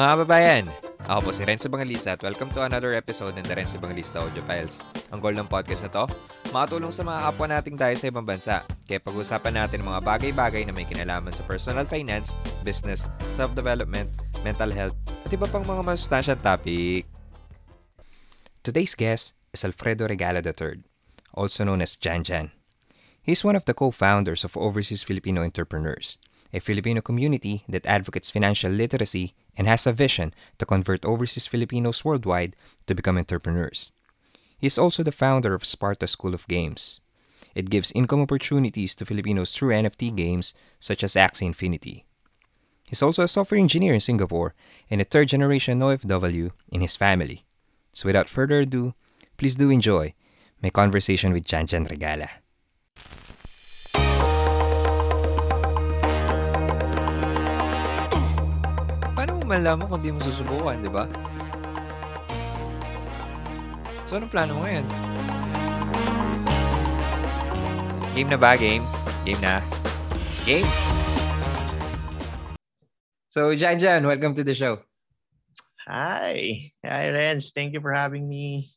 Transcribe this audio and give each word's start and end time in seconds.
Mga 0.00 0.16
kababayan, 0.16 0.64
ako 1.12 1.28
po 1.28 1.30
si 1.36 1.44
Renzo 1.44 1.68
Bangalista 1.68 2.16
at 2.16 2.24
welcome 2.24 2.48
to 2.56 2.64
another 2.64 2.96
episode 2.96 3.36
ng 3.36 3.44
The 3.44 3.52
Renzo 3.52 3.76
Bangalista 3.76 4.24
Audio 4.24 4.40
Files. 4.48 4.80
Ang 5.12 5.20
goal 5.20 5.36
ng 5.36 5.44
podcast 5.44 5.84
na 5.84 5.92
to, 5.92 6.08
makatulong 6.56 6.88
sa 6.88 7.04
mga 7.04 7.20
kapwa 7.28 7.46
nating 7.52 7.76
tayo 7.76 7.92
sa 8.00 8.08
ibang 8.08 8.24
bansa. 8.24 8.64
Kaya 8.88 8.96
pag-usapan 8.96 9.60
natin 9.60 9.84
mga 9.84 10.00
bagay-bagay 10.00 10.64
na 10.64 10.72
may 10.72 10.88
kinalaman 10.88 11.36
sa 11.36 11.44
personal 11.44 11.84
finance, 11.84 12.32
business, 12.64 13.12
self-development, 13.28 14.08
mental 14.40 14.72
health, 14.72 14.96
at 15.04 15.36
iba 15.36 15.44
pang 15.44 15.68
mga 15.68 15.84
masustansyang 15.84 16.40
topic. 16.40 17.04
Today's 18.64 18.96
guest 18.96 19.36
is 19.52 19.68
Alfredo 19.68 20.08
Regala 20.08 20.40
III, 20.40 20.80
also 21.36 21.60
known 21.68 21.84
as 21.84 22.00
Jan 22.00 22.24
Jan. 22.24 22.56
He's 23.20 23.44
one 23.44 23.52
of 23.52 23.68
the 23.68 23.76
co-founders 23.76 24.48
of 24.48 24.56
Overseas 24.56 25.04
Filipino 25.04 25.44
Entrepreneurs, 25.44 26.16
a 26.52 26.60
Filipino 26.60 27.00
community 27.00 27.64
that 27.68 27.86
advocates 27.86 28.30
financial 28.30 28.70
literacy 28.70 29.34
and 29.56 29.66
has 29.66 29.86
a 29.86 29.92
vision 29.92 30.34
to 30.58 30.66
convert 30.66 31.04
overseas 31.04 31.46
Filipinos 31.46 32.04
worldwide 32.04 32.56
to 32.86 32.94
become 32.94 33.18
entrepreneurs. 33.18 33.92
He 34.58 34.66
is 34.66 34.78
also 34.78 35.02
the 35.02 35.12
founder 35.12 35.54
of 35.54 35.64
Sparta 35.64 36.06
School 36.06 36.34
of 36.34 36.46
Games. 36.48 37.00
It 37.54 37.70
gives 37.70 37.92
income 37.92 38.20
opportunities 38.20 38.94
to 38.96 39.06
Filipinos 39.06 39.54
through 39.54 39.74
NFT 39.74 40.14
games 40.14 40.54
such 40.78 41.02
as 41.02 41.14
Axie 41.14 41.46
Infinity. 41.46 42.04
He's 42.86 43.02
also 43.02 43.22
a 43.22 43.28
software 43.28 43.60
engineer 43.60 43.94
in 43.94 44.00
Singapore 44.00 44.54
and 44.90 45.00
a 45.00 45.04
third 45.04 45.28
generation 45.28 45.78
OFW 45.78 46.50
in 46.70 46.80
his 46.80 46.96
family. 46.96 47.44
So 47.92 48.06
without 48.06 48.28
further 48.28 48.60
ado, 48.60 48.94
please 49.36 49.56
do 49.56 49.70
enjoy 49.70 50.14
my 50.62 50.70
conversation 50.70 51.32
with 51.32 51.46
Janjan 51.46 51.88
Regala. 51.88 52.28
Malaman 59.50 59.90
kung 59.90 59.98
di 59.98 60.14
mo 60.14 60.22
susubukan, 60.22 60.78
di 60.78 60.86
ba? 60.86 61.10
So, 64.06 64.22
anong 64.22 64.30
plano 64.30 64.54
mo 64.54 64.62
ngayon? 64.62 64.86
Game 68.14 68.30
na 68.30 68.38
ba? 68.38 68.54
Game? 68.54 68.86
Game 69.26 69.42
na? 69.42 69.58
Game! 70.46 70.70
So, 73.26 73.50
Jan 73.58 73.82
Jan, 73.82 74.06
welcome 74.06 74.38
to 74.38 74.46
the 74.46 74.54
show. 74.54 74.86
Hi. 75.82 76.70
Hi, 76.86 77.10
Renz. 77.10 77.50
Thank 77.50 77.74
you 77.74 77.82
for 77.82 77.90
having 77.90 78.30
me. 78.30 78.70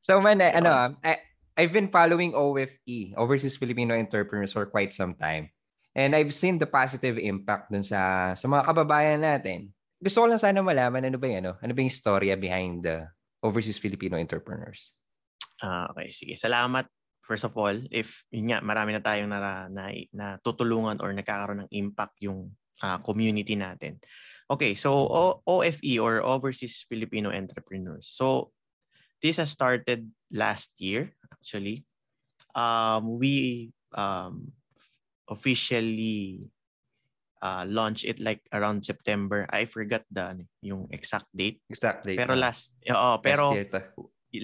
So, 0.00 0.16
man, 0.16 0.40
I, 0.40 0.56
ano, 0.56 0.96
I, 1.04 1.20
I've 1.60 1.76
been 1.76 1.92
following 1.92 2.32
OFE, 2.32 3.12
Overseas 3.20 3.60
Filipino 3.60 3.92
Entrepreneurs, 3.92 4.56
for 4.56 4.64
quite 4.64 4.96
some 4.96 5.12
time. 5.12 5.52
And 5.92 6.16
I've 6.16 6.32
seen 6.32 6.56
the 6.56 6.64
positive 6.64 7.20
impact 7.20 7.68
dun 7.68 7.84
sa, 7.84 8.32
sa 8.32 8.48
mga 8.48 8.64
kababayan 8.64 9.20
natin. 9.20 9.76
Gusto 10.00 10.24
ko 10.24 10.26
lang 10.32 10.40
sana 10.40 10.64
malaman 10.64 11.12
ano 11.12 11.20
ba 11.20 11.28
yung, 11.28 11.40
ano, 11.44 11.52
ano 11.60 11.72
ba 11.76 11.80
yung 11.84 11.92
storya 11.92 12.34
behind 12.40 12.80
the 12.88 13.04
Overseas 13.44 13.76
Filipino 13.76 14.16
Entrepreneurs. 14.16 14.96
Ah, 15.60 15.92
okay, 15.92 16.08
sige. 16.08 16.34
Salamat. 16.40 16.88
First 17.20 17.44
of 17.44 17.52
all, 17.54 17.76
if 17.92 18.24
yun 18.32 18.50
nga, 18.50 18.64
marami 18.64 18.96
na 18.96 19.04
tayong 19.04 19.28
na, 19.28 19.68
na, 19.68 19.92
na 20.10 20.26
tutulungan 20.40 20.98
or 21.04 21.12
nagkakaroon 21.12 21.68
ng 21.68 21.72
impact 21.76 22.16
yung 22.24 22.48
ah, 22.80 22.98
community 23.04 23.54
natin. 23.54 24.00
Okay, 24.50 24.74
so 24.74 24.90
o- 24.90 25.38
OFE 25.46 26.00
or 26.00 26.24
Overseas 26.24 26.82
Filipino 26.88 27.30
Entrepreneurs. 27.30 28.10
So 28.10 28.50
this 29.22 29.36
has 29.36 29.52
started 29.52 30.08
last 30.32 30.74
year 30.80 31.12
actually. 31.30 31.84
Um, 32.56 33.20
we 33.20 33.70
um, 33.94 34.50
officially 35.30 36.50
uh, 37.42 37.64
launched 37.66 38.04
it 38.04 38.20
like 38.20 38.44
around 38.52 38.84
September. 38.84 39.48
I 39.50 39.64
forgot 39.64 40.04
the 40.12 40.36
ano, 40.36 40.44
yung 40.60 40.88
exact 40.92 41.28
date. 41.34 41.60
Exactly. 41.68 42.16
Pero 42.16 42.36
last 42.36 42.76
oo, 42.86 43.18
pero 43.20 43.56
year 43.56 43.68
to. 43.68 43.80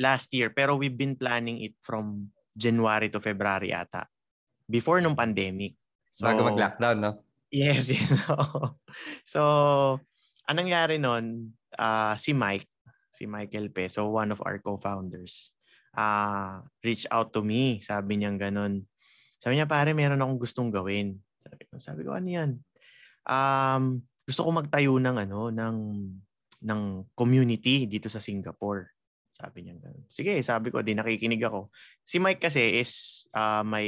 last 0.01 0.33
year, 0.35 0.51
pero 0.51 0.75
we've 0.75 0.97
been 0.97 1.15
planning 1.15 1.63
it 1.63 1.77
from 1.81 2.33
January 2.57 3.13
to 3.13 3.21
February 3.21 3.71
ata. 3.71 4.09
Before 4.67 4.99
nung 4.99 5.15
pandemic. 5.15 5.79
So, 6.11 6.27
Bago 6.27 6.49
mag-lockdown, 6.49 6.97
no? 6.99 7.13
Yes, 7.53 7.87
yes. 7.95 8.09
so, 9.23 9.41
anong 10.49 10.67
nangyari 10.67 10.97
nun, 10.99 11.55
ah, 11.79 12.17
si 12.19 12.33
Mike, 12.33 12.67
si 13.13 13.29
Michael 13.29 13.71
Pe, 13.71 13.87
so 13.87 14.11
one 14.11 14.33
of 14.33 14.43
our 14.43 14.59
co-founders, 14.59 15.55
uh, 15.95 16.65
reached 16.83 17.07
out 17.13 17.31
to 17.37 17.45
me. 17.45 17.79
Sabi 17.85 18.19
niya 18.19 18.35
ganun. 18.35 18.89
Sabi 19.39 19.61
niya, 19.61 19.69
pare, 19.69 19.95
meron 19.95 20.19
akong 20.19 20.41
gustong 20.41 20.71
gawin. 20.73 21.21
Sabi 21.39 21.63
ko, 21.69 21.79
sabi 21.79 22.01
ko 22.03 22.17
ano 22.17 22.29
yan? 22.29 22.51
Um, 23.27 24.07
gusto 24.23 24.47
ko 24.47 24.51
magtayo 24.55 24.99
ng 25.03 25.17
ano, 25.27 25.51
ng 25.51 25.77
ng 26.63 26.81
community 27.15 27.85
dito 27.87 28.07
sa 28.09 28.23
Singapore. 28.23 28.95
Sabi 29.31 29.69
niya 29.69 29.77
ganun. 29.77 30.09
Sige, 30.09 30.41
sabi 30.41 30.73
ko, 30.73 30.81
di 30.81 30.97
nakikinig 30.97 31.43
ako. 31.45 31.69
Si 32.03 32.17
Mike 32.17 32.41
kasi 32.41 32.81
is 32.81 33.27
uh, 33.37 33.61
my 33.61 33.85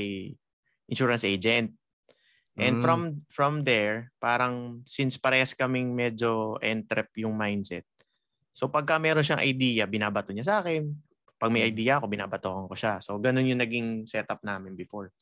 insurance 0.87 1.25
agent. 1.25 1.73
And 2.59 2.79
Mm. 2.79 2.83
from 2.83 3.01
from 3.31 3.55
there, 3.63 4.11
parang 4.19 4.83
since 4.83 5.15
parehas 5.15 5.55
kaming 5.55 5.95
medyo 5.95 6.59
entrep 6.59 7.15
yung 7.15 7.39
mindset. 7.39 7.87
So 8.51 8.67
pagka 8.67 8.99
meron 8.99 9.23
siyang 9.23 9.47
idea, 9.47 9.87
binabato 9.87 10.35
niya 10.35 10.47
sa 10.51 10.57
akin. 10.61 10.91
Pag 11.39 11.55
may 11.55 11.63
Mm. 11.63 11.71
idea 11.71 11.93
ako, 12.03 12.11
binabatokan 12.11 12.67
ko 12.67 12.75
siya. 12.75 12.99
So 12.99 13.15
ganun 13.23 13.47
yung 13.47 13.63
naging 13.63 14.11
setup 14.11 14.43
namin 14.43 14.75
before. 14.75 15.15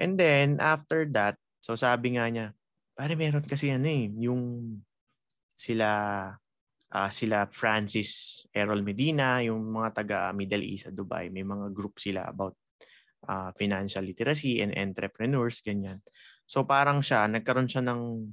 And 0.00 0.16
then 0.16 0.56
after 0.56 1.04
that, 1.12 1.36
so 1.60 1.76
sabi 1.76 2.16
nga 2.16 2.24
niya, 2.32 2.56
pare 2.96 3.12
meron 3.12 3.44
kasi 3.44 3.68
ano 3.68 3.86
eh, 3.86 4.08
yung 4.24 4.72
sila 5.52 5.88
ah, 6.96 7.10
sila 7.12 7.44
Francis 7.52 8.42
Errol 8.56 8.80
Medina, 8.80 9.44
yung 9.44 9.60
mga 9.68 9.88
taga 9.92 10.18
Middle 10.32 10.64
East 10.64 10.88
sa 10.88 10.92
Dubai, 10.94 11.28
may 11.28 11.44
mga 11.44 11.68
group 11.76 12.00
sila 12.00 12.24
about 12.24 12.56
ah, 13.28 13.52
financial 13.52 14.00
literacy 14.00 14.64
and 14.64 14.72
entrepreneurs 14.72 15.60
ganyan. 15.60 16.00
So 16.48 16.64
parang 16.64 17.04
siya 17.04 17.28
nagkaroon 17.28 17.68
siya 17.68 17.84
ng 17.84 18.32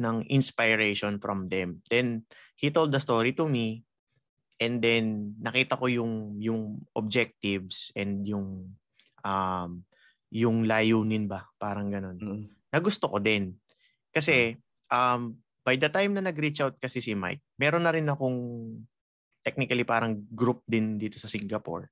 ng 0.00 0.16
inspiration 0.32 1.20
from 1.20 1.46
them. 1.52 1.84
Then 1.92 2.24
he 2.56 2.72
told 2.72 2.90
the 2.90 2.98
story 2.98 3.36
to 3.36 3.44
me 3.44 3.84
and 4.56 4.80
then 4.80 5.36
nakita 5.38 5.76
ko 5.76 5.86
yung 5.86 6.40
yung 6.40 6.80
objectives 6.96 7.92
and 7.92 8.24
yung 8.24 8.76
um 9.20 9.84
yung 10.32 10.64
layunin 10.64 11.28
ba, 11.28 11.50
parang 11.60 11.92
ganun. 11.92 12.16
Mm. 12.16 12.42
Nagusto 12.70 13.10
ko 13.10 13.18
din. 13.18 13.59
Kasi 14.10 14.58
um 14.90 15.38
by 15.64 15.78
the 15.78 15.88
time 15.88 16.16
na 16.16 16.24
nag-reach 16.24 16.60
out 16.64 16.76
kasi 16.82 16.98
si 16.98 17.14
Mike, 17.14 17.42
meron 17.60 17.84
na 17.86 17.94
rin 17.94 18.08
akong 18.08 18.38
technically 19.40 19.84
parang 19.86 20.26
group 20.34 20.60
din 20.68 21.00
dito 21.00 21.16
sa 21.16 21.30
Singapore 21.30 21.88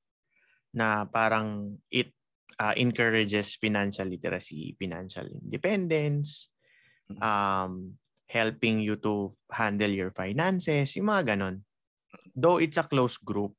na 0.74 1.08
parang 1.08 1.78
it 1.88 2.12
uh, 2.60 2.74
encourages 2.76 3.56
financial 3.56 4.08
literacy, 4.08 4.76
financial 4.76 5.24
independence, 5.30 6.52
um, 7.20 7.96
helping 8.28 8.80
you 8.80 8.96
to 9.00 9.32
handle 9.48 9.88
your 9.88 10.12
finances, 10.12 10.96
yung 10.96 11.08
mga 11.08 11.36
ganon. 11.36 11.64
Though 12.36 12.60
it's 12.60 12.76
a 12.76 12.84
close 12.84 13.16
group. 13.16 13.56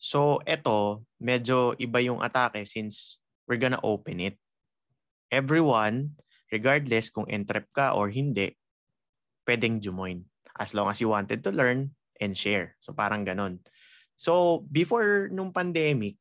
So, 0.00 0.40
eto, 0.44 1.04
medyo 1.20 1.76
iba 1.80 2.00
yung 2.00 2.20
atake 2.20 2.64
since 2.68 3.20
we're 3.48 3.60
gonna 3.60 3.80
open 3.84 4.20
it. 4.20 4.36
Everyone, 5.28 6.16
regardless 6.54 7.10
kung 7.10 7.26
entrep 7.26 7.66
ka 7.74 7.98
or 7.98 8.14
hindi, 8.14 8.54
pwedeng 9.42 9.82
jumoin. 9.82 10.22
As 10.54 10.70
long 10.70 10.86
as 10.86 11.02
you 11.02 11.10
wanted 11.10 11.42
to 11.42 11.50
learn 11.50 11.90
and 12.22 12.38
share. 12.38 12.78
So, 12.78 12.94
parang 12.94 13.26
ganon. 13.26 13.58
So, 14.14 14.62
before 14.70 15.26
nung 15.34 15.50
pandemic, 15.50 16.14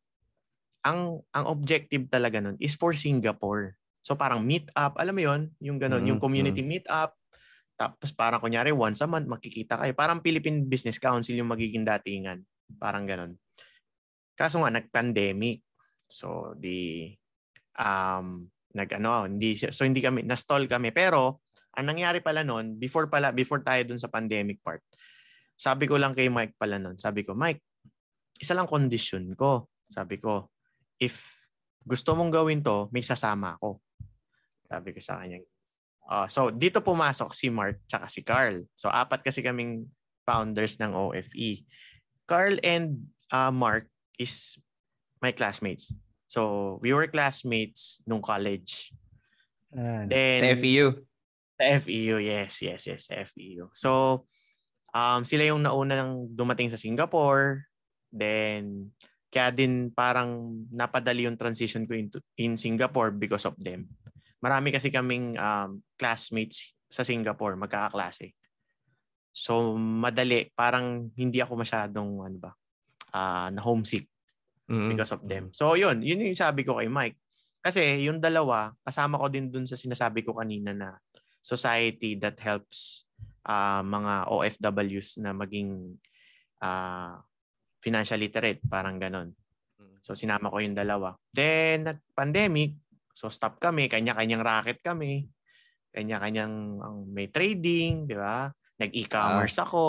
ang 0.84 1.24
ang 1.32 1.46
objective 1.48 2.12
talaga 2.12 2.44
nun 2.44 2.60
is 2.60 2.76
for 2.76 2.92
Singapore. 2.92 3.80
So 4.04 4.20
parang 4.20 4.44
meet 4.44 4.68
up, 4.76 5.00
alam 5.00 5.16
mo 5.16 5.24
'yon, 5.24 5.42
yung 5.64 5.80
ganun, 5.80 6.04
Mm, 6.04 6.10
yung 6.14 6.20
community 6.20 6.60
meet 6.60 6.84
up. 6.92 7.16
Tapos 7.80 8.12
parang 8.12 8.44
kunyari 8.44 8.76
once 8.76 9.00
a 9.00 9.08
month 9.08 9.26
makikita 9.26 9.80
kayo. 9.80 9.96
Parang 9.96 10.20
Philippine 10.20 10.68
Business 10.68 11.00
Council 11.00 11.40
yung 11.40 11.50
magiging 11.50 11.88
datingan. 11.88 12.44
Parang 12.78 13.08
ganun. 13.08 13.40
Kaso 14.36 14.60
nga 14.60 14.70
nag-pandemic. 14.70 15.64
So 16.12 16.52
di 16.60 17.10
um 17.80 18.52
nag-ano, 18.74 19.30
hindi 19.30 19.54
so 19.56 19.86
hindi 19.86 20.02
kami 20.02 20.26
na-stall 20.26 20.66
kami 20.66 20.90
pero 20.90 21.46
ang 21.74 21.90
nangyari 21.90 22.22
pala 22.22 22.46
noon, 22.46 22.78
before 22.78 23.10
pala 23.10 23.34
before 23.34 23.62
tayo 23.66 23.82
dun 23.86 24.02
sa 24.02 24.10
pandemic 24.10 24.62
part. 24.62 24.82
Sabi 25.58 25.90
ko 25.90 25.98
lang 25.98 26.14
kay 26.14 26.30
Mike 26.30 26.58
pala 26.58 26.78
noon, 26.78 26.98
sabi 26.98 27.26
ko, 27.26 27.34
Mike, 27.34 27.62
isa 28.38 28.54
lang 28.58 28.70
condition 28.70 29.34
ko. 29.38 29.70
Sabi 29.90 30.18
ko, 30.18 30.50
if 30.98 31.22
gusto 31.86 32.18
mong 32.18 32.34
gawin 32.34 32.62
to, 32.66 32.90
may 32.90 33.06
sasama 33.06 33.58
ako. 33.58 33.82
Sabi 34.70 34.90
ko 34.94 35.00
sa 35.02 35.22
kanya. 35.22 35.42
Ah, 36.04 36.28
so, 36.28 36.52
dito 36.52 36.84
pumasok 36.84 37.32
si 37.32 37.48
Mark 37.48 37.80
tsaka 37.88 38.12
si 38.12 38.22
Carl. 38.26 38.68
So, 38.76 38.92
apat 38.92 39.24
kasi 39.24 39.40
kaming 39.40 39.88
founders 40.28 40.76
ng 40.80 40.92
OFE. 40.92 41.64
Carl 42.28 42.60
and 42.64 43.08
uh, 43.32 43.52
Mark 43.52 43.88
is 44.20 44.60
my 45.24 45.32
classmates. 45.32 45.96
So, 46.34 46.82
we 46.82 46.90
were 46.98 47.06
classmates 47.06 48.02
nung 48.10 48.26
college. 48.26 48.90
Ah, 49.70 50.10
Then- 50.10 50.42
sa 50.42 50.50
FEU. 50.58 50.98
Sa 51.62 51.64
FEU, 51.78 52.18
yes, 52.18 52.58
yes, 52.66 52.90
yes, 52.90 53.06
sa 53.06 53.22
FEU. 53.22 53.70
So, 53.78 54.26
um, 54.90 55.22
sila 55.22 55.46
yung 55.46 55.62
nauna 55.62 56.02
nang 56.02 56.26
dumating 56.34 56.74
sa 56.74 56.82
Singapore. 56.82 57.70
Then, 58.10 58.90
kaya 59.30 59.54
din 59.54 59.94
parang 59.94 60.58
napadali 60.74 61.30
yung 61.30 61.38
transition 61.38 61.86
ko 61.86 61.94
into, 61.94 62.18
in 62.42 62.58
Singapore 62.58 63.14
because 63.14 63.46
of 63.46 63.54
them. 63.62 63.86
Marami 64.42 64.74
kasi 64.74 64.90
kaming 64.90 65.38
um, 65.38 65.86
classmates 66.02 66.74
sa 66.90 67.06
Singapore, 67.06 67.54
magkakaklase. 67.62 68.34
So, 69.30 69.78
madali. 69.78 70.50
Parang 70.58 71.14
hindi 71.14 71.46
ako 71.46 71.62
masyadong, 71.62 72.26
ano 72.26 72.38
ba, 72.42 72.52
uh, 73.14 73.54
na 73.54 73.62
homesick 73.62 74.10
mm-hmm. 74.70 74.90
because 74.94 75.12
of 75.16 75.22
them. 75.26 75.50
So, 75.52 75.74
yun. 75.76 76.04
Yun 76.04 76.24
yung 76.32 76.38
sabi 76.38 76.64
ko 76.64 76.80
kay 76.80 76.88
Mike. 76.92 77.18
Kasi 77.64 78.04
yung 78.04 78.20
dalawa, 78.20 78.76
kasama 78.84 79.16
ko 79.16 79.32
din 79.32 79.48
dun 79.48 79.64
sa 79.64 79.80
sinasabi 79.80 80.24
ko 80.28 80.36
kanina 80.36 80.76
na 80.76 81.00
society 81.40 82.20
that 82.20 82.36
helps 82.44 83.08
uh, 83.48 83.80
mga 83.84 84.28
OFWs 84.28 85.20
na 85.24 85.32
maging 85.32 85.96
uh, 86.60 87.20
financial 87.84 88.20
literate, 88.20 88.64
parang 88.68 89.00
ganon. 89.00 89.32
Mm. 89.80 89.96
So 90.00 90.16
sinama 90.16 90.52
ko 90.52 90.60
yung 90.60 90.76
dalawa. 90.76 91.16
Then, 91.32 91.88
at 91.88 92.00
pandemic, 92.16 92.80
so 93.12 93.28
stop 93.28 93.60
kami, 93.60 93.92
kanya-kanyang 93.92 94.44
racket 94.44 94.80
kami, 94.84 95.28
kanya-kanyang 95.92 96.80
um, 96.80 97.08
may 97.12 97.28
trading, 97.28 98.08
di 98.08 98.16
ba? 98.16 98.52
Nag-e-commerce 98.82 99.58
uh, 99.62 99.66
ako. 99.68 99.84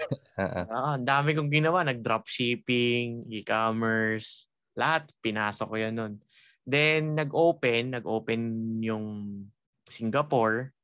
uh, 0.40 0.96
ang 0.98 1.06
dami 1.06 1.34
kong 1.34 1.50
ginawa. 1.50 1.82
Nag-dropshipping, 1.82 3.26
e-commerce, 3.30 4.46
lahat. 4.78 5.10
Pinasok 5.18 5.66
ko 5.66 5.76
yan 5.76 5.94
nun. 5.98 6.14
Then, 6.62 7.18
nag-open, 7.18 7.98
nag-open 7.98 8.40
yung 8.84 9.06
Singapore 9.90 10.76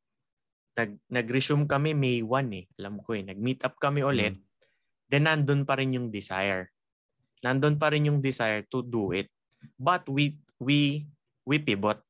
nag, 0.76 1.00
nag-resume 1.08 1.64
kami 1.64 1.96
May 1.96 2.20
1 2.20 2.52
eh. 2.52 2.64
Alam 2.78 3.00
ko 3.00 3.16
eh. 3.16 3.24
Nag-meet 3.24 3.64
up 3.64 3.80
kami 3.80 4.04
ulit. 4.04 4.36
Mm. 4.36 4.44
Then 5.08 5.22
nandun 5.24 5.62
pa 5.64 5.80
rin 5.80 5.96
yung 5.96 6.12
desire. 6.12 6.70
Nandun 7.40 7.80
pa 7.80 7.88
rin 7.90 8.12
yung 8.12 8.20
desire 8.20 8.68
to 8.68 8.84
do 8.84 9.16
it. 9.16 9.32
But 9.80 10.04
we 10.06 10.36
we 10.60 11.08
we 11.48 11.56
pivot. 11.62 12.02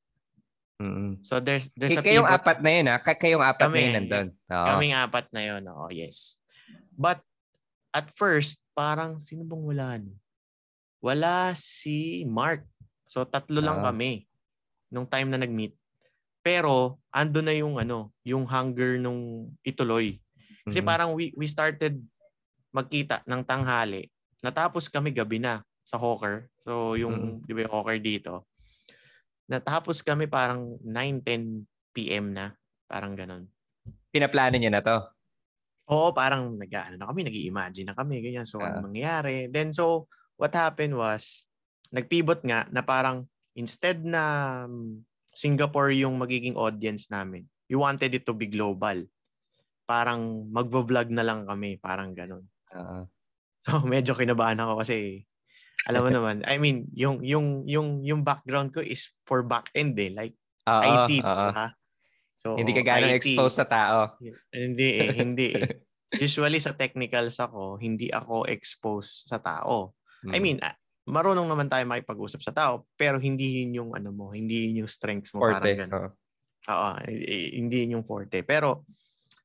Mm-hmm. 0.77 1.25
So 1.25 1.41
there's 1.41 1.73
there's 1.73 1.97
K- 1.97 2.01
a 2.01 2.05
kayong 2.05 2.29
pivot. 2.29 2.41
apat 2.45 2.59
na 2.61 2.71
yun 2.71 2.87
ha? 2.93 2.97
Kayong 3.01 3.45
apat 3.45 3.69
kami, 3.69 3.77
na 3.77 3.81
yun 3.81 3.95
nandun. 3.97 4.29
Oo. 4.53 4.67
Kaming 4.69 4.95
apat 4.97 5.27
na 5.33 5.43
yun. 5.43 5.63
Oo, 5.73 5.87
yes. 5.89 6.37
But 6.93 7.25
at 7.97 8.13
first, 8.13 8.61
parang 8.77 9.17
sino 9.17 9.41
bang 9.49 9.65
wala? 9.65 9.89
Wala 11.01 11.57
si 11.57 12.29
Mark. 12.29 12.69
So 13.09 13.25
tatlo 13.25 13.65
lang 13.65 13.81
uh, 13.81 13.89
kami 13.89 14.29
nung 14.93 15.09
time 15.09 15.33
na 15.33 15.41
nag-meet. 15.41 15.73
Pero 16.45 17.01
ando 17.09 17.41
na 17.41 17.57
yung 17.57 17.81
ano, 17.81 18.13
yung 18.21 18.45
hunger 18.45 19.01
nung 19.01 19.49
ituloy. 19.65 20.21
Kasi 20.69 20.85
mm-hmm. 20.85 20.89
parang 20.89 21.17
we 21.17 21.33
we 21.33 21.49
started 21.49 21.97
magkita 22.69 23.25
ng 23.25 23.41
tanghali. 23.49 24.13
Natapos 24.45 24.93
kami 24.93 25.09
gabi 25.09 25.41
na 25.41 25.65
sa 25.87 25.97
Hawker. 25.97 26.53
So 26.61 27.01
yung 27.01 27.17
mm-hmm. 27.17 27.49
'di 27.49 27.53
ba 27.57 27.61
yung 27.65 27.75
Hawker 27.81 27.97
dito. 27.97 28.45
Natapos 29.47 30.03
kami 30.03 30.27
parang 30.27 30.79
9-10 30.83 31.67
PM 31.95 32.35
na. 32.35 32.55
Parang 32.87 33.15
ganun. 33.15 33.47
Pinaplano 34.11 34.59
niyo 34.59 34.71
na 34.71 34.83
to? 34.83 34.97
Oo, 35.87 36.11
parang 36.11 36.59
nag-ano 36.59 36.99
na 36.99 37.07
kami, 37.07 37.23
nag-imagine 37.23 37.87
na 37.87 37.95
kami, 37.95 38.19
ganyan. 38.19 38.47
So, 38.47 38.59
uh, 38.59 38.67
ano 38.67 38.91
mangyayari? 38.91 39.47
Then, 39.47 39.71
so, 39.71 40.11
what 40.35 40.51
happened 40.51 40.99
was, 40.99 41.47
nag-pivot 41.95 42.43
nga 42.43 42.67
na 42.75 42.83
parang 42.83 43.31
instead 43.55 44.03
na 44.03 44.67
Singapore 45.31 45.95
yung 45.95 46.19
magiging 46.19 46.59
audience 46.59 47.07
namin. 47.07 47.47
We 47.71 47.79
wanted 47.79 48.11
it 48.19 48.27
to 48.27 48.35
be 48.35 48.51
global. 48.51 49.07
Parang 49.87 50.51
magvo-vlog 50.51 51.15
na 51.15 51.23
lang 51.23 51.47
kami, 51.47 51.79
parang 51.79 52.11
ganun. 52.17 52.43
Uh-huh. 52.75 53.07
So 53.63 53.83
medyo 53.87 54.15
kinabahan 54.15 54.59
ako 54.63 54.83
kasi 54.83 55.27
alam 55.87 56.01
mo 56.03 56.11
naman, 56.19 56.37
I 56.45 56.59
mean, 56.59 56.91
yung 56.93 57.23
yung 57.23 57.63
yung 57.65 58.03
yung 58.03 58.21
background 58.27 58.75
ko 58.75 58.83
is 58.83 59.07
for 59.23 59.47
back 59.47 59.71
end 59.73 59.95
eh, 59.97 60.11
like 60.11 60.35
uh-huh, 60.67 61.07
IT, 61.07 61.23
uh-huh. 61.23 61.53
ha? 61.55 61.69
So 62.43 62.59
hindi 62.59 62.75
ka 62.75 62.83
gaano 62.83 63.11
exposed 63.11 63.57
sa 63.59 63.67
tao. 63.67 64.19
Hindi 64.51 64.89
eh, 65.03 65.11
hindi 65.15 65.47
eh. 65.55 65.71
Usually 66.27 66.63
sa 66.63 66.75
technicals 66.75 67.39
ako, 67.43 67.79
hindi 67.83 68.11
ako 68.11 68.47
exposed 68.47 69.27
sa 69.27 69.43
tao. 69.43 69.95
Hmm. 70.23 70.33
I 70.35 70.39
mean, 70.39 70.59
marunong 71.07 71.47
naman 71.47 71.67
tayo 71.67 71.83
makipag-usap 71.87 72.41
sa 72.43 72.55
tao, 72.55 72.87
pero 72.95 73.19
hindi 73.19 73.63
yun 73.63 73.83
yung 73.83 73.91
ano 73.95 74.15
mo, 74.15 74.31
hindi 74.31 74.71
yun 74.71 74.87
yung 74.87 74.91
strengths 74.91 75.35
mo. 75.35 75.43
Forte. 75.43 75.63
Parang 75.63 75.81
ganun. 75.87 76.11
Oo, 76.67 76.89
hindi 77.59 77.77
yun 77.87 78.01
yung 78.01 78.07
forte. 78.07 78.43
Pero, 78.43 78.87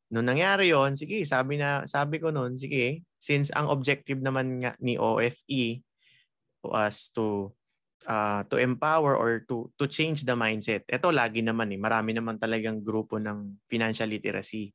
nung 0.09 0.25
nangyari 0.25 0.73
yon 0.73 0.97
sige, 0.97 1.21
sabi 1.25 1.61
na 1.61 1.85
sabi 1.85 2.17
ko 2.17 2.33
noon, 2.33 2.57
sige, 2.57 3.05
since 3.21 3.53
ang 3.53 3.69
objective 3.69 4.21
naman 4.21 4.61
nga 4.61 4.73
ni 4.81 4.97
OFE 4.97 5.81
was 6.63 7.09
to 7.17 7.51
uh, 8.05 8.41
to 8.49 8.57
empower 8.57 9.17
or 9.17 9.45
to 9.45 9.69
to 9.77 9.85
change 9.85 10.25
the 10.25 10.33
mindset. 10.33 10.85
Ito 10.89 11.13
lagi 11.13 11.45
naman 11.45 11.73
eh, 11.73 11.79
marami 11.81 12.15
naman 12.15 12.37
talagang 12.41 12.81
grupo 12.81 13.17
ng 13.21 13.61
financial 13.69 14.09
literacy. 14.09 14.73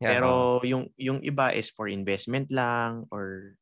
Yeah, 0.00 0.20
Pero 0.20 0.60
yung 0.64 0.92
yung 1.00 1.24
iba 1.24 1.52
is 1.56 1.72
for 1.72 1.88
investment 1.88 2.52
lang 2.52 3.08
or 3.08 3.56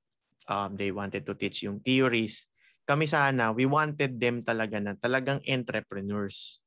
um, 0.51 0.75
they 0.75 0.91
wanted 0.91 1.23
to 1.27 1.35
teach 1.39 1.63
yung 1.63 1.79
theories. 1.81 2.47
Kami 2.85 3.09
sana, 3.09 3.55
we 3.55 3.65
wanted 3.65 4.21
them 4.21 4.45
talaga 4.45 4.77
na 4.77 4.93
talagang 4.99 5.41
entrepreneurs. 5.49 6.61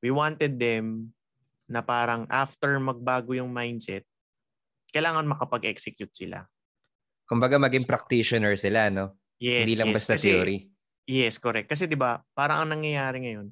We 0.00 0.08
wanted 0.14 0.56
them 0.56 1.12
na 1.68 1.84
parang 1.84 2.24
after 2.32 2.80
magbago 2.80 3.36
yung 3.36 3.52
mindset, 3.52 4.08
kailangan 4.88 5.28
makapag-execute 5.28 6.14
sila. 6.16 6.48
Kumbaga 7.28 7.60
maging 7.60 7.84
so, 7.84 7.90
practitioner 7.92 8.56
sila, 8.56 8.88
no? 8.88 9.12
Yes, 9.38 9.64
Hindi 9.66 9.76
lang 9.78 9.90
yes. 9.94 9.96
basta 10.02 10.14
Kasi, 10.18 10.28
theory. 10.34 10.58
Yes, 11.08 11.34
correct. 11.40 11.70
Kasi 11.70 11.88
'di 11.88 11.96
ba, 11.96 12.20
parang 12.36 12.66
ang 12.66 12.70
nangyayari 12.78 13.24
ngayon, 13.24 13.48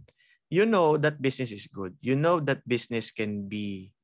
you 0.53 0.69
know 0.69 0.99
that 1.01 1.17
business 1.23 1.55
is 1.55 1.67
good. 1.71 1.97
You 2.03 2.19
know 2.19 2.43
that 2.43 2.61
business 2.67 3.15
can 3.15 3.47
be 3.49 3.95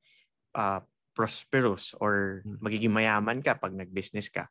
uh, 0.57 0.81
prosperous 1.13 1.93
or 2.01 2.41
hmm. 2.47 2.59
magiging 2.63 2.95
mayaman 2.95 3.45
ka 3.45 3.59
pag 3.59 3.77
nag-business 3.77 4.33
ka. 4.33 4.49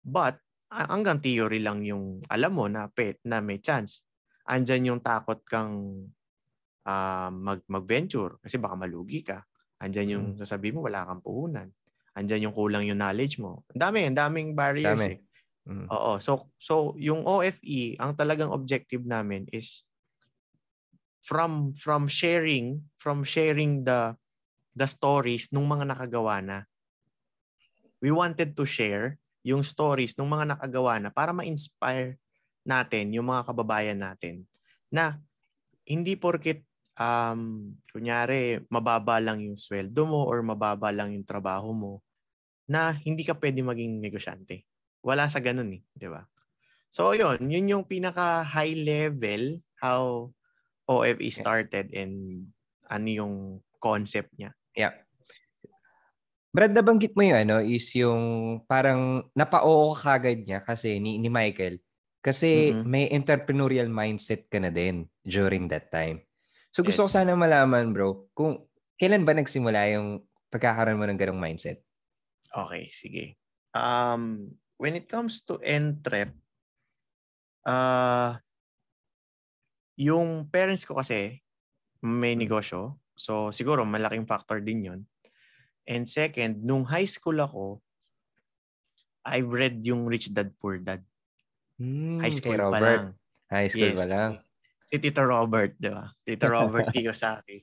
But 0.00 0.40
hanggang 0.70 1.20
theory 1.20 1.60
lang 1.60 1.84
yung 1.84 2.24
alam 2.30 2.52
mo 2.54 2.64
na 2.70 2.88
pet 2.88 3.20
na 3.26 3.42
may 3.42 3.60
chance. 3.60 4.06
Andyan 4.48 4.94
yung 4.94 5.00
takot 5.04 5.42
kang 5.44 6.08
uh, 6.86 7.30
mag 7.30 7.60
mag-venture 7.68 8.40
kasi 8.40 8.56
baka 8.56 8.74
malugi 8.78 9.20
ka. 9.26 9.44
Andyan 9.80 10.08
yung 10.16 10.26
mm. 10.34 10.38
sasabi 10.40 10.72
mo 10.72 10.84
wala 10.86 11.04
kang 11.04 11.20
puhunan. 11.20 11.68
Andyan 12.16 12.50
yung 12.50 12.54
kulang 12.56 12.84
yung 12.84 12.98
knowledge 12.98 13.38
mo. 13.38 13.62
Ang 13.70 13.80
dami, 13.80 13.98
ang 14.02 14.18
daming 14.18 14.50
barriers 14.52 14.98
Dami. 14.98 15.06
eh. 15.14 15.18
Mm. 15.70 15.86
Oo. 15.86 16.18
So 16.18 16.50
so 16.58 16.98
yung 16.98 17.22
OFE, 17.22 17.94
ang 18.02 18.18
talagang 18.18 18.50
objective 18.50 19.06
namin 19.06 19.46
is 19.54 19.86
from 21.22 21.70
from 21.76 22.10
sharing, 22.10 22.82
from 22.98 23.22
sharing 23.22 23.86
the 23.86 24.18
the 24.74 24.88
stories 24.90 25.52
ng 25.54 25.62
mga 25.62 25.94
nakagawa 25.94 26.42
na. 26.42 26.58
We 28.02 28.10
wanted 28.10 28.56
to 28.56 28.64
share 28.64 29.20
yung 29.44 29.62
stories 29.62 30.16
ng 30.16 30.28
mga 30.28 30.56
nakagawa 30.56 31.00
na 31.00 31.10
para 31.12 31.32
ma-inspire 31.32 32.16
natin 32.64 33.12
yung 33.12 33.28
mga 33.28 33.52
kababayan 33.52 34.00
natin 34.00 34.44
na 34.92 35.16
hindi 35.88 36.16
porket 36.16 36.64
um, 37.00 37.72
kunyari 37.92 38.60
mababa 38.68 39.20
lang 39.20 39.40
yung 39.44 39.56
sweldo 39.56 40.04
mo 40.04 40.28
or 40.28 40.44
mababa 40.44 40.92
lang 40.92 41.16
yung 41.16 41.24
trabaho 41.24 41.72
mo 41.72 41.92
na 42.68 42.94
hindi 42.94 43.24
ka 43.26 43.36
pwede 43.36 43.60
maging 43.64 44.00
negosyante. 44.00 44.69
Wala 45.00 45.28
sa 45.32 45.40
ganun 45.40 45.80
eh, 45.80 45.82
di 45.96 46.08
ba? 46.08 46.24
So 46.90 47.14
yun, 47.14 47.38
yun 47.46 47.70
yung 47.70 47.84
pinaka 47.86 48.42
high 48.42 48.74
level 48.74 49.62
how 49.78 50.28
OFE 50.90 51.30
started 51.30 51.94
and 51.94 52.46
ano 52.90 53.08
yung 53.08 53.34
concept 53.78 54.34
niya. 54.34 54.50
Yeah. 54.74 54.92
Brad, 56.50 56.74
nabanggit 56.74 57.14
mo 57.14 57.22
yung 57.22 57.38
ano, 57.46 57.56
is 57.62 57.86
yung 57.94 58.58
parang 58.66 59.22
napa-oo 59.38 59.94
ka 59.94 60.18
kagad 60.18 60.42
niya 60.42 60.60
kasi 60.66 60.98
ni, 60.98 61.22
ni 61.22 61.30
Michael. 61.30 61.78
Kasi 62.20 62.74
mm-hmm. 62.74 62.84
may 62.84 63.06
entrepreneurial 63.08 63.88
mindset 63.88 64.50
ka 64.50 64.58
na 64.58 64.68
din 64.68 65.06
during 65.22 65.70
that 65.70 65.88
time. 65.94 66.20
So 66.74 66.82
gusto 66.82 67.06
yes. 67.06 67.14
ko 67.14 67.16
sana 67.22 67.38
malaman, 67.38 67.94
bro, 67.94 68.28
kung 68.34 68.66
kailan 68.98 69.22
ba 69.22 69.32
nagsimula 69.32 69.94
yung 69.94 70.26
pagkakaroon 70.50 70.98
mo 70.98 71.06
ng 71.06 71.16
ganong 71.16 71.40
mindset? 71.40 71.80
Okay, 72.50 72.90
sige. 72.90 73.38
Um, 73.70 74.52
when 74.80 74.96
it 74.96 75.04
comes 75.04 75.44
to 75.44 75.60
entrep, 75.60 76.32
uh, 77.68 78.40
yung 80.00 80.48
parents 80.48 80.88
ko 80.88 80.96
kasi 80.96 81.44
may 82.00 82.32
negosyo. 82.32 82.96
So 83.12 83.52
siguro 83.52 83.84
malaking 83.84 84.24
factor 84.24 84.64
din 84.64 84.88
yon 84.88 85.00
And 85.84 86.08
second, 86.08 86.64
nung 86.64 86.88
high 86.88 87.04
school 87.04 87.36
ako, 87.44 87.84
I 89.20 89.44
read 89.44 89.84
yung 89.84 90.08
Rich 90.08 90.32
Dad 90.32 90.56
Poor 90.56 90.80
Dad. 90.80 91.04
Hmm, 91.76 92.24
high 92.24 92.32
school 92.32 92.56
pa 92.56 92.80
lang. 92.80 93.04
High 93.52 93.68
school 93.68 93.92
yes. 93.92 94.00
pa 94.00 94.06
lang. 94.08 94.30
Si 94.88 94.96
Tito 94.96 95.20
Robert, 95.20 95.76
di 95.76 95.92
ba? 95.92 96.08
Tito 96.24 96.48
Robert 96.56 96.88
Kiyosaki. 96.88 97.60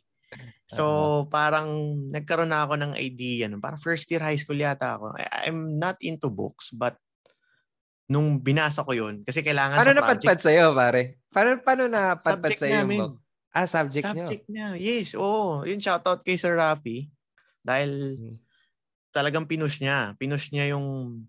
So, 0.67 1.24
parang 1.31 1.95
nagkaroon 2.12 2.51
na 2.51 2.67
ako 2.67 2.75
ng 2.75 2.93
idea. 3.00 3.47
No? 3.47 3.63
Parang 3.63 3.79
first 3.79 4.05
year 4.12 4.19
high 4.19 4.36
school 4.36 4.59
yata 4.59 5.00
ako. 5.00 5.15
I- 5.15 5.47
I'm 5.47 5.79
not 5.79 5.95
into 6.03 6.27
books, 6.27 6.75
but 6.75 7.00
nung 8.07 8.39
binasa 8.39 8.81
ko 8.81 8.95
yun, 8.95 9.21
kasi 9.21 9.43
kailangan 9.43 9.83
Paano 9.83 9.91
sa 9.91 9.99
project. 9.99 10.23
napadpad 10.23 10.39
sa'yo, 10.39 10.65
pare? 10.71 11.01
Paano, 11.27 11.49
paano 11.59 11.83
napadpad 11.85 12.39
Subject 12.39 12.59
sa'yo 12.59 12.71
yung 12.71 12.81
namin. 12.81 12.99
book? 13.03 13.15
Ah, 13.51 13.67
subject, 13.67 14.05
Subject 14.05 14.43
niya. 14.47 14.67
Yes, 14.77 15.11
oo. 15.13 15.65
Yun, 15.65 15.81
shoutout 15.81 16.21
kay 16.21 16.37
Sir 16.37 16.55
Rafi. 16.55 17.09
Dahil 17.59 17.89
Hmm. 18.15 18.35
talagang 19.11 19.43
pinush 19.43 19.81
niya. 19.81 20.13
Pinush 20.15 20.49
niya 20.49 20.71
yung... 20.71 21.19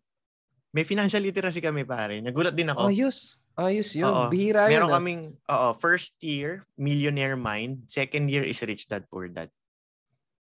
May 0.71 0.85
financial 0.85 1.19
literacy 1.19 1.59
kami, 1.59 1.83
pare. 1.83 2.21
Nagulat 2.21 2.53
din 2.53 2.69
nyo. 2.69 2.77
ako. 2.77 2.93
Ayos. 2.93 3.41
Ayos 3.57 3.91
yun. 3.97 4.07
Oo. 4.07 4.29
Bihira 4.29 4.69
yun. 4.69 4.77
Meron 4.77 4.91
ah. 4.93 4.95
kaming, 5.01 5.23
oo, 5.35 5.69
first 5.81 6.15
year, 6.21 6.63
Millionaire 6.77 7.35
Mind. 7.35 7.89
Second 7.89 8.29
year 8.29 8.45
is 8.45 8.61
Rich 8.61 8.87
Dad 8.87 9.09
Poor 9.09 9.27
Dad. 9.27 9.49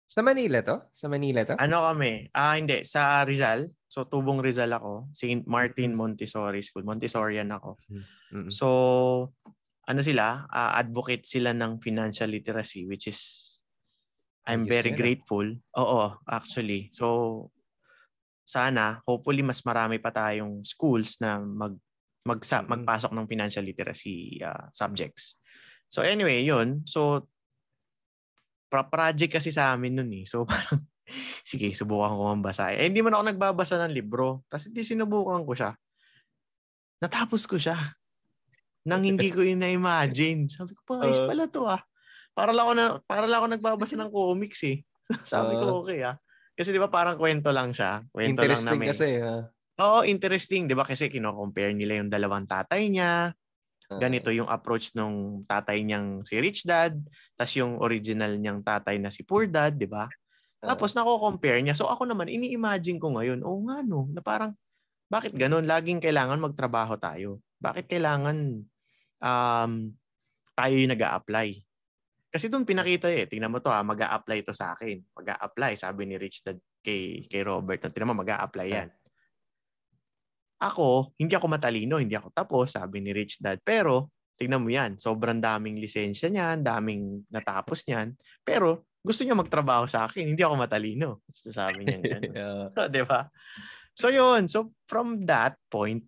Sa 0.04 0.20
Manila 0.20 0.60
to? 0.60 0.84
Sa 0.92 1.08
Manila 1.08 1.42
to? 1.42 1.56
Ano 1.56 1.82
kami? 1.90 2.28
Ah, 2.36 2.54
hindi. 2.54 2.84
Sa 2.84 3.24
Rizal. 3.24 3.72
So, 3.88 4.04
tubong 4.06 4.44
Rizal 4.44 4.70
ako. 4.70 5.08
St. 5.10 5.48
Martin 5.48 5.96
Mm. 5.96 5.98
Montessori 5.98 6.60
School. 6.60 6.84
Montessorian 6.84 7.50
ako. 7.50 7.80
Mm-mm. 7.90 8.50
So, 8.52 8.68
ano 9.88 10.00
sila? 10.04 10.44
Ah, 10.48 10.76
advocate 10.76 11.24
sila 11.24 11.56
ng 11.56 11.80
financial 11.80 12.30
literacy 12.30 12.84
which 12.86 13.08
is 13.08 13.20
I'm 14.44 14.68
very 14.68 14.92
ah. 14.92 14.98
grateful. 14.98 15.48
Oo, 15.80 16.02
actually. 16.28 16.92
So, 16.92 17.48
sana, 18.44 19.00
hopefully, 19.08 19.40
mas 19.40 19.64
marami 19.64 19.96
pa 19.96 20.12
tayong 20.12 20.60
schools 20.68 21.16
na 21.24 21.40
mag, 21.40 21.72
magsa, 22.28 22.60
Mm-mm. 22.60 22.76
magpasok 22.76 23.16
ng 23.16 23.26
financial 23.26 23.64
literacy 23.64 24.36
ah, 24.44 24.68
subjects. 24.68 25.40
So, 25.88 26.04
anyway, 26.04 26.44
yun. 26.44 26.84
So, 26.84 27.24
pra- 28.66 28.88
project 28.88 29.38
kasi 29.38 29.50
sa 29.50 29.72
amin 29.72 29.98
nun 29.98 30.10
eh. 30.12 30.24
So, 30.24 30.44
parang, 30.48 30.84
sige, 31.42 31.70
subukan 31.72 32.12
ko 32.12 32.22
mambasa. 32.30 32.72
Eh, 32.72 32.88
hindi 32.88 33.00
man 33.00 33.14
ako 33.14 33.24
nagbabasa 33.30 33.76
ng 33.84 33.92
libro. 33.92 34.42
Kasi 34.48 34.72
hindi 34.72 34.82
sinubukan 34.82 35.42
ko 35.42 35.52
siya. 35.52 35.70
Natapos 37.00 37.44
ko 37.44 37.56
siya. 37.56 37.76
Nang 38.84 39.04
hindi 39.04 39.32
ko 39.32 39.40
yun 39.40 39.60
na-imagine. 39.60 40.48
Sabi 40.48 40.76
ko, 40.76 40.82
pa, 40.84 41.04
Uh. 41.04 41.24
pala 41.24 41.44
to 41.48 41.64
ah. 41.64 41.80
Para 42.34 42.50
lang 42.50 42.66
ako, 42.66 42.74
na, 42.74 42.84
para 43.04 43.24
lang 43.24 43.38
ako 43.40 43.48
nagbabasa 43.54 43.94
ng 43.96 44.10
comics 44.10 44.60
eh. 44.66 44.82
Sabi 45.28 45.56
ko, 45.56 45.80
okay 45.80 46.04
ah. 46.04 46.16
Kasi 46.54 46.70
di 46.70 46.78
ba 46.78 46.88
parang 46.88 47.16
kwento 47.16 47.50
lang 47.50 47.72
siya. 47.72 48.04
Kwento 48.08 48.40
lang 48.40 48.50
Interesting 48.50 48.78
namin. 48.78 48.88
kasi. 48.92 49.08
ah. 49.18 49.42
Oo, 49.74 50.06
interesting. 50.06 50.70
Di 50.70 50.74
ba 50.74 50.86
kasi 50.86 51.10
kino-compare 51.10 51.74
nila 51.74 51.98
yung 51.98 52.06
dalawang 52.06 52.46
tatay 52.46 52.86
niya. 52.86 53.34
Ah. 53.92 54.00
Ganito 54.00 54.32
yung 54.32 54.48
approach 54.48 54.96
nung 54.96 55.44
tatay 55.44 55.84
niyang 55.84 56.24
si 56.24 56.40
Rich 56.40 56.64
Dad. 56.64 56.96
Tapos 57.36 57.54
yung 57.56 57.80
original 57.80 58.36
niyang 58.40 58.64
tatay 58.64 58.96
na 58.96 59.12
si 59.12 59.20
Poor 59.26 59.44
Dad, 59.44 59.76
di 59.76 59.84
ba? 59.84 60.08
Ah. 60.64 60.72
Tapos 60.72 60.96
nako-compare 60.96 61.60
niya. 61.60 61.76
So 61.76 61.88
ako 61.92 62.08
naman, 62.08 62.32
ini-imagine 62.32 62.96
ko 62.96 63.12
ngayon, 63.12 63.44
oh 63.44 63.60
nga 63.68 63.84
no, 63.84 64.08
na 64.08 64.24
parang, 64.24 64.56
bakit 65.12 65.36
ganun? 65.36 65.68
Laging 65.68 66.00
kailangan 66.00 66.40
magtrabaho 66.40 66.96
tayo. 66.96 67.38
Bakit 67.60 67.86
kailangan 67.92 68.64
um, 69.20 69.72
tayo 70.56 70.74
yung 70.74 70.92
nag 70.96 71.04
apply 71.04 71.60
Kasi 72.34 72.50
doon 72.50 72.66
pinakita 72.66 73.06
eh, 73.12 73.30
tingnan 73.30 73.52
mo 73.52 73.62
to 73.62 73.70
ha, 73.70 73.84
mag 73.86 74.00
apply 74.00 74.42
to 74.42 74.50
sa 74.50 74.74
akin. 74.74 74.98
mag 75.14 75.38
apply 75.38 75.78
sabi 75.78 76.08
ni 76.08 76.18
Rich 76.18 76.42
Dad 76.42 76.58
kay, 76.82 77.30
kay 77.30 77.46
Robert. 77.46 77.78
Tingnan 77.78 78.10
mo, 78.10 78.24
mag 78.24 78.32
apply 78.32 78.66
yan. 78.66 78.88
Ako, 80.64 81.12
hindi 81.20 81.36
ako 81.36 81.46
matalino, 81.52 82.00
hindi 82.00 82.16
ako 82.16 82.32
tapos, 82.32 82.72
sabi 82.72 83.04
ni 83.04 83.12
Rich 83.12 83.44
Dad. 83.44 83.60
Pero, 83.60 84.08
tingnan 84.40 84.64
mo 84.64 84.72
yan, 84.72 84.96
sobrang 84.96 85.38
daming 85.38 85.76
lisensya 85.76 86.32
niyan, 86.32 86.64
daming 86.64 87.28
natapos 87.28 87.84
niyan. 87.84 88.16
Pero, 88.40 88.88
gusto 89.04 89.20
niya 89.20 89.36
magtrabaho 89.36 89.84
sa 89.84 90.08
akin, 90.08 90.32
hindi 90.32 90.40
ako 90.40 90.56
matalino. 90.56 91.20
Sabi 91.28 91.84
niya 91.84 92.00
ganun. 92.00 92.32
Ah. 92.40 92.88
'Di 92.88 93.04
ba? 93.04 93.28
So 93.94 94.08
yun, 94.08 94.48
so 94.48 94.72
from 94.88 95.28
that 95.28 95.60
point, 95.68 96.02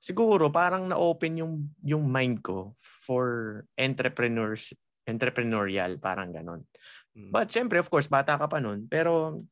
siguro 0.00 0.48
parang 0.48 0.88
na-open 0.88 1.44
yung 1.44 1.54
yung 1.84 2.08
mind 2.08 2.40
ko 2.40 2.74
for 2.80 3.62
entrepreneurs 3.76 4.72
entrepreneurial 5.04 6.00
parang 6.00 6.32
ganon. 6.32 6.64
Mm. 7.12 7.28
But 7.28 7.52
syempre 7.52 7.76
of 7.76 7.92
course 7.92 8.08
bata 8.08 8.40
ka 8.40 8.48
pa 8.48 8.58
noon, 8.58 8.88
pero 8.88 9.44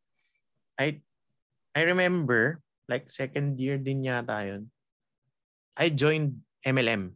I 0.81 0.99
I 1.77 1.81
remember 1.85 2.65
like 2.89 3.13
second 3.13 3.61
year 3.61 3.77
din 3.77 4.03
yata 4.03 4.43
yun. 4.49 4.73
I 5.79 5.93
joined 5.93 6.43
MLM. 6.65 7.15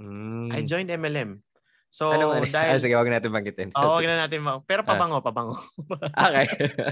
Mm. 0.00 0.50
I 0.50 0.60
joined 0.64 0.90
MLM. 0.90 1.44
So 1.92 2.14
ano, 2.14 2.32
ano? 2.32 2.46
dahil 2.46 2.74
Ah, 2.74 2.80
sige, 2.80 2.96
wag 2.96 3.10
natin 3.12 3.30
banggitin. 3.30 3.68
Oo, 3.76 4.00
wag 4.00 4.08
na 4.08 4.26
natin 4.26 4.40
ma- 4.40 4.64
pero 4.64 4.80
pabango, 4.86 5.20
pabango. 5.20 5.58
okay. 6.26 6.46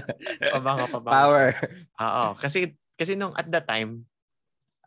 pabango, 0.55 0.85
pabango. 0.91 1.15
Power. 1.15 1.45
Oo, 1.97 2.25
kasi 2.37 2.77
kasi 2.99 3.15
nung 3.15 3.33
at 3.33 3.47
that 3.49 3.65
time, 3.65 4.05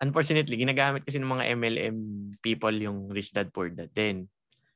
unfortunately, 0.05 0.55
ginagamit 0.61 1.03
kasi 1.03 1.17
ng 1.17 1.33
mga 1.33 1.49
MLM 1.57 1.97
people 2.45 2.77
yung 2.77 3.09
Rich 3.09 3.33
Dad 3.33 3.49
Poor 3.51 3.73
Dad 3.73 3.91
din. 3.97 4.29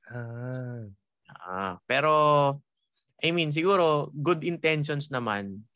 Ah. 0.08 0.88
Ah, 1.28 1.74
pero 1.84 2.12
I 3.20 3.28
mean, 3.30 3.52
siguro 3.52 4.08
good 4.16 4.40
intentions 4.40 5.12
naman. 5.12 5.68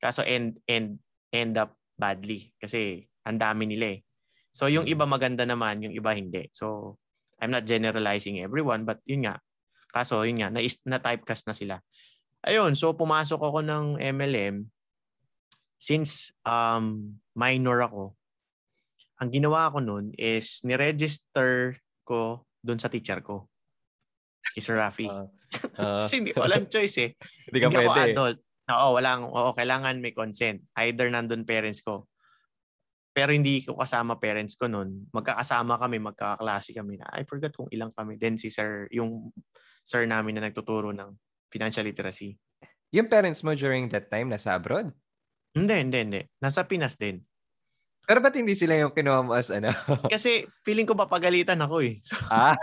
Kaso 0.00 0.24
end 0.24 0.64
end 0.64 0.96
end 1.30 1.56
up 1.56 1.76
badly 1.94 2.52
kasi 2.56 3.04
ang 3.26 3.36
dami 3.36 3.68
nila 3.68 3.98
eh. 3.98 4.00
So 4.48 4.66
yung 4.66 4.88
Mm. 4.88 4.92
iba 4.96 5.04
maganda 5.04 5.44
naman, 5.44 5.84
yung 5.84 5.94
iba 5.94 6.14
hindi. 6.14 6.48
So 6.54 6.96
I'm 7.38 7.52
not 7.52 7.68
generalizing 7.68 8.40
everyone 8.40 8.82
but 8.82 8.98
yun 9.04 9.28
nga. 9.28 9.38
Kaso 9.88 10.24
yun 10.24 10.40
nga, 10.40 10.48
na, 10.50 10.60
na 10.60 10.98
typecast 10.98 11.46
na 11.46 11.54
sila. 11.54 11.76
Ayun, 12.44 12.72
so 12.74 12.94
pumasok 12.94 13.40
ako 13.40 13.58
ng 13.62 13.84
MLM 13.98 14.68
since 15.78 16.30
um 16.42 17.18
minor 17.34 17.82
ako. 17.82 18.14
Ang 19.18 19.30
ginawa 19.34 19.70
ko 19.70 19.82
noon 19.82 20.14
is 20.14 20.62
ni-register 20.62 21.74
ko 22.06 22.46
doon 22.62 22.78
sa 22.78 22.86
teacher 22.86 23.18
ko. 23.20 23.50
Kay 24.54 24.62
Sir 24.62 24.78
Rafi. 24.78 25.06
Ah. 25.80 26.04
Kasi 26.04 26.20
hindi 26.20 26.36
ko 26.36 26.44
alam 26.44 26.68
choice 26.68 26.96
eh. 27.00 27.10
Hindi 27.48 27.58
ka 27.58 27.66
hindi 27.72 27.80
ako 27.80 27.88
pwede. 27.96 28.12
adult. 28.12 28.38
Oo, 28.68 29.00
walang, 29.00 29.32
oo, 29.32 29.50
kailangan 29.56 29.96
may 30.04 30.12
consent. 30.12 30.60
Either 30.76 31.08
nandun 31.08 31.48
parents 31.48 31.80
ko. 31.80 32.04
Pero 33.16 33.32
hindi 33.32 33.64
ko 33.64 33.74
kasama 33.80 34.20
parents 34.20 34.54
ko 34.54 34.68
noon. 34.68 35.08
Magkakasama 35.10 35.80
kami, 35.80 35.96
magkakaklase 35.98 36.76
kami 36.76 37.00
na. 37.00 37.08
I 37.16 37.24
forgot 37.24 37.56
kung 37.56 37.66
ilang 37.72 37.90
kami. 37.96 38.20
Then 38.20 38.36
si 38.36 38.52
sir, 38.52 38.86
yung 38.92 39.32
sir 39.82 40.04
namin 40.04 40.36
na 40.38 40.52
nagtuturo 40.52 40.92
ng 40.92 41.16
financial 41.48 41.88
literacy. 41.88 42.36
Yung 42.92 43.08
parents 43.08 43.40
mo 43.40 43.56
during 43.56 43.88
that 43.90 44.12
time 44.12 44.28
nasa 44.28 44.54
abroad? 44.54 44.92
Hindi, 45.56 45.74
hindi, 45.80 45.98
hindi. 46.04 46.20
Nasa 46.44 46.68
Pinas 46.68 47.00
din. 47.00 47.24
Pero 48.04 48.20
ba't 48.20 48.36
hindi 48.36 48.52
sila 48.56 48.76
yung 48.76 48.92
kinuha 48.92 49.20
mo 49.24 49.32
as 49.36 49.48
ano? 49.48 49.72
Kasi 50.12 50.44
feeling 50.64 50.84
ko 50.88 50.92
papagalitan 50.96 51.60
ako 51.60 51.84
eh. 51.84 52.00
So, 52.04 52.16
ah? 52.28 52.56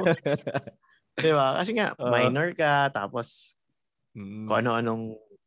di 1.21 1.29
ba? 1.33 1.57
Kasi 1.61 1.77
nga, 1.77 1.97
minor 1.97 2.53
ka, 2.53 2.93
tapos 2.93 3.57
Mm. 4.15 4.47
kung 4.47 4.63
ano-anong 4.63 5.03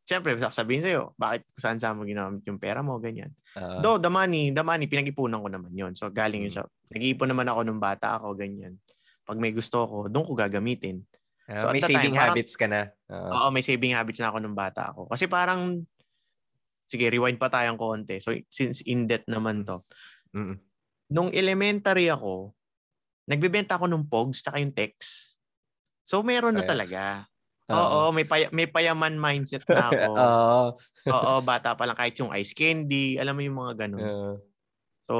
Siyempre, 0.08 0.40
sasabihin 0.40 0.80
sa'yo, 0.80 1.12
bakit 1.20 1.44
saan 1.60 1.76
saan 1.76 2.00
mo 2.00 2.08
ginamit 2.08 2.40
yung 2.48 2.56
pera 2.56 2.80
mo, 2.80 2.96
ganyan. 2.96 3.28
Ah. 3.52 3.76
Though, 3.84 4.00
the 4.00 4.08
money, 4.08 4.48
the 4.48 4.64
money, 4.64 4.88
pinag-ipunan 4.88 5.44
ko 5.44 5.52
naman 5.52 5.76
yon 5.76 5.92
So, 5.92 6.08
galing 6.08 6.48
yun 6.48 6.52
Mm. 6.56 6.64
sa, 6.64 6.64
nag-iipon 6.88 7.28
naman 7.28 7.44
ako 7.44 7.60
nung 7.68 7.76
bata 7.76 8.16
ako, 8.16 8.32
ganyan. 8.32 8.80
Pag 9.28 9.36
may 9.36 9.52
gusto 9.52 9.84
ko, 9.84 10.08
doon 10.08 10.24
ko 10.24 10.32
gagamitin. 10.32 11.04
Ah, 11.44 11.60
so, 11.60 11.68
may 11.68 11.84
the 11.84 11.92
time, 11.92 12.00
saving 12.00 12.16
parang- 12.16 12.32
habits 12.32 12.54
ka 12.56 12.64
na. 12.64 12.88
Ah. 13.12 13.28
Oo, 13.36 13.46
may 13.52 13.60
saving 13.60 13.92
habits 13.92 14.16
na 14.24 14.32
ako 14.32 14.40
nung 14.40 14.56
bata 14.56 14.88
ako. 14.88 15.12
Kasi 15.12 15.28
parang, 15.28 15.84
sige, 16.88 17.04
rewind 17.12 17.36
pa 17.36 17.52
tayong 17.52 17.76
konti. 17.76 18.16
So, 18.16 18.32
since 18.48 18.80
in-debt 18.88 19.28
naman 19.28 19.68
to. 19.68 19.84
Mm. 20.32 20.56
Nung 21.12 21.30
elementary 21.36 22.08
ako, 22.08 22.56
nagbebenta 23.28 23.76
ako 23.76 23.84
ng 23.92 24.08
pogs 24.08 24.40
tsaka 24.40 24.56
yung 24.56 24.72
text. 24.72 25.36
So, 26.00 26.24
meron 26.24 26.56
na 26.56 26.64
talaga. 26.64 27.28
Oo, 27.68 28.08
may, 28.16 28.24
paya, 28.24 28.48
may 28.48 28.64
payaman 28.64 29.20
mindset 29.20 29.64
na 29.68 29.84
ako. 29.92 30.10
Oo. 30.16 30.60
Oo, 31.12 31.32
bata 31.48 31.76
pa 31.76 31.84
lang 31.84 31.98
kahit 31.98 32.16
yung 32.16 32.32
ice 32.32 32.56
candy, 32.56 33.20
alam 33.20 33.36
mo 33.36 33.42
yung 33.44 33.58
mga 33.60 33.74
ganun. 33.86 34.04
Ah. 34.08 34.36
So, 35.08 35.16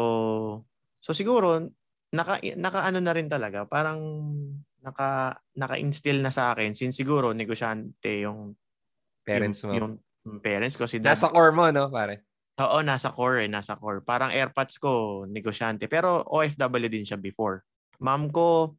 so 1.00 1.12
siguro 1.12 1.72
naka 2.08 2.40
naka 2.56 2.88
ano 2.88 3.04
na 3.04 3.12
rin 3.12 3.28
talaga, 3.28 3.68
parang 3.68 4.00
naka 4.80 5.40
naka-instill 5.56 6.24
na 6.24 6.32
sa 6.32 6.56
akin 6.56 6.72
since 6.72 6.96
siguro 6.96 7.36
negosyante 7.36 8.24
yung 8.24 8.56
parents 9.28 9.68
yung, 9.68 10.00
mo. 10.00 10.00
yung 10.24 10.38
parents 10.40 10.76
ko 10.80 10.88
si 10.88 11.00
dad. 11.00 11.12
Nasa 11.16 11.28
core 11.28 11.52
mo, 11.52 11.68
no, 11.68 11.92
pare? 11.92 12.24
Oo, 12.58 12.80
nasa 12.82 13.12
core 13.12 13.46
eh, 13.46 13.50
nasa 13.50 13.76
core. 13.76 14.02
Parang 14.02 14.32
airpods 14.32 14.80
ko 14.80 15.22
negosyante, 15.28 15.86
pero 15.86 16.24
OFW 16.26 16.88
din 16.90 17.06
siya 17.06 17.20
before. 17.20 17.62
Mom 18.00 18.32
ko 18.32 18.74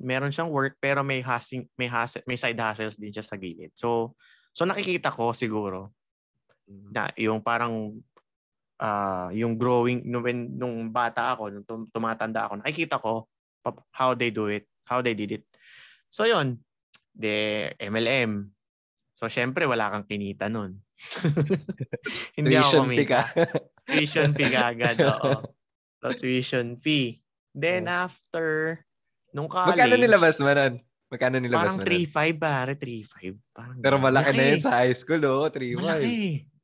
meron 0.00 0.32
siyang 0.32 0.52
work 0.52 0.76
pero 0.80 1.00
may 1.02 1.20
hustle, 1.24 1.66
may 1.76 1.88
hustle, 1.88 2.24
may 2.28 2.36
side 2.36 2.58
hustles 2.58 2.96
din 3.00 3.12
siya 3.12 3.24
sa 3.24 3.36
gilid. 3.36 3.72
So 3.76 4.14
so 4.52 4.64
nakikita 4.64 5.12
ko 5.12 5.32
siguro 5.36 5.92
na 6.66 7.10
yung 7.16 7.40
parang 7.40 7.96
ah 8.76 9.32
yung 9.32 9.56
growing 9.56 10.04
nung, 10.04 10.24
when, 10.24 10.52
nung 10.52 10.92
bata 10.92 11.32
ako, 11.32 11.48
nung 11.48 11.66
tum- 11.66 11.88
tumatanda 11.88 12.48
ako, 12.48 12.60
nakikita 12.60 13.00
ko 13.00 13.24
how 13.90 14.14
they 14.14 14.30
do 14.30 14.46
it, 14.52 14.68
how 14.86 15.02
they 15.02 15.16
did 15.16 15.32
it. 15.40 15.44
So 16.12 16.22
yun, 16.22 16.62
De, 17.16 17.72
MLM. 17.80 18.52
So, 19.16 19.24
syempre, 19.32 19.64
wala 19.64 19.88
kang 19.88 20.04
kinita 20.04 20.52
nun. 20.52 20.76
Hindi 22.36 22.54
ako 22.60 22.84
Tuition 22.84 22.88
fee 22.92 23.08
ka. 23.08 23.22
kumita. 23.32 23.44
tuition 23.88 24.30
fee 24.36 24.52
agad, 24.52 24.96
oo. 25.00 25.32
So, 26.04 26.12
tuition 26.12 26.76
fee. 26.76 27.24
Then, 27.56 27.88
after, 27.88 28.84
nung 29.36 29.46
college, 29.46 29.76
Magkano 29.76 29.94
nilabas 29.94 30.36
mo 30.40 30.48
nun? 30.48 30.74
Magkano 31.06 31.36
nilabas 31.36 31.60
parang 31.60 31.76
mo 31.76 31.82
nun? 31.84 31.92
3.5 31.92 32.40
pare, 32.40 32.72
3.5. 32.74 33.36
Parang, 33.52 33.76
Pero 33.78 33.96
malaki 34.00 34.30
na 34.32 34.42
yun 34.42 34.56
Malaki. 34.56 34.64
sa 34.64 34.72
high 34.80 34.96
school, 34.96 35.22
oh. 35.28 35.44
3 35.52 35.76
Malaki. 35.76 36.14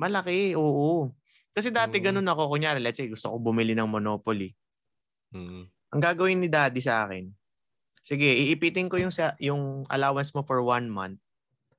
Malaki, 0.01 0.39
oo. 0.57 1.13
Kasi 1.53 1.69
dati 1.69 2.01
Mm. 2.01 2.05
ganun 2.09 2.33
ako. 2.33 2.49
Kunyari, 2.49 2.81
let's 2.81 2.97
say, 2.97 3.07
gusto 3.07 3.29
ko 3.29 3.37
bumili 3.37 3.77
ng 3.77 3.85
Monopoly. 3.85 4.57
Mm. 5.31 5.69
Ang 5.69 6.01
gagawin 6.01 6.41
ni 6.41 6.49
daddy 6.49 6.81
sa 6.81 7.05
akin, 7.05 7.29
sige, 8.01 8.25
iipitin 8.25 8.89
ko 8.89 8.97
yung, 8.97 9.13
sa, 9.13 9.37
yung 9.37 9.85
allowance 9.87 10.33
mo 10.33 10.41
for 10.41 10.65
one 10.65 10.89
month. 10.89 11.21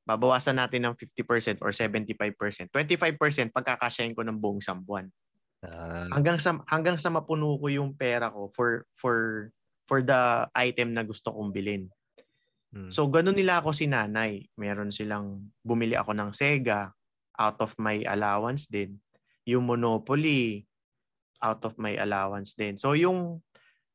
Babawasan 0.06 0.62
natin 0.62 0.86
ng 0.86 0.94
50% 0.94 1.58
or 1.60 1.74
75%. 1.74 2.70
25% 2.70 3.18
pagkakasyahin 3.50 4.14
ko 4.14 4.22
ng 4.22 4.38
buong 4.38 4.62
isang 4.62 4.78
buwan. 4.78 5.10
Ah, 5.64 6.12
Hanggang 6.12 6.36
sa 6.38 6.60
hanggang 6.68 7.00
sa 7.00 7.08
mapuno 7.08 7.56
ko 7.56 7.72
yung 7.72 7.96
pera 7.96 8.28
ko 8.28 8.52
for 8.52 8.84
for 8.94 9.48
for 9.88 10.00
the 10.02 10.48
item 10.56 10.96
na 10.96 11.04
gusto 11.04 11.32
kong 11.32 11.52
bilhin. 11.52 11.92
mm. 12.72 12.90
So 12.90 13.08
ganun 13.08 13.36
nila 13.36 13.60
ako 13.60 13.76
si 13.76 13.86
nanay. 13.88 14.48
Meron 14.56 14.92
silang 14.92 15.52
bumili 15.64 15.96
ako 15.98 16.16
ng 16.16 16.32
Sega 16.32 16.92
out 17.36 17.60
of 17.60 17.76
my 17.80 18.02
allowance 18.08 18.70
din. 18.70 18.98
Yung 19.44 19.68
Monopoly 19.68 20.64
out 21.44 21.62
of 21.68 21.76
my 21.76 22.00
allowance 22.00 22.56
din. 22.56 22.80
So 22.80 22.96
yung 22.96 23.44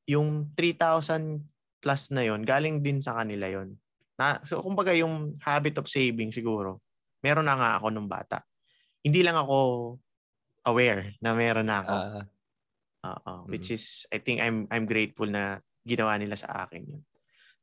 yung 0.08 0.52
3,000 0.56 1.44
plus 1.78 2.10
na 2.12 2.24
yon 2.24 2.42
galing 2.44 2.80
din 2.84 3.00
sa 3.00 3.16
kanila 3.16 3.48
yon. 3.48 3.76
Na 4.18 4.40
so 4.44 4.60
kumbaga 4.60 4.92
yung 4.92 5.36
habit 5.40 5.80
of 5.80 5.88
saving 5.88 6.32
siguro. 6.34 6.82
Meron 7.24 7.48
na 7.48 7.56
nga 7.56 7.70
ako 7.80 7.86
nung 7.92 8.10
bata. 8.10 8.44
Hindi 9.00 9.24
lang 9.24 9.38
ako 9.38 9.56
aware 10.68 11.16
na 11.24 11.32
meron 11.32 11.68
na 11.70 11.80
ako. 11.80 11.94
Ah, 11.96 12.24
Oo, 12.98 13.46
which 13.46 13.70
is 13.70 14.04
I 14.10 14.18
think 14.18 14.42
I'm 14.42 14.66
I'm 14.74 14.82
grateful 14.82 15.30
na 15.30 15.62
ginawa 15.88 16.14
nila 16.20 16.36
sa 16.36 16.68
akin 16.68 16.82
yun. 16.84 17.02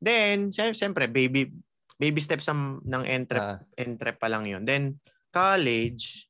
Then, 0.01 0.37
siyempre 0.51 1.07
baby 1.11 1.51
baby 1.99 2.21
steps 2.23 2.47
ng 2.51 2.83
ng 2.85 3.03
entrep 3.07 3.47
ah, 3.47 3.59
entrep 3.79 4.17
pa 4.19 4.27
lang 4.31 4.45
yun. 4.47 4.63
Then 4.67 4.99
college, 5.31 6.27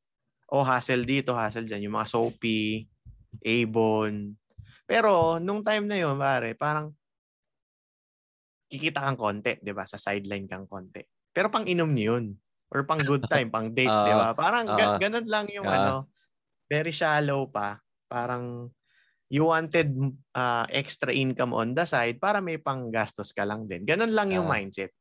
o 0.51 0.61
hustle 0.65 1.05
dito, 1.07 1.33
hustle 1.37 1.65
diyan, 1.69 1.89
yung 1.89 1.95
mga 1.97 2.09
Soapy, 2.11 2.85
Avon. 3.45 4.37
Pero 4.89 5.41
nung 5.41 5.61
time 5.65 5.85
na 5.89 5.97
yun, 6.01 6.17
pare, 6.17 6.53
parang 6.57 6.93
kikita 8.69 8.99
kang 9.05 9.19
konti, 9.19 9.61
'di 9.61 9.71
ba? 9.73 9.85
Sa 9.85 9.97
sideline 10.01 10.49
kang 10.49 10.65
konti. 10.69 11.01
Pero 11.33 11.49
pang 11.53 11.65
inom 11.67 11.89
niyo 11.93 12.17
yun. 12.17 12.25
Or 12.73 12.81
pang 12.89 13.05
good 13.05 13.29
time, 13.31 13.53
pang 13.53 13.71
date, 13.73 13.93
Oo. 13.93 14.01
'di 14.01 14.13
ba? 14.17 14.33
Parang 14.33 14.73
Oo. 14.73 14.97
ganun 14.97 15.27
lang 15.29 15.45
yung 15.53 15.69
Oo. 15.69 15.71
ano. 15.71 16.09
Very 16.69 16.91
shallow 16.95 17.49
pa. 17.49 17.79
Parang 18.09 18.69
you 19.29 19.49
wanted 19.49 19.89
uh, 20.37 20.65
extra 20.69 21.09
income 21.09 21.53
on 21.53 21.73
the 21.73 21.85
side 21.85 22.21
para 22.21 22.39
may 22.41 22.61
panggastos 22.61 23.33
ka 23.33 23.41
lang 23.43 23.65
din. 23.65 23.81
Ganun 23.83 24.13
lang 24.13 24.29
yung 24.31 24.45
Ah. 24.49 24.59
mindset. 24.59 24.93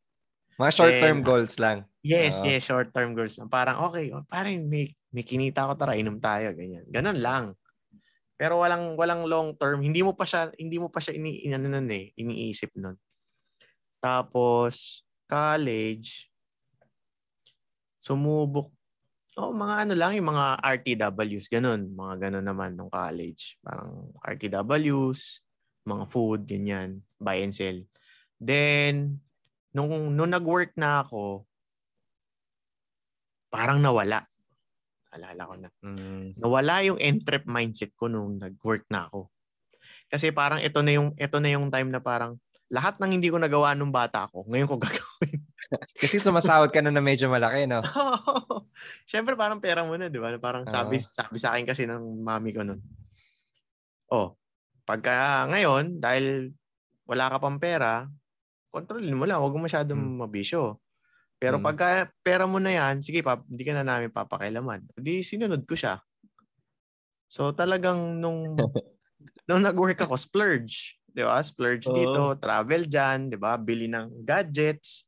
mga 0.54 0.70
short-term 0.70 1.18
Then, 1.18 1.26
goals 1.26 1.54
lang. 1.58 1.82
Yes, 1.98 2.38
Oo. 2.38 2.46
yes, 2.46 2.62
short-term 2.62 3.18
goals 3.18 3.34
lang. 3.34 3.50
Parang 3.50 3.90
okay, 3.90 4.14
oh, 4.14 4.22
parang 4.30 4.54
may, 4.70 4.94
may 5.10 5.26
kinita 5.26 5.66
ko 5.66 5.74
tara, 5.74 5.98
inom 5.98 6.22
tayo, 6.22 6.54
ganyan. 6.54 6.86
Ganun 6.94 7.18
lang. 7.18 7.44
Pero 8.38 8.62
walang 8.62 8.94
walang 8.94 9.26
long 9.26 9.54
term, 9.58 9.82
hindi 9.82 10.02
mo 10.02 10.14
pa 10.14 10.22
siya 10.26 10.50
hindi 10.58 10.78
mo 10.78 10.90
pa 10.90 11.02
siya 11.02 11.14
ini 11.14 11.42
inano 11.46 11.70
nun 11.70 11.90
eh, 11.90 12.14
iniisip 12.18 12.70
nun. 12.78 12.94
Tapos 14.02 15.02
college 15.26 16.30
sumubok 17.98 18.73
Oh, 19.34 19.50
mga 19.50 19.74
ano 19.82 19.94
lang, 19.98 20.14
yung 20.14 20.30
mga 20.30 20.62
RTWs, 20.62 21.50
ganun. 21.50 21.90
Mga 21.90 22.14
ganun 22.28 22.46
naman 22.46 22.78
nung 22.78 22.86
college. 22.86 23.58
Parang 23.66 24.14
RTWs, 24.22 25.42
mga 25.82 26.04
food, 26.06 26.46
ganyan. 26.46 27.02
Buy 27.18 27.42
and 27.42 27.50
sell. 27.50 27.82
Then, 28.38 29.18
nung, 29.74 30.14
nung 30.14 30.30
nag-work 30.30 30.78
na 30.78 31.02
ako, 31.02 31.42
parang 33.50 33.82
nawala. 33.82 34.22
Alala 35.10 35.42
ko 35.50 35.54
na. 35.58 35.68
Mm. 35.82 36.38
Nawala 36.38 36.74
yung 36.86 36.98
entrep 37.02 37.42
mindset 37.50 37.90
ko 37.98 38.06
nung 38.06 38.38
nag-work 38.38 38.86
na 38.86 39.10
ako. 39.10 39.34
Kasi 40.10 40.30
parang 40.30 40.62
ito 40.62 40.78
na 40.82 40.94
yung 40.94 41.10
ito 41.18 41.38
na 41.42 41.50
yung 41.50 41.74
time 41.74 41.90
na 41.90 41.98
parang 41.98 42.38
lahat 42.70 42.98
ng 42.98 43.18
hindi 43.18 43.30
ko 43.30 43.38
nagawa 43.38 43.74
nung 43.74 43.94
bata 43.94 44.26
ako, 44.26 44.46
ngayon 44.50 44.70
ko 44.70 44.76
gagawin. 44.84 45.42
Kasi 45.98 46.20
sumasahod 46.20 46.70
ka 46.70 46.80
na 46.82 46.92
na 46.92 47.02
medyo 47.02 47.26
malaki, 47.30 47.66
no? 47.68 47.80
Siyempre 49.10 49.34
parang 49.38 49.60
pera 49.62 49.82
mo 49.86 49.94
na, 49.94 50.08
di 50.08 50.18
ba? 50.18 50.34
Parang 50.38 50.64
sabi, 50.68 50.98
Oo. 50.98 51.04
sabi 51.04 51.36
sa 51.38 51.54
akin 51.54 51.64
kasi 51.64 51.84
ng 51.88 52.22
mami 52.22 52.50
ko 52.52 52.62
nun. 52.62 52.80
Oh, 54.12 54.36
pagka 54.84 55.48
ngayon, 55.48 55.98
dahil 55.98 56.52
wala 57.08 57.32
ka 57.32 57.36
pang 57.40 57.56
pera, 57.56 58.08
kontrolin 58.72 59.16
mo 59.16 59.24
lang, 59.24 59.40
huwag 59.40 59.54
mo 59.56 59.64
masyadong 59.64 60.00
Hmm. 60.00 60.18
mabisyo. 60.24 60.80
Pero 61.38 61.60
Hmm. 61.60 61.66
pagka 61.66 62.08
pera 62.24 62.44
mo 62.48 62.58
na 62.58 62.72
yan, 62.72 63.04
sige, 63.04 63.20
pap, 63.20 63.44
hindi 63.48 63.62
ka 63.64 63.72
na 63.76 63.84
namin 63.84 64.10
papakailaman. 64.12 64.84
Di 64.96 65.20
sinunod 65.20 65.64
ko 65.68 65.76
siya. 65.76 66.00
So 67.28 67.50
talagang 67.50 68.20
nung 68.22 68.54
nung 69.48 69.62
nag-work 69.64 69.98
ako, 70.04 70.16
splurge. 70.16 70.96
Di 71.04 71.22
ba? 71.22 71.38
Splurge 71.42 71.86
Oo. 71.90 71.94
dito, 71.94 72.22
travel 72.42 72.86
dyan, 72.90 73.30
di 73.30 73.38
ba? 73.38 73.54
Bili 73.60 73.86
ng 73.86 74.24
gadgets, 74.26 75.06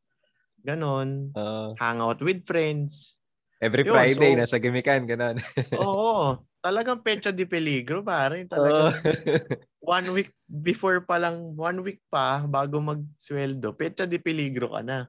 ganon 0.66 1.31
Oo. 1.33 1.79
hangout 1.79 2.18
with 2.18 2.42
friends. 2.42 3.14
every 3.57 3.87
Yun, 3.87 3.94
Friday, 3.94 4.37
so- 4.37 4.40
nasa 4.42 4.57
gimikan, 4.61 5.07
ganun. 5.09 5.38
Oo. 5.81 6.44
Talagang 6.61 6.98
pecha 7.00 7.31
di 7.31 7.46
peligro, 7.46 8.02
pare. 8.02 8.42
Talagang 8.50 8.90
one 9.81 10.09
week 10.12 10.35
before 10.44 11.07
pa 11.07 11.16
lang, 11.16 11.55
one 11.55 11.79
week 11.81 12.02
pa 12.11 12.42
bago 12.44 12.83
magsweldo, 12.83 13.70
pecha 13.72 14.05
di 14.05 14.18
peligro 14.18 14.74
ka 14.74 14.83
na. 14.83 15.07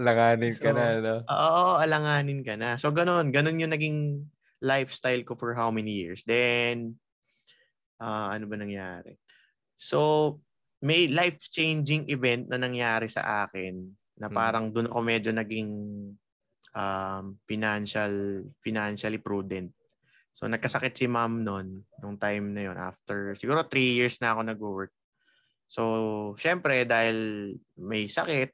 Langanin 0.00 0.56
ka 0.56 0.70
So, 0.72 0.76
na, 0.78 0.86
no? 1.02 1.14
Oo, 1.26 1.64
alanganin 1.76 2.40
ka 2.40 2.54
na. 2.56 2.78
So, 2.80 2.88
ganun. 2.94 3.28
Ganun 3.34 3.60
yung 3.60 3.74
naging 3.74 4.24
lifestyle 4.64 5.20
ko 5.26 5.36
for 5.36 5.52
how 5.52 5.68
many 5.68 5.92
years. 6.00 6.24
Then, 6.24 6.96
ah, 8.00 8.32
ano 8.32 8.48
ba 8.48 8.56
nangyari? 8.56 9.20
So, 9.76 10.38
may 10.80 11.12
life-changing 11.12 12.08
event 12.08 12.48
na 12.48 12.56
nangyari 12.56 13.10
sa 13.10 13.44
akin 13.44 13.92
na 14.20 14.28
Hmm. 14.28 14.36
parang 14.36 14.64
doon 14.68 14.92
ako 14.92 15.00
medyo 15.00 15.30
naging 15.32 15.70
um, 16.76 17.24
financial 17.48 18.44
financially 18.60 19.16
prudent. 19.16 19.72
So 20.36 20.46
nagkasakit 20.46 20.94
si 20.94 21.08
ma'am 21.08 21.42
noon 21.42 21.82
nung 22.04 22.20
time 22.20 22.52
na 22.52 22.70
yon 22.70 22.78
after 22.78 23.34
siguro 23.34 23.64
three 23.66 23.96
years 23.96 24.20
na 24.20 24.36
ako 24.36 24.40
nag-work. 24.44 24.92
So 25.64 25.82
syempre 26.36 26.84
dahil 26.84 27.52
may 27.80 28.06
sakit 28.06 28.52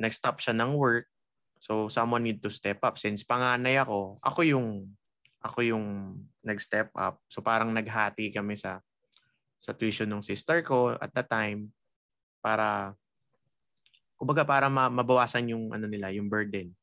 nag-stop 0.00 0.40
siya 0.40 0.56
ng 0.56 0.74
work. 0.74 1.06
So 1.58 1.90
someone 1.92 2.24
need 2.24 2.40
to 2.42 2.50
step 2.50 2.80
up 2.86 2.96
since 2.96 3.26
panganay 3.26 3.76
ako, 3.78 4.16
ako 4.24 4.40
yung 4.46 4.68
ako 5.42 5.62
yung 5.62 5.86
nag-step 6.42 6.90
up. 6.98 7.22
So 7.30 7.44
parang 7.44 7.70
naghati 7.70 8.32
kami 8.32 8.58
sa 8.58 8.82
sa 9.58 9.74
tuition 9.74 10.06
ng 10.06 10.22
sister 10.22 10.62
ko 10.62 10.94
at 10.94 11.10
the 11.10 11.24
time 11.26 11.74
para 12.38 12.94
kumbaga 14.18 14.42
para 14.42 14.66
ma- 14.66 14.90
mabawasan 14.90 15.54
yung 15.54 15.70
ano 15.70 15.86
nila, 15.86 16.10
yung 16.10 16.26
burden. 16.26 16.74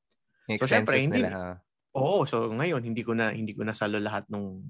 Yung 0.48 0.58
So, 0.58 0.66
syempre, 0.66 1.04
hindi- 1.04 1.22
nila? 1.22 1.60
Oo, 1.96 2.24
so 2.28 2.48
ngayon 2.52 2.84
hindi 2.84 3.04
ko 3.04 3.16
na 3.16 3.32
hindi 3.32 3.56
ko 3.56 3.64
na 3.64 3.72
salo 3.72 4.00
lahat 4.00 4.28
nung 4.32 4.64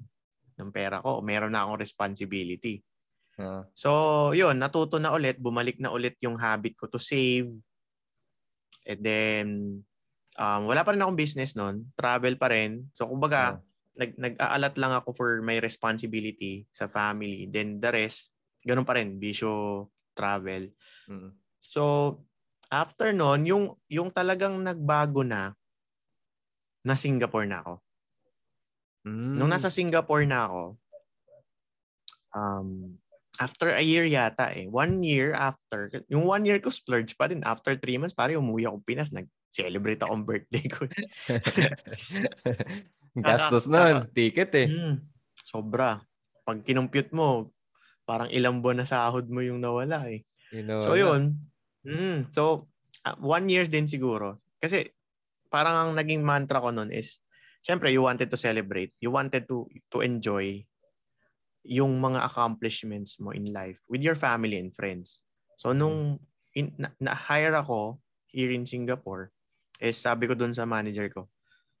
ng 0.56 0.70
pera 0.74 0.98
ko. 1.02 1.22
Meron 1.22 1.54
na 1.54 1.62
akong 1.66 1.80
responsibility. 1.80 2.82
Oo. 3.38 3.68
So, 3.76 3.90
yun, 4.32 4.56
natuto 4.56 4.96
na 4.96 5.12
ulit, 5.12 5.36
bumalik 5.36 5.76
na 5.78 5.92
ulit 5.92 6.16
yung 6.24 6.40
habit 6.40 6.74
ko 6.74 6.88
to 6.88 6.98
save. 6.98 7.52
And 8.86 9.00
then 9.02 9.46
um, 10.38 10.70
wala 10.70 10.86
pa 10.86 10.94
rin 10.94 11.02
akong 11.02 11.18
business 11.18 11.52
noon, 11.58 11.90
travel 11.98 12.34
pa 12.40 12.48
rin. 12.52 12.88
So, 12.96 13.08
kumbaga, 13.08 13.60
nag 13.96 14.12
nag-aalat 14.20 14.74
lang 14.76 14.92
ako 14.92 15.16
for 15.16 15.30
my 15.40 15.56
responsibility 15.58 16.68
sa 16.68 16.86
family. 16.86 17.48
Then 17.48 17.80
the 17.80 17.90
rest, 17.90 18.28
ganun 18.60 18.84
pa 18.84 19.00
rin, 19.00 19.16
bisyo, 19.16 19.88
travel. 20.12 20.68
Mm. 21.08 21.32
So, 21.56 21.82
after 22.70 23.14
nun, 23.14 23.46
yung, 23.46 23.64
yung 23.86 24.10
talagang 24.10 24.58
nagbago 24.58 25.22
na, 25.22 25.54
na 26.86 26.94
Singapore 26.94 27.46
na 27.46 27.62
ako. 27.62 27.74
Mm. 29.06 29.34
Nung 29.38 29.50
nasa 29.50 29.70
Singapore 29.70 30.26
na 30.26 30.50
ako, 30.50 30.62
um, 32.34 32.98
after 33.38 33.70
a 33.74 33.82
year 33.82 34.06
yata 34.08 34.50
eh, 34.54 34.66
one 34.66 35.02
year 35.02 35.30
after, 35.36 35.90
yung 36.10 36.26
one 36.26 36.42
year 36.42 36.58
ko 36.58 36.70
splurge 36.70 37.14
pa 37.14 37.30
din. 37.30 37.42
After 37.46 37.78
three 37.78 37.98
months, 37.98 38.14
pare 38.16 38.34
umuwi 38.34 38.66
ako 38.66 38.82
Pinas, 38.82 39.14
nag-celebrate 39.14 40.02
akong 40.02 40.26
birthday 40.26 40.66
ko. 40.66 40.86
Gastos 43.16 43.66
Kaka- 43.66 43.72
nun. 43.72 43.96
Ticket 44.12 44.52
eh. 44.58 44.68
Mm, 44.68 44.94
sobra. 45.42 46.02
Pag 46.46 46.62
kinumpute 46.62 47.10
mo, 47.14 47.50
parang 48.06 48.30
ilang 48.30 48.62
buwan 48.62 48.82
na 48.82 48.86
sahod 48.86 49.26
mo 49.26 49.42
yung 49.42 49.58
nawala 49.58 50.06
eh. 50.06 50.22
You 50.54 50.62
know, 50.62 50.78
So 50.78 50.94
yun. 50.94 51.50
Mm, 51.86 52.34
so 52.34 52.66
ah, 53.06 53.14
one 53.22 53.46
year 53.46 53.70
din 53.70 53.86
siguro. 53.86 54.42
Kasi 54.58 54.90
parang 55.46 55.76
ang 55.78 55.90
naging 55.94 56.26
mantra 56.26 56.58
ko 56.58 56.74
noon 56.74 56.90
is, 56.90 57.22
syempre, 57.62 57.94
you 57.94 58.02
wanted 58.02 58.26
to 58.26 58.38
celebrate. 58.38 58.90
You 58.98 59.14
wanted 59.14 59.46
to 59.46 59.70
to 59.94 60.02
enjoy 60.02 60.66
yung 61.66 61.98
mga 61.98 62.26
accomplishments 62.26 63.18
mo 63.18 63.34
in 63.34 63.50
life 63.50 63.82
with 63.90 64.02
your 64.02 64.14
family 64.14 64.58
and 64.58 64.70
friends. 64.74 65.22
So, 65.58 65.74
nung 65.74 66.22
in, 66.54 66.74
na, 66.78 66.94
na-hire 67.02 67.58
ako 67.58 67.98
here 68.30 68.54
in 68.54 68.66
Singapore, 68.66 69.34
is 69.82 69.98
sabi 69.98 70.30
ko 70.30 70.38
dun 70.38 70.54
sa 70.54 70.64
manager 70.64 71.10
ko, 71.10 71.26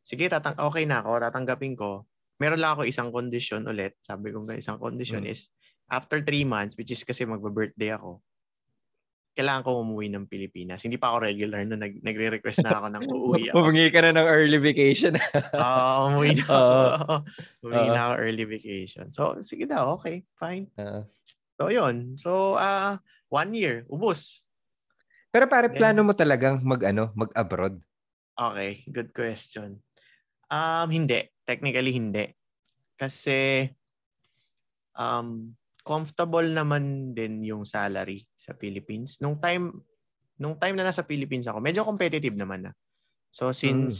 sige, 0.02 0.26
tatang 0.26 0.58
okay 0.58 0.84
na 0.84 1.00
ako, 1.00 1.22
tatanggapin 1.22 1.74
ko. 1.78 2.04
Meron 2.36 2.60
lang 2.60 2.76
ako 2.76 2.82
isang 2.84 3.08
condition 3.14 3.64
ulit. 3.64 3.96
Sabi 4.04 4.34
ko 4.34 4.44
nga 4.44 4.58
isang 4.58 4.76
condition 4.76 5.24
Mm. 5.24 5.32
is 5.32 5.48
after 5.88 6.20
three 6.20 6.44
months, 6.44 6.74
which 6.76 6.90
is 6.90 7.00
kasi 7.06 7.24
magba-birthday 7.24 7.94
ako, 7.94 8.20
kailangan 9.36 9.68
ko 9.68 9.84
umuwi 9.84 10.08
ng 10.08 10.24
Pilipinas. 10.24 10.80
Hindi 10.80 10.96
pa 10.96 11.12
ako 11.12 11.28
regular 11.28 11.60
na 11.68 11.76
nag, 11.76 12.00
nagre-request 12.00 12.64
na 12.64 12.72
ako 12.80 12.86
ng 12.88 13.04
uuwi 13.12 13.42
ako. 13.52 13.56
Humingi 13.60 13.92
ka 13.92 14.00
na 14.00 14.16
ng 14.16 14.24
early 14.26 14.56
vacation. 14.56 15.12
Oo, 15.60 15.92
umuwi 16.08 16.40
na 16.40 16.42
ako. 16.48 16.56
Oo. 16.56 17.14
umuwi 17.60 17.84
Oo. 17.84 17.92
na 17.92 18.00
ako 18.00 18.14
early 18.24 18.44
vacation. 18.48 19.06
So, 19.12 19.36
sige 19.44 19.68
daw, 19.68 20.00
okay, 20.00 20.24
fine. 20.40 20.72
Oo. 20.80 21.04
So, 21.60 21.68
yun. 21.68 22.16
So, 22.16 22.56
ah 22.56 22.96
one 23.28 23.52
year, 23.52 23.84
ubos. 23.92 24.48
Pero 25.28 25.44
pare, 25.46 25.68
Then- 25.68 25.76
plano 25.76 26.00
mo 26.00 26.16
talagang 26.16 26.64
mag, 26.64 26.80
ano, 26.80 27.12
mag-abroad? 27.12 27.76
Okay, 28.32 28.88
good 28.88 29.12
question. 29.12 29.84
Um, 30.48 30.88
hindi. 30.88 31.28
Technically, 31.44 31.92
hindi. 31.92 32.24
Kasi, 32.96 33.68
um, 34.96 35.52
comfortable 35.86 36.42
naman 36.42 37.14
din 37.14 37.46
yung 37.46 37.62
salary 37.62 38.26
sa 38.34 38.58
Philippines. 38.58 39.22
Nung 39.22 39.38
time, 39.38 39.70
nung 40.34 40.58
time 40.58 40.74
na 40.74 40.90
nasa 40.90 41.06
Philippines 41.06 41.46
ako, 41.46 41.62
medyo 41.62 41.86
competitive 41.86 42.34
naman 42.34 42.66
na. 42.66 42.72
So, 43.30 43.54
since 43.54 43.94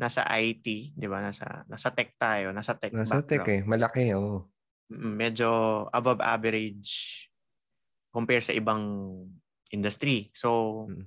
nasa 0.00 0.24
IT, 0.40 0.64
di 0.96 1.06
ba, 1.06 1.20
nasa, 1.20 1.60
nasa 1.68 1.92
tech 1.92 2.16
tayo, 2.16 2.56
nasa 2.56 2.72
tech 2.72 2.96
Nasa 2.96 3.20
tech 3.20 3.44
background. 3.44 3.52
eh. 3.52 3.60
Malaki. 3.68 4.02
Mm, 4.90 5.12
medyo 5.14 5.50
above 5.92 6.24
average 6.24 7.28
compare 8.10 8.40
sa 8.40 8.56
ibang 8.56 8.80
industry. 9.70 10.32
So, 10.32 10.88
Mm. 10.88 11.04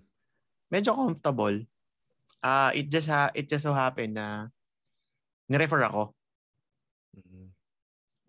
medyo 0.69 0.93
comfortable. 0.93 1.57
Ah, 2.39 2.69
it 2.71 2.87
just 2.87 3.09
ha- 3.09 3.33
it 3.33 3.49
just 3.49 3.65
so 3.65 3.73
happened 3.73 4.13
na 4.15 4.47
ni-refer 5.49 5.83
ako. 5.89 6.13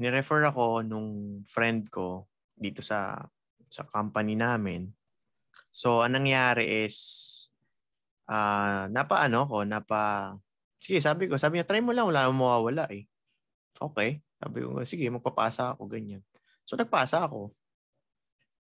Ni-refer 0.01 0.47
ako 0.51 0.83
nung 0.83 1.41
friend 1.47 1.87
ko 1.91 2.27
dito 2.55 2.83
sa 2.83 3.23
sa 3.71 3.83
company 3.87 4.35
namin. 4.39 4.91
So, 5.75 6.03
anong 6.03 6.27
nangyari 6.31 6.87
is 6.87 6.99
ah 8.31 8.89
napa 8.89 9.21
ano 9.23 9.47
ko, 9.47 9.63
napa 9.67 10.35
Sige, 10.85 11.01
sabi 11.01 11.33
ko, 11.33 11.41
sabi 11.41 11.57
niya, 11.57 11.65
try 11.65 11.81
mo 11.81 11.97
lang, 11.97 12.05
wala 12.05 12.29
namang 12.29 12.45
mawawala 12.45 12.85
eh. 12.93 13.09
Okay. 13.81 14.21
Sabi 14.37 14.59
ko, 14.61 14.85
sige, 14.85 15.09
magpapasa 15.09 15.73
ako, 15.73 15.89
ganyan. 15.89 16.21
So, 16.69 16.77
nagpasa 16.77 17.25
ako. 17.25 17.57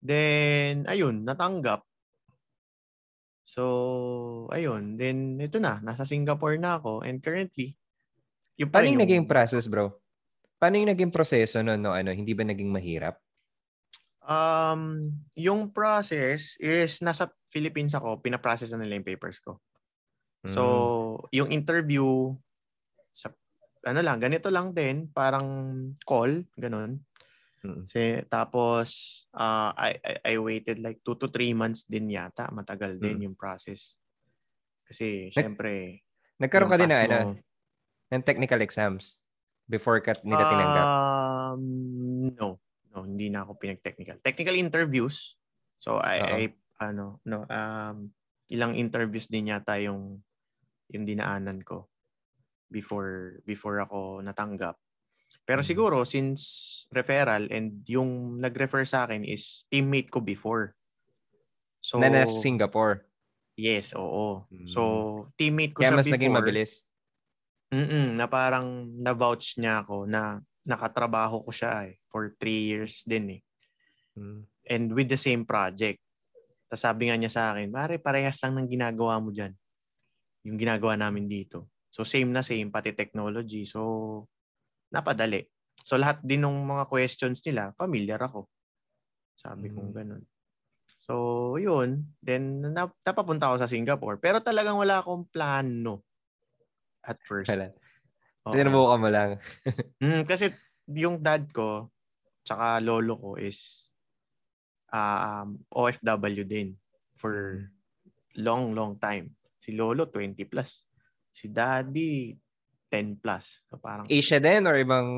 Then, 0.04 0.84
ayun, 0.84 1.24
natanggap. 1.24 1.80
So, 3.48 3.64
ayun. 4.52 5.00
Then, 5.00 5.40
ito 5.40 5.56
na. 5.64 5.80
Nasa 5.80 6.04
Singapore 6.04 6.60
na 6.60 6.76
ako. 6.76 7.08
And 7.08 7.24
currently, 7.24 7.72
yung 8.60 8.68
pa 8.68 8.84
Paano 8.84 8.92
yung 8.92 9.00
naging 9.00 9.24
process, 9.24 9.64
bro? 9.64 9.96
Paano 10.60 10.76
yung 10.76 10.92
naging 10.92 11.08
proseso 11.08 11.64
no, 11.64 11.72
no 11.80 11.96
ano, 11.96 12.12
hindi 12.12 12.36
ba 12.36 12.44
naging 12.44 12.68
mahirap? 12.68 13.16
Um, 14.20 15.08
yung 15.32 15.72
process 15.72 16.60
is, 16.60 17.00
nasa 17.00 17.32
Philippines 17.48 17.96
ako, 17.96 18.20
pinaprocess 18.20 18.76
na 18.76 18.84
nila 18.84 19.00
yung 19.00 19.08
papers 19.08 19.40
ko. 19.40 19.56
So, 20.44 20.62
Mm. 21.32 21.40
yung 21.40 21.48
interview, 21.48 22.36
sa, 23.08 23.32
ano 23.88 24.04
lang, 24.04 24.20
ganito 24.20 24.52
lang 24.52 24.76
din, 24.76 25.08
parang 25.08 25.48
call, 26.04 26.44
ganun. 26.60 27.00
Mm. 27.64 27.88
Kasi, 27.88 28.20
tapos, 28.28 28.88
uh, 29.32 29.72
I, 29.72 29.96
I, 30.04 30.12
I 30.22 30.34
waited 30.36 30.76
like 30.84 31.00
two 31.00 31.16
to 31.16 31.32
three 31.32 31.56
months 31.56 31.88
din 31.88 32.12
yata. 32.12 32.52
Matagal 32.52 33.00
din 33.00 33.16
Mm. 33.16 33.24
yung 33.32 33.36
process. 33.40 33.96
Kasi, 34.84 35.32
Nag- 35.32 35.56
syempre, 35.56 36.04
Nagkaroon 36.36 36.68
yung 36.68 36.72
ka 36.76 36.80
din 36.84 36.92
na, 36.92 37.00
ano, 37.08 37.18
ng 38.12 38.24
technical 38.28 38.60
exams 38.60 39.16
before 39.70 40.02
ka 40.02 40.18
nila 40.26 40.42
tinanggap. 40.42 40.86
Um, 41.54 41.62
no. 42.34 42.58
No, 42.90 43.06
hindi 43.06 43.30
na 43.30 43.46
ako 43.46 43.54
pinag-technical. 43.54 44.18
Technical 44.18 44.58
interviews. 44.58 45.38
So, 45.78 46.02
I, 46.02 46.18
Oo. 46.18 46.34
I 46.34 46.42
ano, 46.82 47.22
no, 47.22 47.46
um, 47.46 48.10
ilang 48.50 48.74
interviews 48.74 49.30
din 49.30 49.54
yata 49.54 49.78
yung 49.78 50.18
yung 50.90 51.06
dinaanan 51.06 51.62
ko 51.62 51.86
before 52.66 53.38
before 53.46 53.78
ako 53.78 54.18
natanggap. 54.26 54.74
Pero 55.46 55.62
Mm. 55.62 55.68
siguro 55.70 55.96
since 56.02 56.42
referral 56.90 57.46
and 57.54 57.86
yung 57.86 58.42
nag-refer 58.42 58.82
sa 58.82 59.06
akin 59.06 59.22
is 59.22 59.70
teammate 59.70 60.10
ko 60.10 60.18
before. 60.18 60.74
So 61.78 62.02
na 62.02 62.10
nasa 62.10 62.42
Singapore. 62.42 63.06
Yes, 63.54 63.94
oo. 63.94 64.50
Mm. 64.50 64.66
So 64.66 64.80
teammate 65.38 65.78
ko 65.78 65.86
Kaya 65.86 65.94
siya 65.94 65.98
mas 66.02 66.10
before. 66.10 66.16
naging 66.18 66.34
mabilis. 66.34 66.82
Mm, 67.70 68.18
na 68.18 68.26
parang 68.26 68.90
na-vouch 68.98 69.54
niya 69.54 69.86
ako 69.86 70.02
na 70.02 70.42
nakatrabaho 70.66 71.46
ko 71.46 71.50
siya 71.54 71.86
eh, 71.86 72.02
for 72.10 72.34
three 72.34 72.66
years 72.66 73.06
din 73.06 73.38
eh. 73.38 73.42
Mm. 74.18 74.42
And 74.66 74.84
with 74.90 75.06
the 75.06 75.18
same 75.18 75.46
project. 75.46 76.02
Tapos 76.66 76.82
sabi 76.82 77.10
nga 77.10 77.16
niya 77.18 77.30
sa 77.30 77.42
akin, 77.54 77.70
pare, 77.70 78.02
parehas 78.02 78.42
lang 78.42 78.58
ng 78.58 78.68
ginagawa 78.70 79.22
mo 79.22 79.30
dyan. 79.30 79.54
Yung 80.46 80.58
ginagawa 80.58 80.98
namin 80.98 81.30
dito. 81.30 81.70
So 81.94 82.02
same 82.02 82.34
na 82.34 82.42
same, 82.42 82.74
pati 82.74 82.90
technology. 82.90 83.62
So 83.62 84.26
napadali. 84.90 85.46
So 85.86 85.94
lahat 85.94 86.22
din 86.26 86.42
ng 86.42 86.66
mga 86.66 86.90
questions 86.90 87.38
nila, 87.46 87.70
familiar 87.78 88.18
ako. 88.18 88.50
Sabi 89.38 89.70
kong 89.70 89.94
Mm. 89.94 89.96
ganun. 89.96 90.22
So 91.00 91.54
yun, 91.56 92.12
then 92.18 92.60
nap- 92.74 92.98
napapunta 93.06 93.46
ako 93.46 93.62
sa 93.62 93.70
Singapore. 93.70 94.18
Pero 94.18 94.42
talagang 94.42 94.76
wala 94.76 95.00
akong 95.00 95.30
plano 95.30 96.09
at 97.02 97.18
first. 97.24 97.48
Wala. 97.50 97.72
Oo. 98.46 98.52
Sinubukan 98.54 98.98
mo 99.00 99.08
lang. 99.08 99.30
Mm, 100.00 100.24
kasi 100.24 100.48
yung 100.88 101.20
dad 101.20 101.44
ko, 101.52 101.92
tsaka 102.40 102.80
lolo 102.80 103.20
ko 103.20 103.30
is 103.36 103.92
um, 104.88 105.60
OFW 105.68 106.42
din 106.42 106.72
for 107.14 107.68
long, 108.34 108.72
long 108.72 108.96
time. 108.96 109.28
Si 109.60 109.76
lolo, 109.76 110.08
20 110.08 110.40
plus. 110.48 110.88
Si 111.28 111.52
daddy, 111.52 112.32
10 112.88 113.20
plus. 113.20 113.60
So 113.68 113.76
parang 113.76 114.08
Asia 114.08 114.40
din 114.40 114.64
or 114.64 114.80
ibang 114.80 115.08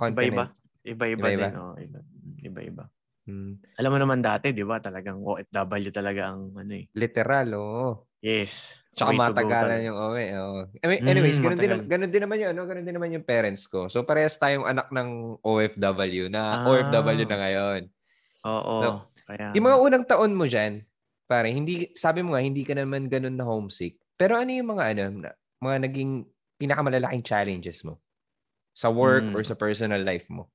iba-iba. 0.00 0.48
continent? 0.48 0.50
Iba-iba 0.80 1.20
Iba-iba. 1.28 1.44
din. 1.44 1.54
Oh, 1.60 1.76
iba, 1.76 1.98
iba-iba. 2.40 2.84
Mm. 3.26 3.52
Alam 3.76 3.90
mo 3.92 3.98
naman 4.00 4.20
dati, 4.24 4.56
di 4.56 4.64
ba? 4.64 4.80
Talagang 4.80 5.20
OFW 5.20 5.90
talaga 5.92 6.32
ang 6.32 6.56
ano 6.56 6.72
eh. 6.72 6.88
Literal, 6.94 7.46
oo. 7.52 7.88
Yes. 8.22 8.80
Tsaka 8.96 9.12
matagalan 9.12 9.80
yung 9.84 9.98
OE. 10.00 10.24
Oo. 10.34 10.60
I 10.80 10.86
mean, 10.88 11.00
Mm, 11.04 11.10
anyways, 11.12 11.36
ganun, 11.36 11.60
din, 11.60 11.68
matagal. 11.68 11.84
ganun 11.86 12.10
din 12.10 12.22
naman 12.24 12.36
yung, 12.40 12.50
ano, 12.56 12.62
ganun 12.64 12.86
din 12.88 12.96
naman 12.96 13.12
yung 13.12 13.26
parents 13.28 13.68
ko. 13.68 13.92
So, 13.92 14.00
parehas 14.02 14.40
tayong 14.40 14.64
anak 14.64 14.88
ng 14.88 15.08
OFW 15.44 16.32
na 16.32 16.64
Ah. 16.64 16.66
OFW 16.66 17.28
na 17.28 17.36
ngayon. 17.36 17.80
Oo. 18.48 18.74
So, 18.80 18.88
kaya, 19.28 19.52
Yung 19.52 19.66
mga 19.68 19.78
unang 19.78 20.04
taon 20.08 20.32
mo 20.32 20.48
dyan, 20.48 20.80
pare, 21.28 21.52
hindi, 21.52 21.92
sabi 21.92 22.24
mo 22.24 22.32
nga, 22.32 22.40
hindi 22.40 22.64
ka 22.64 22.72
naman 22.72 23.12
ganun 23.12 23.36
na 23.36 23.44
homesick. 23.44 24.00
Pero 24.16 24.40
ano 24.40 24.48
yung 24.48 24.72
mga, 24.72 24.84
ano, 24.96 25.28
mga 25.60 25.76
naging 25.84 26.24
pinakamalalaking 26.56 27.20
challenges 27.22 27.84
mo? 27.84 28.00
Sa 28.72 28.88
work 28.88 29.28
Mm. 29.28 29.36
or 29.36 29.44
sa 29.44 29.52
personal 29.54 30.00
life 30.00 30.24
mo? 30.32 30.48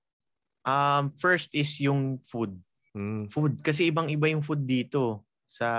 um, 0.61 1.09
first 1.17 1.49
is 1.57 1.73
yung 1.81 2.21
food. 2.21 2.53
Mm. 2.93 3.25
Food. 3.29 3.65
Kasi 3.65 3.89
ibang-iba 3.89 4.29
yung 4.29 4.45
food 4.45 4.61
dito 4.61 5.25
sa 5.51 5.69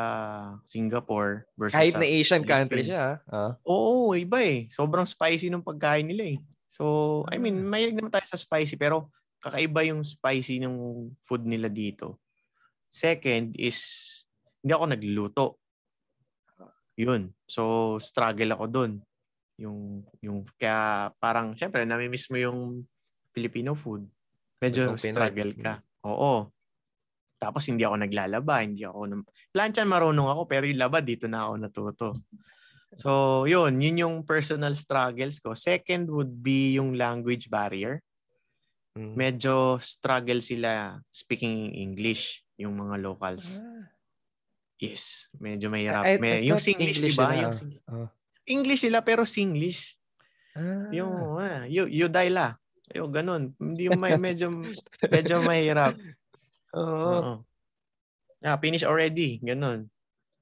Singapore 0.68 1.48
versus 1.56 1.72
Kahit 1.80 1.96
sa 1.96 2.00
na 2.04 2.04
Asian 2.04 2.44
country 2.44 2.84
siya, 2.84 3.24
ah. 3.32 3.56
Oo, 3.64 4.12
iba 4.12 4.36
eh. 4.44 4.68
Sobrang 4.68 5.08
spicy 5.08 5.48
ng 5.48 5.64
pagkain 5.64 6.04
nila 6.04 6.36
eh. 6.36 6.38
So, 6.68 7.24
I 7.32 7.40
mean, 7.40 7.64
Ah. 7.64 7.68
mahilig 7.72 7.96
naman 7.96 8.12
tayo 8.12 8.28
sa 8.28 8.36
spicy 8.36 8.76
pero 8.76 9.08
kakaiba 9.40 9.80
yung 9.88 10.04
spicy 10.04 10.60
ng 10.60 11.08
food 11.24 11.48
nila 11.48 11.72
dito. 11.72 12.20
Second 12.92 13.56
is, 13.56 13.80
hindi 14.60 14.76
ako 14.76 14.84
nagluluto. 14.92 15.46
Yun. 17.00 17.32
So, 17.48 17.96
struggle 17.96 18.52
ako 18.52 18.64
dun. 18.68 18.92
Yung, 19.56 20.04
yung, 20.20 20.44
kaya 20.60 21.08
parang, 21.16 21.56
syempre, 21.56 21.88
namimiss 21.88 22.28
mo 22.28 22.36
yung 22.36 22.84
Filipino 23.32 23.72
food. 23.72 24.04
Medyo 24.60 25.00
struggle 25.00 25.56
ka. 25.56 25.80
Oo. 26.04 26.52
Tapos 27.42 27.66
hindi 27.66 27.82
ako 27.82 28.06
naglalaba, 28.06 28.62
hindi 28.62 28.86
ako 28.86 29.00
nam- 29.10 29.26
Planchan 29.50 29.90
marunong 29.90 30.30
ako 30.30 30.42
pero 30.46 30.62
yung 30.62 30.78
laba 30.78 31.02
dito 31.02 31.26
na 31.26 31.42
ako 31.42 31.52
natuto. 31.58 32.08
So, 32.94 33.42
yun, 33.50 33.80
yun 33.82 34.04
yung 34.04 34.16
personal 34.22 34.78
struggles 34.78 35.42
ko. 35.42 35.56
Second 35.58 36.06
would 36.12 36.30
be 36.30 36.78
yung 36.78 36.94
language 36.94 37.50
barrier. 37.50 37.98
Mm. 38.94 39.16
Medyo 39.16 39.80
struggle 39.80 40.38
sila 40.38 41.00
speaking 41.08 41.72
English, 41.74 42.44
yung 42.60 42.76
mga 42.76 43.00
locals. 43.00 43.58
Ah. 43.58 43.88
Yes, 44.76 45.26
medyo 45.40 45.72
mahirap. 45.72 46.04
I- 46.04 46.14
I 46.14 46.20
May, 46.20 46.44
yung 46.44 46.60
thought 46.60 46.68
Singlish, 46.68 47.00
English 47.00 47.16
ba? 47.16 47.32
sila. 47.32 47.42
Yung 47.42 47.54
Sing- 47.56 47.80
Oh. 47.88 48.08
English 48.44 48.80
sila 48.84 48.98
pero 49.00 49.24
Singlish. 49.24 49.96
Ah. 50.52 50.92
Yung, 50.92 51.12
ah, 51.40 51.64
you, 51.64 51.88
you 51.88 52.06
die 52.06 52.28
la. 52.28 52.54
Yung 52.92 53.08
ganun. 53.08 53.56
Hindi 53.56 53.88
yung 53.88 53.96
may, 53.96 54.20
medyo, 54.20 54.52
medyo 55.08 55.40
mahirap. 55.40 55.96
Oo. 56.74 57.06
Oo. 57.12 57.34
Yeah, 58.42 58.58
finish 58.58 58.82
already. 58.82 59.38
Ganun. 59.38 59.86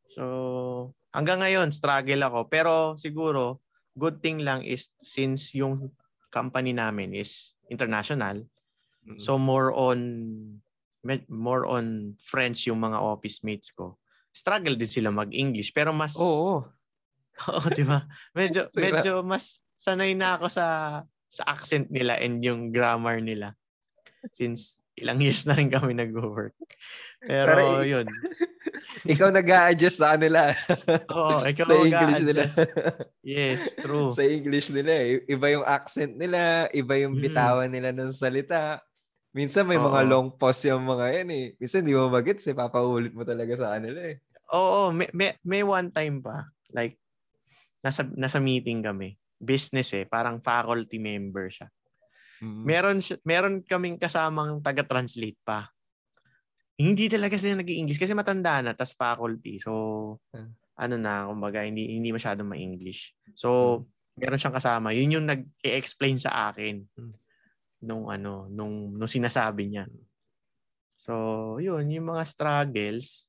So, 0.08 0.94
hanggang 1.12 1.44
ngayon, 1.44 1.68
struggle 1.70 2.22
ako. 2.24 2.48
Pero 2.48 2.72
siguro, 2.96 3.60
good 3.94 4.24
thing 4.24 4.40
lang 4.40 4.64
is 4.64 4.88
since 5.04 5.52
yung 5.52 5.92
company 6.30 6.72
namin 6.72 7.12
is 7.12 7.54
international, 7.68 8.46
Mm. 9.00 9.16
so 9.16 9.40
more 9.40 9.72
on 9.72 9.96
more 11.32 11.64
on 11.64 12.12
French 12.20 12.68
yung 12.68 12.84
mga 12.84 13.00
office 13.00 13.40
mates 13.40 13.72
ko. 13.72 13.96
Struggle 14.28 14.76
din 14.76 14.92
sila 14.92 15.08
mag-English 15.08 15.72
pero 15.72 15.88
mas 15.96 16.12
Oo. 16.20 16.68
Oo, 17.48 17.66
di 17.72 17.80
ba? 17.80 18.04
Medyo 18.36 18.68
medyo 18.76 19.24
mas 19.24 19.64
sanay 19.80 20.12
na 20.12 20.36
ako 20.36 20.52
sa 20.52 20.66
sa 21.32 21.42
accent 21.48 21.88
nila 21.88 22.20
and 22.20 22.44
yung 22.44 22.68
grammar 22.68 23.24
nila. 23.24 23.56
Since 24.36 24.84
ilang 25.00 25.18
years 25.18 25.48
na 25.48 25.56
rin 25.56 25.72
kami 25.72 25.96
nag-work. 25.96 26.54
Pero, 27.20 27.52
Pero 27.56 27.82
yun. 27.82 28.06
Ikaw 29.12 29.28
nag 29.32 29.48
adjust 29.48 30.00
sa 30.00 30.14
kanila. 30.16 30.52
Oo, 31.16 31.40
ikaw 31.50 31.64
sa 31.64 31.74
English 31.80 32.22
nila. 32.22 32.42
Yes, 33.24 33.60
true. 33.76 34.12
sa 34.12 34.24
English 34.24 34.68
nila 34.68 34.92
eh. 34.92 35.24
Iba 35.24 35.46
yung 35.52 35.64
accent 35.64 36.16
nila, 36.16 36.68
iba 36.70 36.94
yung 37.00 37.16
Mm. 37.16 37.22
bitawan 37.22 37.70
nila 37.70 37.90
ng 37.96 38.12
salita. 38.12 38.80
Minsan 39.30 39.64
may 39.64 39.78
mga 39.78 40.00
Oo. 40.04 40.10
long 40.10 40.28
pause 40.34 40.68
yung 40.68 40.84
mga 40.84 41.22
yan 41.22 41.28
eh. 41.30 41.46
Minsan 41.56 41.86
di 41.86 41.94
mo 41.94 42.10
magets 42.10 42.44
eh. 42.44 42.56
Papaulit 42.56 43.14
mo 43.14 43.22
talaga 43.22 43.54
sa 43.56 43.78
kanila 43.78 44.00
eh. 44.10 44.18
Oo, 44.50 44.90
may, 44.90 45.06
may, 45.14 45.30
may 45.46 45.62
one 45.62 45.88
time 45.88 46.18
pa. 46.18 46.50
Like, 46.74 46.98
nasa, 47.78 48.02
nasa 48.10 48.42
meeting 48.42 48.82
kami. 48.82 49.14
Business 49.38 49.94
eh. 49.94 50.04
Parang 50.04 50.42
faculty 50.42 50.98
member 50.98 51.46
siya. 51.46 51.70
Mm. 52.40 52.64
Meron, 52.64 52.98
meron 53.22 53.54
kaming 53.60 54.00
kasamang 54.00 54.64
taga-translate 54.64 55.36
pa. 55.44 55.68
Hindi 56.80 57.12
talaga 57.12 57.36
sila 57.36 57.60
nag-English 57.60 58.00
kasi 58.00 58.16
matanda 58.16 58.64
na, 58.64 58.72
tas 58.72 58.96
faculty. 58.96 59.60
So, 59.60 60.16
Hmm. 60.32 60.56
ano 60.80 60.96
na, 60.96 61.28
kumbaga, 61.28 61.60
hindi, 61.60 61.92
hindi 61.92 62.08
masyadong 62.08 62.48
ma-English. 62.56 63.12
So, 63.36 63.48
Hmm. 63.84 63.84
meron 64.16 64.40
siyang 64.40 64.56
kasama. 64.56 64.88
Yun 64.96 65.20
yung 65.20 65.26
nag-explain 65.28 66.16
sa 66.16 66.48
akin 66.48 66.88
Hmm. 66.96 67.12
nung 67.84 68.08
ano, 68.08 68.48
nung, 68.48 68.96
nung 68.96 69.10
sinasabi 69.10 69.68
niya. 69.68 69.84
So, 70.96 71.56
yun, 71.60 71.88
yung 71.92 72.12
mga 72.12 72.24
struggles. 72.24 73.28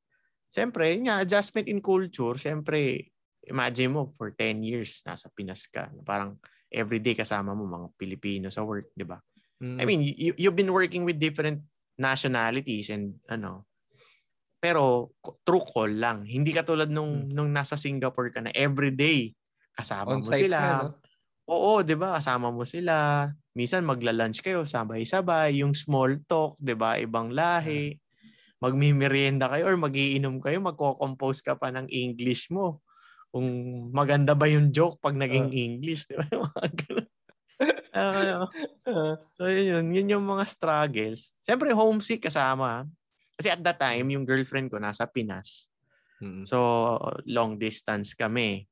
Siyempre, 0.52 0.95
yun 0.95 1.08
nga, 1.12 1.19
adjustment 1.24 1.67
in 1.67 1.84
culture, 1.84 2.36
siyempre, 2.39 3.12
imagine 3.47 3.91
mo, 3.91 4.15
for 4.15 4.32
10 4.32 4.63
years, 4.63 5.04
nasa 5.04 5.28
Pinas 5.32 5.67
ka. 5.67 5.91
Parang 6.08 6.39
everyday 6.71 7.13
kasama 7.13 7.51
mo 7.51 7.67
mga 7.67 7.88
Pilipino 7.99 8.47
sa 8.47 8.63
work, 8.63 8.95
di 8.95 9.03
ba? 9.03 9.19
Mm. 9.62 9.77
I 9.77 9.84
mean, 9.86 10.01
you, 10.01 10.34
you've 10.39 10.57
been 10.57 10.71
working 10.71 11.03
with 11.03 11.19
different 11.21 11.62
nationalities 11.99 12.89
and 12.89 13.19
ano, 13.29 13.67
pero 14.57 15.12
true 15.45 15.62
call 15.62 15.91
lang. 15.91 16.23
Hindi 16.25 16.53
katulad 16.55 16.89
nung, 16.89 17.27
Hmm. 17.27 17.34
nung 17.34 17.49
nasa 17.51 17.75
Singapore 17.77 18.29
ka 18.31 18.41
na 18.41 18.53
everyday 18.53 19.34
kasama 19.75 20.17
mo 20.17 20.21
On-site 20.21 20.47
sila. 20.49 20.57
na, 20.57 20.73
no? 20.86 20.89
Oo, 21.49 21.81
'di 21.84 21.97
ba? 21.97 22.15
Kasama 22.15 22.47
mo 22.53 22.63
sila. 22.63 23.27
Minsan 23.51 23.84
magla-lunch 23.84 24.39
kayo 24.39 24.63
sabay-sabay, 24.63 25.60
yung 25.60 25.75
small 25.75 26.21
talk, 26.23 26.55
'di 26.62 26.73
ba? 26.77 26.95
Ibang 26.95 27.34
lahi. 27.36 27.97
Magmimerienda 28.62 29.49
kayo 29.49 29.65
or 29.67 29.75
magiinom 29.75 30.38
kayo, 30.38 30.62
magko-compose 30.62 31.41
ka 31.41 31.57
pa 31.57 31.73
ng 31.73 31.89
English 31.89 32.53
mo. 32.53 32.79
Kung 33.32 33.48
maganda 33.96 34.36
ba 34.36 34.46
yung 34.46 34.70
joke 34.70 35.00
pag 35.00 35.15
naging 35.15 35.48
Ah. 35.48 35.56
English, 35.56 36.04
'di 36.06 36.15
ba? 36.20 36.28
Ah. 37.94 38.48
so 39.36 39.46
yun, 39.46 39.91
yun 39.91 40.17
yung 40.17 40.26
mga 40.26 40.48
struggles. 40.48 41.36
Siyempre 41.44 41.76
homesick 41.76 42.24
kasama. 42.24 42.88
Kasi 43.36 43.52
at 43.52 43.62
that 43.62 43.78
time, 43.78 44.08
yung 44.10 44.24
girlfriend 44.24 44.72
ko 44.72 44.80
nasa 44.80 45.06
Pinas. 45.06 45.67
Mm. 46.22 46.46
So 46.48 46.98
long 47.26 47.58
distance 47.58 48.13
kami. 48.13 48.65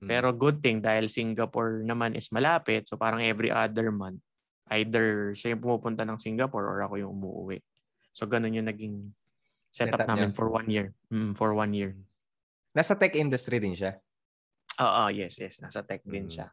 Mm. 0.00 0.08
Pero 0.08 0.32
good 0.32 0.58
thing 0.64 0.80
dahil 0.80 1.06
Singapore 1.06 1.82
naman 1.82 2.14
is 2.16 2.30
malapit. 2.30 2.86
So 2.88 2.96
parang 2.96 3.22
every 3.22 3.50
other 3.52 3.90
month, 3.90 4.22
either 4.72 5.34
siya 5.34 5.54
yung 5.54 5.62
pumupunta 5.62 6.02
ng 6.02 6.18
Singapore 6.18 6.66
or 6.66 6.78
ako 6.82 6.94
yung 6.98 7.12
umuwi. 7.14 7.58
So 8.10 8.24
ganun 8.26 8.54
yung 8.54 8.66
naging 8.66 9.12
setup 9.68 10.02
Setup 10.02 10.08
namin 10.14 10.30
niya. 10.30 10.36
for 10.38 10.46
one 10.50 10.68
year. 10.70 10.88
Mm, 11.10 11.34
for 11.34 11.50
one 11.52 11.74
year. 11.74 11.92
Nasa 12.74 12.98
tech 12.98 13.14
industry 13.14 13.62
din 13.62 13.78
siya. 13.78 14.02
Oo, 14.82 15.06
yes, 15.14 15.38
yes. 15.38 15.62
Nasa 15.62 15.86
tech 15.86 16.02
din 16.02 16.26
Mm. 16.26 16.34
siya. 16.34 16.46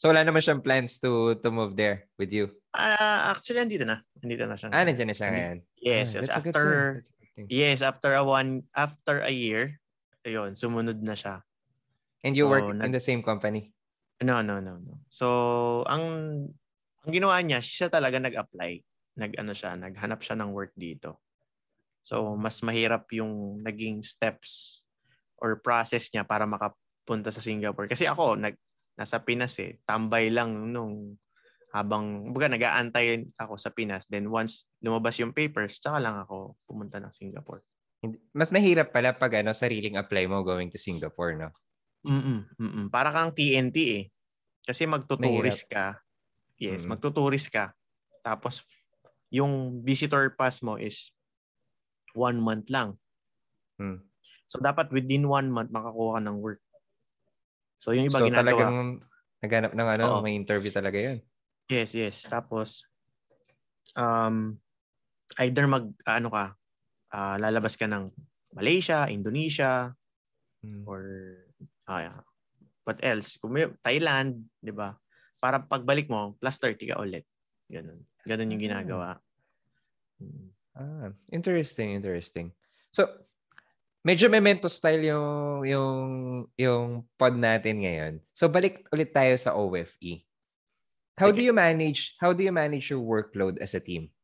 So 0.00 0.08
wala 0.08 0.24
naman 0.24 0.40
siyang 0.40 0.62
plans 0.64 0.96
to 1.02 1.36
to 1.44 1.50
move 1.52 1.76
there 1.76 2.08
with 2.16 2.32
you. 2.32 2.54
Ah, 2.72 3.34
actually, 3.34 3.60
andito 3.60 3.84
na. 3.84 4.00
Andito 4.24 4.46
na 4.48 4.56
siya. 4.56 4.70
Ah, 4.72 4.86
nandiyan 4.86 5.10
na 5.10 5.16
siya 5.16 5.28
ngayon. 5.28 5.58
Yes, 5.82 6.14
Ah, 6.14 6.22
yes. 6.22 6.30
After, 6.30 6.64
yes, 7.50 7.78
after 7.82 8.14
a 8.14 8.22
one, 8.22 8.64
after 8.78 9.20
a 9.20 9.32
year, 9.34 9.82
ayun, 10.22 10.54
sumunod 10.54 11.02
na 11.02 11.12
siya. 11.18 11.42
And 12.22 12.32
you 12.38 12.46
So, 12.46 12.52
work 12.54 12.70
in 12.80 12.94
the 12.94 13.02
same 13.02 13.20
company? 13.26 13.74
No, 14.22 14.40
no, 14.42 14.58
no, 14.62 14.78
no. 14.78 15.02
So, 15.10 15.26
ang 15.86 16.02
ang 17.06 17.10
ginawa 17.14 17.38
niya, 17.42 17.58
siya 17.62 17.90
talaga 17.90 18.18
nag-apply. 18.22 18.72
Nag 19.18 19.32
ano 19.38 19.52
siya, 19.54 19.74
naghanap 19.78 20.22
siya 20.22 20.38
ng 20.38 20.50
work 20.54 20.74
dito. 20.78 21.18
So, 22.08 22.40
mas 22.40 22.64
mahirap 22.64 23.04
yung 23.12 23.60
naging 23.60 24.00
steps 24.00 24.82
or 25.36 25.60
process 25.60 26.08
niya 26.08 26.24
para 26.24 26.48
makapunta 26.48 27.28
sa 27.28 27.44
Singapore. 27.44 27.84
Kasi 27.84 28.08
ako, 28.08 28.40
nag 28.40 28.56
nasa 28.96 29.20
Pinas 29.20 29.54
eh, 29.60 29.76
tambay 29.84 30.32
lang 30.32 30.72
nung 30.72 31.20
habang 31.68 32.32
baga 32.32 32.48
nag-aantay 32.48 33.28
ako 33.36 33.60
sa 33.60 33.68
Pinas. 33.68 34.08
Then 34.08 34.32
once 34.32 34.64
lumabas 34.80 35.20
yung 35.20 35.36
papers, 35.36 35.76
tsaka 35.78 36.00
lang 36.00 36.16
ako 36.16 36.56
pumunta 36.64 36.96
ng 36.96 37.12
Singapore. 37.12 37.60
Mas 38.32 38.48
mahirap 38.50 38.88
pala 38.88 39.12
pag 39.12 39.44
ano, 39.44 39.52
sariling 39.52 40.00
apply 40.00 40.24
mo 40.26 40.40
going 40.40 40.72
to 40.72 40.80
Singapore, 40.80 41.36
no? 41.36 41.52
Mm-mm, 42.08 42.56
mm-mm. 42.56 42.86
Para 42.88 43.12
kang 43.12 43.36
TNT 43.36 43.76
eh. 44.00 44.04
Kasi 44.64 44.88
magtuturis 44.88 45.66
ka. 45.68 46.00
Yes, 46.56 46.88
Mm. 46.88 46.96
magtuturis 46.96 47.46
ka. 47.52 47.76
Tapos, 48.24 48.64
yung 49.28 49.84
visitor 49.84 50.32
pass 50.34 50.64
mo 50.64 50.80
is 50.80 51.12
one 52.14 52.38
month 52.40 52.68
lang. 52.70 52.96
Hmm. 53.76 54.04
So, 54.48 54.60
dapat 54.60 54.88
within 54.92 55.28
one 55.28 55.52
month 55.52 55.68
makakuha 55.68 56.18
ka 56.18 56.20
ng 56.24 56.36
work. 56.40 56.60
So, 57.78 57.92
yung 57.92 58.08
iba 58.10 58.18
so 58.18 58.26
ginagawa. 58.26 58.42
talagang 58.42 58.74
naghanap 59.38 59.72
ng 59.76 59.88
ano, 59.98 60.04
Oo. 60.18 60.22
may 60.24 60.34
interview 60.34 60.72
talaga 60.72 60.98
yun. 60.98 61.18
Yes, 61.68 61.92
yes. 61.94 62.24
Tapos, 62.26 62.88
um, 63.94 64.56
either 65.38 65.68
mag, 65.68 65.92
ano 66.08 66.28
ka, 66.32 66.44
ah, 67.12 67.36
lalabas 67.36 67.76
ka 67.76 67.84
ng 67.86 68.10
Malaysia, 68.56 69.06
Indonesia, 69.08 69.92
Hmm. 70.58 70.82
or 70.90 71.02
ah, 71.86 72.26
what 72.82 72.98
else? 72.98 73.38
Kung 73.38 73.54
may, 73.54 73.70
Thailand, 73.78 74.42
'di 74.58 74.74
ba? 74.74 74.98
Para 75.38 75.62
pagbalik 75.62 76.10
mo, 76.10 76.34
plus 76.42 76.58
30 76.58 76.90
ka 76.90 76.98
ulit. 76.98 77.22
Ganun. 77.70 78.02
Ganun 78.26 78.50
yung 78.50 78.58
Ah. 78.58 78.66
ginagawa. 78.66 79.08
Mm. 80.18 80.50
Ah, 80.78 81.10
interesting, 81.34 81.98
interesting. 81.98 82.54
So, 82.94 83.10
medyo 84.06 84.30
memento 84.30 84.70
style 84.70 85.02
yung 85.10 85.66
yung 85.66 85.98
yung 86.54 86.86
pod 87.18 87.34
natin 87.34 87.82
ngayon. 87.82 88.12
So 88.32 88.46
balik 88.46 88.86
ulit 88.94 89.10
tayo 89.10 89.34
sa 89.34 89.58
OFE. 89.58 90.22
How 91.18 91.34
do 91.34 91.42
Okay. 91.42 91.50
you 91.50 91.52
manage 91.52 92.14
how 92.22 92.30
do 92.30 92.46
you 92.46 92.54
manage 92.54 92.94
your 92.94 93.02
workload 93.02 93.58
as 93.58 93.74
a 93.74 93.82
team? 93.82 94.14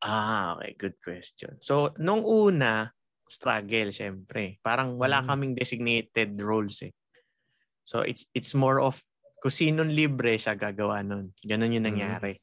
Ah, 0.00 0.56
okay. 0.56 0.72
Good 0.80 0.96
question. 0.96 1.60
So, 1.60 1.92
nung 2.00 2.24
una, 2.24 2.88
struggle, 3.28 3.92
syempre. 3.92 4.56
Parang 4.64 4.96
wala 4.96 5.20
Mm. 5.20 5.26
kaming 5.28 5.52
designated 5.54 6.40
roles 6.40 6.80
eh. 6.80 6.96
So, 7.84 8.00
it's 8.00 8.24
it's 8.32 8.56
more 8.56 8.80
of 8.80 8.96
kung 9.44 9.52
sinong 9.52 9.92
libre 9.92 10.40
siya 10.40 10.56
gagawa 10.56 11.04
nun. 11.04 11.36
Ganun 11.44 11.76
yung 11.76 11.84
Mm. 11.84 11.90
nangyari. 11.92 12.40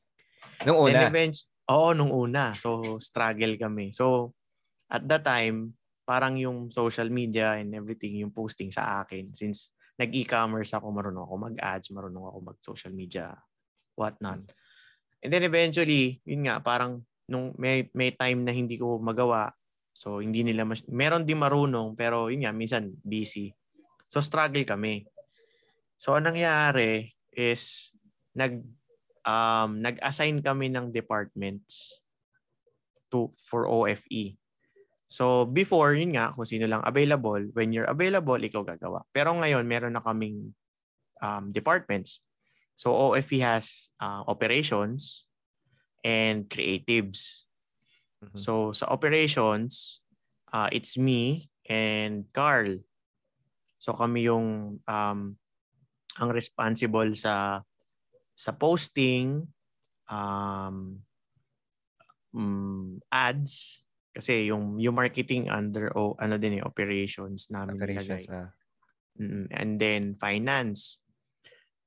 Nung 0.70 0.86
Then 0.86 1.02
una, 1.02 1.10
event- 1.10 1.44
Oo, 1.68 1.92
nung 1.92 2.12
una. 2.16 2.56
So, 2.56 3.00
struggle 3.04 3.60
kami. 3.60 3.92
So, 3.92 4.32
at 4.88 5.04
that 5.12 5.28
time, 5.28 5.76
parang 6.08 6.40
yung 6.40 6.72
social 6.72 7.12
media 7.12 7.60
and 7.60 7.76
everything, 7.76 8.24
yung 8.24 8.32
posting 8.32 8.72
sa 8.72 9.04
akin. 9.04 9.36
Since 9.36 9.76
nag-e-commerce 10.00 10.72
ako, 10.72 10.88
marunong 10.96 11.28
ako 11.28 11.36
mag-ads, 11.52 11.92
marunong 11.92 12.26
ako 12.32 12.38
mag-social 12.56 12.94
media, 12.96 13.36
whatnot. 14.00 14.48
And 15.20 15.30
then 15.34 15.44
eventually, 15.44 16.24
yun 16.24 16.48
nga, 16.48 16.64
parang 16.64 17.04
nung 17.28 17.52
may, 17.60 17.92
may 17.92 18.16
time 18.16 18.48
na 18.48 18.56
hindi 18.56 18.80
ko 18.80 19.04
magawa, 19.04 19.52
so 19.92 20.24
hindi 20.24 20.48
nila, 20.48 20.64
mas, 20.64 20.86
meron 20.88 21.28
din 21.28 21.42
marunong, 21.42 21.98
pero 22.00 22.32
yun 22.32 22.48
nga, 22.48 22.56
minsan 22.56 22.96
busy. 23.04 23.52
So, 24.08 24.24
struggle 24.24 24.64
kami. 24.64 25.04
So, 26.00 26.16
anong 26.16 26.40
nangyari 26.40 27.12
is, 27.36 27.92
nag, 28.32 28.64
um, 29.28 29.84
nag-assign 29.84 30.40
kami 30.40 30.72
ng 30.72 30.96
departments 30.96 32.00
to 33.12 33.30
for 33.36 33.68
OFE. 33.68 34.40
So 35.08 35.48
before, 35.48 35.96
yun 35.96 36.16
nga, 36.16 36.32
kung 36.32 36.48
sino 36.48 36.68
lang 36.68 36.84
available, 36.84 37.40
when 37.56 37.72
you're 37.72 37.88
available, 37.88 38.40
ikaw 38.40 38.64
gagawa. 38.64 39.04
Pero 39.12 39.36
ngayon, 39.36 39.64
meron 39.68 39.96
na 39.96 40.04
kaming 40.04 40.52
um, 41.20 41.52
departments. 41.52 42.24
So 42.76 42.92
OFE 42.92 43.40
has 43.44 43.92
uh, 44.00 44.28
operations 44.28 45.28
and 46.04 46.48
creatives. 46.52 47.48
Mhm. 48.20 48.36
So 48.36 48.76
sa 48.76 48.92
operations, 48.92 50.04
uh, 50.52 50.68
it's 50.76 51.00
me 51.00 51.48
and 51.72 52.28
Carl. 52.36 52.84
So 53.80 53.96
kami 53.96 54.28
yung 54.28 54.80
um, 54.84 55.20
ang 56.18 56.30
responsible 56.34 57.14
sa 57.16 57.64
sa 58.38 58.54
posting, 58.54 59.42
um, 60.06 61.02
mm, 62.38 63.02
ads, 63.10 63.82
kasi 64.14 64.50
yung 64.54 64.78
yung 64.78 64.94
marketing 64.94 65.50
under 65.50 65.90
o 65.98 66.14
ano 66.22 66.38
din 66.38 66.62
eh, 66.62 66.64
operations 66.66 67.50
namin 67.50 67.82
Operations. 67.82 68.30
ah. 68.30 68.54
Mm, 69.18 69.46
and 69.50 69.72
then 69.82 70.04
finance. 70.22 71.02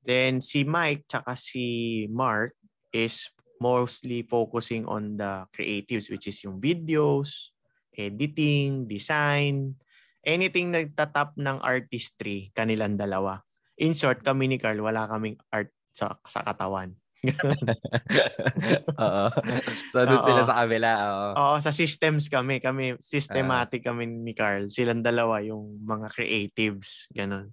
Then 0.03 0.43
si 0.43 0.67
Mike 0.67 1.07
tsaka 1.07 1.39
si 1.39 2.07
Mark 2.11 2.59
is 2.91 3.31
mostly 3.63 4.27
focusing 4.27 4.89
on 4.91 5.15
the 5.15 5.47
creatives 5.55 6.11
which 6.11 6.27
is 6.27 6.43
yung 6.43 6.59
videos, 6.59 7.55
editing, 7.95 8.89
design, 8.91 9.79
anything 10.25 10.73
nagtatap 10.75 11.37
ng 11.39 11.59
artistry, 11.63 12.51
kanilang 12.57 12.97
dalawa. 12.99 13.45
In 13.81 13.95
short, 13.95 14.25
kami 14.25 14.49
ni 14.49 14.57
Carl, 14.59 14.81
wala 14.81 15.07
kaming 15.07 15.39
art 15.53 15.71
sa, 15.91 16.17
sa 16.27 16.41
katawan. 16.43 16.95
Oo. 18.97 19.27
So, 19.93 20.09
doon 20.09 20.23
sila 20.25 20.43
sa 20.43 20.65
kabila. 20.65 20.91
Oo. 21.05 21.29
Oo, 21.37 21.57
sa 21.61 21.71
systems 21.71 22.33
kami. 22.33 22.59
Kami, 22.59 22.97
systematic 22.97 23.85
kami 23.85 24.09
ni 24.09 24.33
Carl. 24.33 24.73
Silang 24.73 25.05
dalawa 25.05 25.45
yung 25.45 25.85
mga 25.85 26.09
creatives. 26.11 27.07
Ganon. 27.13 27.53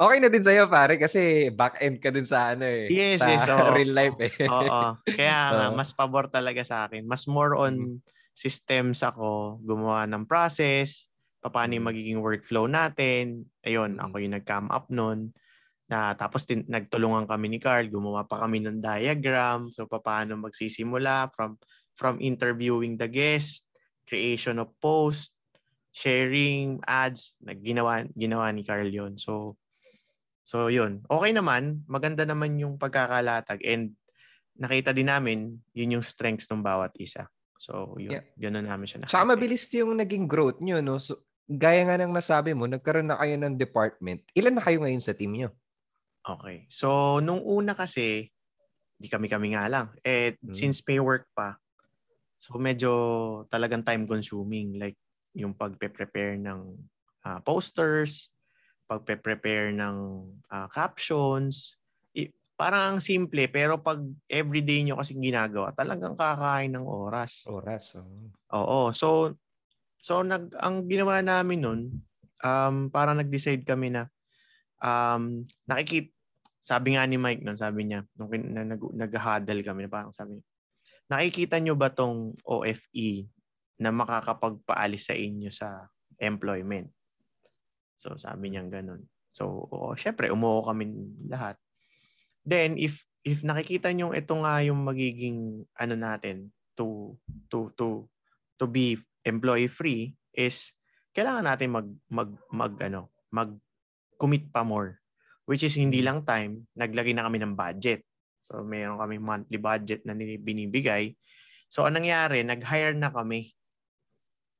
Okay 0.00 0.16
na 0.16 0.32
din 0.32 0.40
sa'yo, 0.40 0.64
pare, 0.64 0.96
kasi 0.96 1.52
back-end 1.52 2.00
ka 2.00 2.08
din 2.08 2.24
sa 2.24 2.56
ano 2.56 2.64
eh. 2.64 2.88
Yes, 2.88 3.20
sa 3.20 3.28
yes, 3.28 3.44
oo. 3.52 3.76
real 3.76 3.92
life 3.92 4.16
eh. 4.16 4.32
Oo. 4.48 4.96
Kaya 5.04 5.38
nga, 5.58 5.66
mas 5.76 5.92
pabor 5.92 6.32
talaga 6.32 6.64
sa 6.64 6.88
akin. 6.88 7.04
Mas 7.04 7.28
more 7.28 7.52
on 7.52 8.00
systems 8.32 9.04
ako, 9.04 9.60
gumawa 9.60 10.08
ng 10.08 10.24
process, 10.24 11.04
paano 11.44 11.76
yung 11.76 11.84
Mm. 11.84 11.90
magiging 11.92 12.18
workflow 12.24 12.64
natin. 12.64 13.44
Ayun, 13.60 14.00
Mm. 14.00 14.04
ako 14.08 14.14
yung 14.24 14.34
nag-come 14.40 14.68
up 14.72 14.88
nun. 14.88 15.36
Na, 15.90 16.14
tapos 16.14 16.46
tin, 16.46 16.62
nagtulungan 16.70 17.26
kami 17.26 17.50
ni 17.50 17.58
Carl, 17.58 17.90
gumawa 17.90 18.22
pa 18.22 18.46
kami 18.46 18.62
ng 18.62 18.78
diagram. 18.78 19.74
So, 19.74 19.90
paano 19.90 20.38
magsisimula 20.38 21.34
from 21.34 21.58
from 21.98 22.22
interviewing 22.22 22.94
the 22.94 23.10
guest, 23.10 23.66
creation 24.06 24.62
of 24.62 24.70
post, 24.78 25.34
sharing 25.90 26.78
ads, 26.86 27.36
nagginawa 27.42 28.06
ginawa 28.14 28.54
ni 28.54 28.62
Carl 28.62 28.88
yon. 28.88 29.18
So, 29.18 29.58
so 30.46 30.70
yun. 30.70 31.02
Okay 31.10 31.34
naman, 31.34 31.84
maganda 31.90 32.22
naman 32.22 32.56
yung 32.56 32.78
pagkakalatag 32.78 33.60
and 33.66 33.98
nakita 34.56 34.94
din 34.94 35.10
namin 35.10 35.58
yun 35.74 36.00
yung 36.00 36.06
strengths 36.06 36.46
ng 36.48 36.62
bawat 36.62 36.94
isa. 36.96 37.26
So, 37.60 37.98
yun. 38.00 38.16
Yeah. 38.16 38.24
Ganun 38.40 38.64
namin 38.64 38.88
siya 38.88 39.04
nakita. 39.04 39.26
mabilis 39.26 39.68
yung 39.76 40.00
naging 40.00 40.24
growth 40.24 40.64
nyo, 40.64 40.80
no? 40.80 40.96
So, 40.96 41.20
gaya 41.44 41.84
nga 41.84 42.00
ng 42.00 42.14
nasabi 42.14 42.56
mo, 42.56 42.64
nagkaroon 42.64 43.10
na 43.10 43.20
kayo 43.20 43.36
ng 43.36 43.58
department. 43.60 44.24
Ilan 44.32 44.56
na 44.56 44.64
kayo 44.64 44.80
ngayon 44.80 45.02
sa 45.04 45.12
team 45.12 45.36
nyo? 45.36 45.52
Okay. 46.20 46.68
So, 46.68 47.18
nung 47.24 47.40
una 47.40 47.72
kasi, 47.72 48.28
di 49.00 49.08
kami-kami 49.08 49.56
nga 49.56 49.64
lang. 49.72 49.86
Eh, 50.04 50.36
Mm. 50.44 50.52
since 50.52 50.84
may 50.84 51.00
work 51.00 51.24
pa, 51.32 51.56
so 52.36 52.56
medyo 52.60 52.92
talagang 53.48 53.84
time 53.84 54.04
consuming. 54.04 54.76
Like, 54.76 54.96
yung 55.36 55.54
pagpe-prepare 55.56 56.36
ng 56.40 56.60
ah, 57.20 57.36
posters, 57.44 58.32
pagpe-prepare 58.88 59.76
ng 59.76 59.96
ah, 60.48 60.68
captions. 60.72 61.76
I- 62.16 62.32
parang 62.56 62.96
ang 62.96 63.00
simple, 63.00 63.44
pero 63.52 63.76
pag 63.80 64.00
everyday 64.28 64.80
nyo 64.84 64.96
kasi 65.00 65.16
ginagawa, 65.16 65.72
talagang 65.76 66.16
kakain 66.16 66.72
ng 66.76 66.84
oras. 66.88 67.44
Oras. 67.48 67.96
Oh. 68.00 68.28
Oo. 68.56 68.80
So, 68.96 69.36
so 70.00 70.24
nag, 70.24 70.52
ang 70.56 70.88
ginawa 70.88 71.20
namin 71.20 71.60
nun, 71.60 71.80
um, 72.40 72.88
parang 72.88 73.20
nag-decide 73.20 73.64
kami 73.68 73.92
na 73.92 74.08
um, 74.80 75.44
nakikip, 75.68 76.12
sabi 76.60 76.96
nga 76.96 77.04
ni 77.08 77.16
Mike 77.16 77.44
nun, 77.44 77.56
sabi 77.56 77.88
niya, 77.88 78.04
nung 78.16 78.32
na, 78.32 78.64
nag, 78.64 78.80
nag-huddle 78.80 79.62
kami, 79.64 79.88
parang 79.88 80.12
sabi 80.12 80.38
niya, 80.38 80.44
nakikita 81.10 81.56
nyo 81.58 81.74
ba 81.74 81.88
tong 81.88 82.36
OFE 82.44 83.28
na 83.80 83.90
makakapagpaalis 83.90 85.08
sa 85.08 85.14
inyo 85.16 85.50
sa 85.52 85.88
employment? 86.20 86.92
So, 87.96 88.16
sabi 88.16 88.52
niya 88.52 88.64
ganun. 88.68 89.08
So, 89.32 89.68
oo, 89.68 89.92
syempre, 89.96 90.32
umuo 90.32 90.64
kami 90.64 90.88
lahat. 91.28 91.56
Then, 92.44 92.80
if 92.80 93.04
if 93.20 93.44
nakikita 93.44 93.92
nyo 93.92 94.16
ito 94.16 94.32
nga 94.40 94.64
yung 94.64 94.80
magiging 94.80 95.68
ano 95.76 95.94
natin 95.96 96.48
to 96.72 97.16
to 97.52 97.68
to 97.76 98.08
to 98.56 98.64
be 98.64 98.96
employee 99.28 99.68
free 99.68 100.16
is 100.32 100.72
kailangan 101.12 101.44
natin 101.44 101.68
mag 101.68 101.88
mag 102.08 102.30
mag 102.48 102.72
ano 102.80 103.12
mag 103.28 103.52
commit 104.20 104.52
pa 104.52 104.60
more 104.60 105.00
which 105.50 105.66
is 105.66 105.74
hindi 105.74 105.98
lang 105.98 106.22
time 106.22 106.70
naglagay 106.78 107.10
na 107.10 107.26
kami 107.26 107.42
ng 107.42 107.58
budget. 107.58 108.06
So 108.46 108.62
mayroon 108.62 109.02
kami 109.02 109.18
monthly 109.18 109.58
budget 109.58 110.06
na 110.06 110.14
binibigay. 110.14 111.18
So 111.66 111.82
anong 111.82 112.06
nangyari? 112.06 112.46
Nag-hire 112.46 112.94
na 112.94 113.10
kami. 113.10 113.50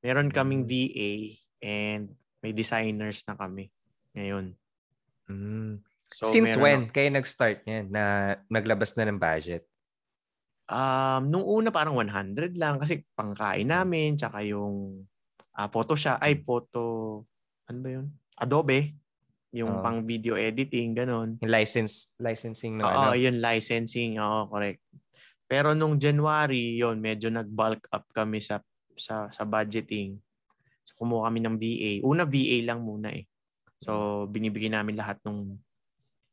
Meron 0.03 0.35
kaming 0.35 0.67
Mm. 0.67 0.71
VA 0.71 1.13
and 1.63 2.05
may 2.43 2.51
designers 2.51 3.23
na 3.31 3.39
kami 3.39 3.71
ngayon. 4.19 4.59
Mm. 5.31 5.79
so 6.11 6.27
Since 6.27 6.59
meron 6.59 6.63
when 6.67 6.81
kayo 6.91 7.07
nag-start 7.15 7.63
niyan 7.63 7.87
na 7.95 8.35
naglabas 8.51 8.99
na 8.99 9.07
ng 9.07 9.23
budget? 9.23 9.63
Um, 10.67 11.31
nung 11.31 11.47
una 11.47 11.71
parang 11.71 11.95
100 11.95 12.59
lang 12.59 12.83
kasi 12.83 13.07
pangkain 13.15 13.71
namin 13.71 14.19
tsaka 14.19 14.43
yung 14.43 15.07
ah, 15.55 15.71
Photoshop 15.71 16.19
ay 16.19 16.43
photo 16.43 17.23
ano 17.71 17.79
ba 17.79 17.89
yun? 17.95 18.07
Adobe 18.35 19.00
yung 19.51 19.81
Oo. 19.81 19.83
pang 19.83 19.99
video 20.07 20.39
editing 20.39 20.95
ganon. 20.95 21.35
Yung 21.43 21.51
license, 21.51 22.15
licensing 22.23 22.79
ng 22.79 22.87
Oo, 22.87 23.11
ano? 23.11 23.19
yun 23.19 23.43
licensing, 23.43 24.23
oo, 24.23 24.47
correct. 24.47 24.79
Pero 25.51 25.75
nung 25.75 25.99
January, 25.99 26.79
yun 26.79 27.03
medyo 27.03 27.27
nag-bulk 27.27 27.91
up 27.91 28.07
kami 28.15 28.39
sa 28.39 28.63
sa 28.95 29.27
sa 29.35 29.43
budgeting. 29.43 30.23
So 30.87 30.95
kumuha 31.03 31.27
kami 31.27 31.43
ng 31.43 31.57
VA. 31.59 31.93
Una 32.07 32.23
VA 32.23 32.63
lang 32.63 32.87
muna 32.87 33.11
eh. 33.11 33.27
So 33.83 34.25
binibigyan 34.31 34.79
namin 34.79 34.95
lahat 34.95 35.19
ng 35.27 35.59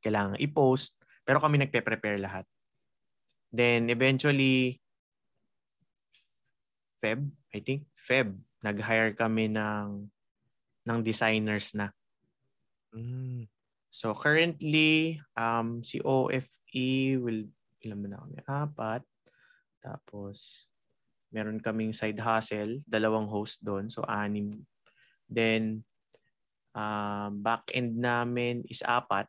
kailangan 0.06 0.38
i-post, 0.38 0.94
pero 1.26 1.42
kami 1.42 1.58
nagpe-prepare 1.58 2.22
lahat. 2.22 2.46
Then 3.50 3.90
eventually 3.90 4.78
Feb, 7.02 7.26
I 7.54 7.60
think 7.66 7.90
Feb, 7.98 8.38
nag-hire 8.62 9.18
kami 9.18 9.50
ng 9.50 10.06
ng 10.86 11.00
designers 11.02 11.74
na. 11.74 11.90
Mm. 12.96 13.48
So 13.88 14.14
currently, 14.14 15.20
um, 15.34 15.82
si 15.82 16.04
OFE 16.04 17.18
will, 17.18 17.50
ilan 17.82 18.00
ba 18.04 18.08
na 18.08 18.22
kami? 18.22 18.36
Apat. 18.46 19.02
Tapos, 19.82 20.68
meron 21.32 21.64
kaming 21.64 21.96
side 21.96 22.20
hustle, 22.20 22.84
dalawang 22.86 23.28
host 23.28 23.64
doon. 23.64 23.90
So 23.90 24.04
anim. 24.06 24.68
Then, 25.28 25.84
um, 26.76 27.42
back 27.42 27.72
end 27.74 27.98
namin 27.98 28.64
is 28.68 28.84
apat. 28.84 29.28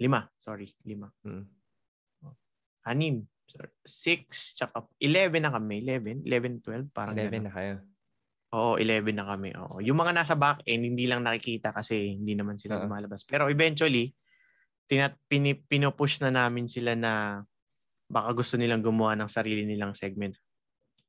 Lima, 0.00 0.32
sorry, 0.40 0.72
lima. 0.82 1.12
Mm. 1.22 1.44
Anim. 2.88 3.28
Sorry. 3.50 3.70
Six, 3.84 4.54
tsaka 4.56 4.86
11 5.02 5.42
na 5.42 5.52
kami. 5.52 5.82
11, 5.84 6.24
11, 6.24 6.64
12, 6.64 6.88
parang 6.94 7.18
11 7.18 7.28
ganun. 7.28 7.44
na 7.44 7.52
kayo. 7.52 7.74
Oo, 8.50 8.74
11 8.82 9.14
na 9.14 9.24
kami. 9.30 9.54
Oo. 9.54 9.78
Yung 9.78 9.94
mga 9.94 10.10
nasa 10.10 10.34
back 10.34 10.66
end, 10.66 10.82
hindi 10.82 11.06
lang 11.06 11.22
nakikita 11.22 11.70
kasi 11.70 12.18
hindi 12.18 12.34
naman 12.34 12.58
sila 12.58 12.78
Oo. 12.78 12.90
lumalabas. 12.90 13.22
Pero 13.22 13.46
eventually, 13.46 14.10
tinat, 14.90 15.14
pini, 15.30 15.54
pinupush 15.54 16.18
na 16.18 16.34
namin 16.34 16.66
sila 16.66 16.98
na 16.98 17.42
baka 18.10 18.34
gusto 18.34 18.58
nilang 18.58 18.82
gumawa 18.82 19.14
ng 19.14 19.30
sarili 19.30 19.62
nilang 19.62 19.94
segment 19.94 20.34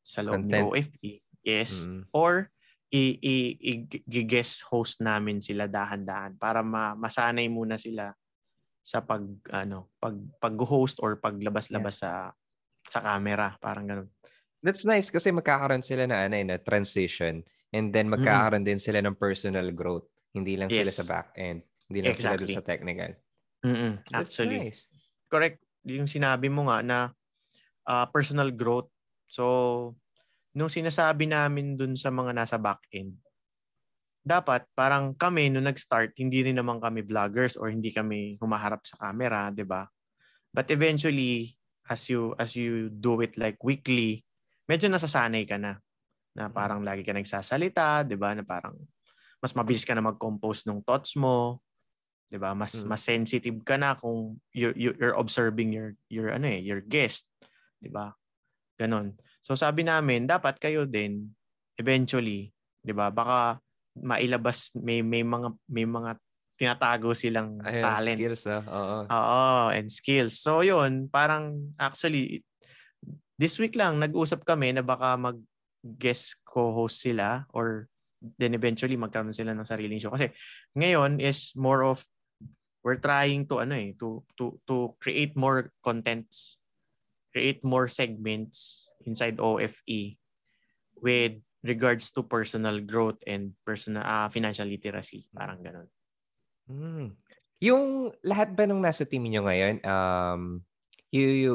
sa 0.06 0.22
loob 0.22 0.46
Content. 0.46 0.54
ng 0.54 0.70
OFE. 0.70 1.14
Yes. 1.42 1.90
Mm. 1.90 2.06
Or 2.14 2.54
i-guest 2.92 4.68
host 4.68 5.00
namin 5.00 5.40
sila 5.40 5.66
dahan-dahan 5.66 6.36
para 6.36 6.60
ma, 6.60 6.92
masanay 6.94 7.48
muna 7.48 7.80
sila 7.80 8.12
sa 8.84 9.00
pag 9.00 9.24
ano 9.54 9.94
pag 9.96 10.18
pag-host 10.42 11.00
or 11.00 11.16
paglabas-labas 11.22 12.04
sa 12.04 12.36
sa 12.84 13.00
camera 13.00 13.56
parang 13.64 13.88
ganun. 13.88 14.10
That's 14.62 14.86
nice 14.86 15.10
kasi 15.10 15.34
magkakaroon 15.34 15.82
sila 15.82 16.06
na 16.06 16.30
ano, 16.30 16.38
eh, 16.38 16.46
na 16.46 16.62
transition 16.62 17.42
and 17.74 17.90
then 17.90 18.14
magkakaroon 18.14 18.62
din 18.62 18.78
sila 18.78 19.02
ng 19.02 19.18
personal 19.18 19.74
growth. 19.74 20.06
Hindi 20.32 20.56
lang 20.56 20.70
sila 20.70 20.88
Yes. 20.88 21.02
sa 21.02 21.06
back 21.10 21.34
end. 21.36 21.66
Hindi 21.90 22.00
lang 22.06 22.16
sila 22.16 22.38
Exactly. 22.38 22.56
sa 22.56 22.64
technical. 22.64 23.12
Mm-mm, 23.66 23.94
That's 24.10 24.38
actually. 24.38 24.58
nice. 24.70 24.80
correct 25.32 25.64
yung 25.88 26.06
sinabi 26.06 26.52
mo 26.52 26.68
nga 26.70 26.84
na 26.86 26.98
ah, 27.90 28.06
personal 28.12 28.54
growth. 28.54 28.92
So 29.26 29.96
nung 30.54 30.70
sinasabi 30.70 31.26
namin 31.32 31.80
dun 31.80 31.96
sa 31.96 32.12
mga 32.12 32.36
nasa 32.36 32.60
back-end, 32.60 33.16
dapat 34.22 34.68
parang 34.78 35.18
kami 35.18 35.50
nung 35.50 35.66
nag-start, 35.66 36.14
hindi 36.22 36.46
rin 36.46 36.60
naman 36.60 36.78
kami 36.78 37.02
vloggers 37.02 37.58
or 37.58 37.74
hindi 37.74 37.90
kami 37.90 38.38
humaharap 38.38 38.86
sa 38.86 39.10
camera, 39.10 39.50
'di 39.50 39.66
ba? 39.66 39.90
But 40.54 40.70
eventually, 40.70 41.58
as 41.90 42.06
you 42.12 42.38
as 42.38 42.54
you 42.54 42.92
do 42.92 43.18
it 43.26 43.40
like 43.40 43.58
weekly, 43.66 44.22
medyo 44.72 44.88
nasasanay 44.88 45.44
ka 45.44 45.60
na 45.60 45.76
na 46.32 46.48
Mm. 46.48 46.56
parang 46.56 46.80
lagi 46.80 47.04
ka 47.04 47.12
nagsasalita, 47.12 48.08
'di 48.08 48.16
ba? 48.16 48.32
Na 48.32 48.48
parang 48.48 48.80
mas 49.44 49.52
mabilis 49.52 49.84
ka 49.84 49.92
na 49.92 50.00
mag-compose 50.06 50.64
ng 50.64 50.80
thoughts 50.88 51.20
mo, 51.20 51.60
'di 52.32 52.40
ba? 52.40 52.56
Mas 52.56 52.80
Mm. 52.80 52.88
mas 52.88 53.04
sensitive 53.04 53.60
ka 53.68 53.76
na 53.76 54.00
kung 54.00 54.40
you're, 54.56 54.76
you're 54.80 55.18
observing 55.20 55.76
your 55.76 56.00
your 56.08 56.32
ano 56.32 56.48
eh, 56.48 56.64
your 56.64 56.80
guest, 56.80 57.28
'di 57.84 57.92
ba? 57.92 58.16
Ganon. 58.80 59.20
So 59.44 59.54
sabi 59.60 59.84
namin, 59.84 60.26
dapat 60.32 60.58
kayo 60.64 60.88
din 60.88 61.36
eventually, 61.76 62.56
'di 62.84 62.94
ba? 62.96 63.12
Baka 63.12 63.60
mailabas 64.00 64.72
may 64.80 65.04
may 65.04 65.22
mga 65.28 65.52
may 65.68 65.84
mga 65.84 66.16
tinatago 66.56 67.12
silang 67.12 67.60
Ayun, 67.60 67.84
talent. 67.84 68.20
skills, 68.22 68.44
ah. 68.48 68.64
Oo. 68.64 68.98
Oo, 69.12 69.50
and 69.76 69.90
skills. 69.92 70.40
So 70.40 70.64
yun, 70.64 71.10
parang 71.12 71.76
actually 71.76 72.46
this 73.42 73.58
week 73.58 73.74
lang 73.74 73.98
nag-usap 73.98 74.46
kami 74.46 74.70
na 74.78 74.86
baka 74.86 75.18
mag 75.18 75.42
guest 75.82 76.38
co-host 76.46 77.02
sila 77.02 77.50
or 77.58 77.90
then 78.38 78.54
eventually 78.54 78.94
magkaroon 78.94 79.34
sila 79.34 79.58
ng 79.58 79.66
sariling 79.66 79.98
show. 79.98 80.14
Kasi 80.14 80.30
ngayon 80.78 81.18
is 81.18 81.58
more 81.58 81.82
of 81.82 82.06
we're 82.86 83.02
trying 83.02 83.50
to 83.50 83.66
ano 83.66 83.74
eh 83.74 83.98
to 83.98 84.22
to 84.38 84.62
to 84.70 84.94
create 85.02 85.34
more 85.34 85.74
contents 85.82 86.62
create 87.34 87.64
more 87.66 87.88
segments 87.88 88.90
inside 89.08 89.40
OFE 89.42 90.20
with 91.00 91.40
regards 91.64 92.12
to 92.14 92.22
personal 92.22 92.78
growth 92.84 93.18
and 93.26 93.56
personal 93.66 94.04
ah, 94.06 94.28
financial 94.28 94.68
literacy. 94.68 95.26
Parang 95.32 95.64
ganun. 95.64 95.88
Hmm. 96.68 97.08
Yung 97.64 98.12
lahat 98.26 98.54
ba 98.54 98.68
nung 98.68 98.84
nasa 98.84 99.08
team 99.08 99.26
niyo 99.26 99.46
ngayon, 99.48 99.80
um, 99.86 100.66
you, 101.14 101.28
you, 101.30 101.52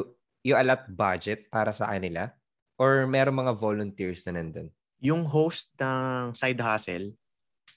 you 0.47 0.55
allot 0.55 0.87
budget 0.87 1.51
para 1.51 1.75
sa 1.75 1.91
kanila? 1.91 2.31
Or 2.79 3.03
meron 3.03 3.35
mga 3.35 3.53
volunteers 3.59 4.23
na 4.25 4.39
nandun? 4.39 4.71
yung 4.97 5.29
host 5.29 5.69
ng 5.77 6.33
side 6.33 6.57
hustle 6.57 7.13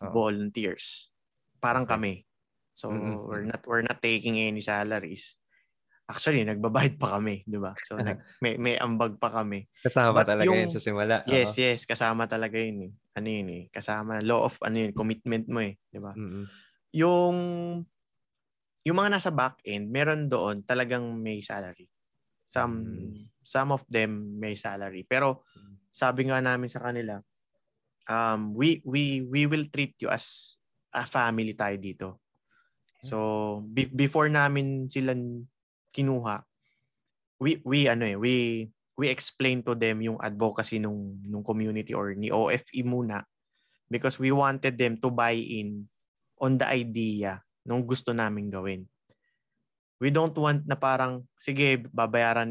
Oo. 0.00 0.08
volunteers 0.08 1.12
parang 1.60 1.84
Okay. 1.84 1.92
kami 1.92 2.12
so 2.72 2.88
Mm-mm. 2.88 3.28
we're 3.28 3.44
not 3.44 3.60
we're 3.68 3.84
not 3.84 4.00
taking 4.00 4.40
any 4.40 4.64
salaries 4.64 5.36
actually 6.08 6.40
nagbabayad 6.48 6.96
pa 6.96 7.20
kami 7.20 7.44
di 7.44 7.60
ba 7.60 7.76
so 7.84 8.00
nag, 8.00 8.24
may 8.40 8.56
may 8.56 8.80
ambag 8.80 9.20
pa 9.20 9.28
kami 9.28 9.68
Kasama 9.84 10.24
But 10.24 10.32
talaga 10.32 10.48
yung- 10.48 10.64
yun 10.64 10.72
sa 10.72 10.80
simula. 10.80 11.20
yes 11.28 11.52
Oo. 11.52 11.60
yes 11.60 11.80
kasama 11.84 12.24
talaga 12.24 12.56
yun 12.56 12.88
eh 12.88 12.92
ano 13.12 13.28
yun 13.28 13.48
eh 13.52 13.62
kasama 13.68 14.24
law 14.24 14.48
of 14.48 14.56
ano 14.64 14.80
yun 14.80 14.96
commitment 14.96 15.44
mo 15.44 15.60
eh 15.60 15.76
di 15.92 16.00
ba 16.00 16.16
Mm-mm. 16.16 16.48
yung 16.96 17.36
yung 18.80 18.96
mga 18.96 19.12
nasa 19.12 19.30
back 19.30 19.60
end 19.68 19.92
meron 19.92 20.24
doon 20.26 20.64
talagang 20.64 21.04
may 21.20 21.44
salary 21.44 21.84
some 22.50 22.74
Mm. 22.82 23.30
some 23.46 23.70
of 23.70 23.86
them 23.86 24.34
may 24.42 24.58
salary 24.58 25.06
pero 25.06 25.46
sabi 25.94 26.26
nga 26.26 26.42
namin 26.42 26.66
sa 26.66 26.82
kanila 26.82 27.22
um 28.10 28.50
we 28.58 28.82
we 28.82 29.22
we 29.22 29.46
will 29.46 29.70
treat 29.70 29.94
you 30.02 30.10
as 30.10 30.58
a 30.90 31.06
family 31.06 31.54
tayo 31.54 31.78
dito 31.78 32.08
so 32.98 33.16
be- 33.70 33.90
before 33.94 34.26
namin 34.26 34.90
sila 34.90 35.14
kinuha 35.94 36.42
we 37.38 37.62
we 37.62 37.86
ano 37.86 38.04
eh 38.04 38.18
we 38.18 38.34
we 38.98 39.08
explain 39.08 39.64
to 39.64 39.72
them 39.72 40.02
yung 40.04 40.20
advocacy 40.20 40.76
nung 40.76 41.16
nung 41.24 41.40
community 41.40 41.96
or 41.96 42.12
ni 42.12 42.28
OFE 42.28 42.84
muna 42.84 43.24
because 43.88 44.20
we 44.20 44.28
wanted 44.28 44.76
them 44.76 45.00
to 45.00 45.08
buy 45.08 45.32
in 45.32 45.88
on 46.36 46.60
the 46.60 46.68
idea 46.68 47.40
nung 47.64 47.84
gusto 47.88 48.12
namin 48.12 48.52
gawin. 48.52 48.84
We 50.00 50.08
don't 50.08 50.32
want 50.32 50.64
na 50.64 50.80
parang, 50.80 51.28
sige, 51.36 51.84
babayaran 51.92 52.48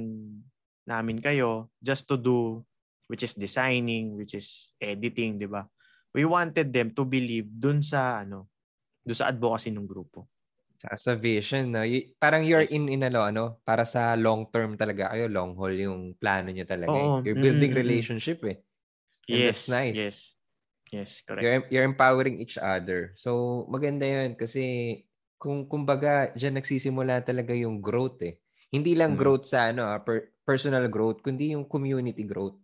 namin 0.85 1.17
kayo 1.17 1.73
just 1.81 2.05
to 2.05 2.13
do, 2.13 2.61
which 3.09 3.25
is 3.25 3.33
designing, 3.33 4.13
which 4.13 4.37
is 4.37 4.69
editing, 4.77 5.41
di 5.41 5.49
ba? 5.49 5.65
We 6.13 6.29
wanted 6.29 6.69
them 6.69 6.93
to 6.93 7.01
believe 7.05 7.49
dun 7.49 7.81
sa, 7.81 8.21
ano, 8.21 8.45
dun 9.01 9.17
sa 9.17 9.33
advocacy 9.33 9.73
ng 9.73 9.89
grupo. 9.89 10.29
Sa 10.79 11.17
vision, 11.17 11.73
no? 11.75 11.83
Y- 11.83 12.13
parang 12.15 12.45
you're 12.45 12.63
Yes. 12.63 12.71
in, 12.71 12.87
in 12.87 13.01
ano, 13.03 13.19
ano, 13.25 13.43
para 13.65 13.83
sa 13.83 14.13
long 14.15 14.47
term 14.47 14.77
talaga 14.79 15.11
kayo, 15.11 15.25
long 15.27 15.57
haul 15.57 15.73
yung 15.75 16.15
plano 16.15 16.53
nyo 16.53 16.63
talaga. 16.63 16.93
eh. 16.93 17.03
Oo. 17.03 17.25
You're 17.25 17.35
building 17.35 17.73
Mm, 17.73 17.75
mm, 17.75 17.81
mm. 17.81 17.81
relationship 17.83 18.39
eh. 18.45 18.57
And 19.27 19.41
yes, 19.43 19.65
that's 19.65 19.69
nice. 19.73 19.97
yes. 19.97 20.17
Yes, 20.89 21.21
correct. 21.21 21.45
You're, 21.45 21.61
you're 21.69 21.85
empowering 21.85 22.41
each 22.41 22.57
other. 22.57 23.13
So, 23.13 23.65
maganda 23.69 24.09
yun 24.09 24.33
kasi 24.33 25.05
kung 25.39 25.65
kumbaga 25.65 26.35
diyan 26.35 26.59
nagsisimula 26.59 27.23
talaga 27.23 27.55
yung 27.55 27.79
growth 27.79 28.19
eh. 28.21 28.37
Hindi 28.69 28.93
lang 28.93 29.15
Mm. 29.15 29.19
growth 29.19 29.45
sa 29.47 29.71
ano, 29.71 29.87
ah, 29.87 30.03
per- 30.03 30.35
personal 30.43 30.85
growth, 30.91 31.23
kundi 31.23 31.55
yung 31.55 31.65
community 31.65 32.27
growth. 32.27 32.59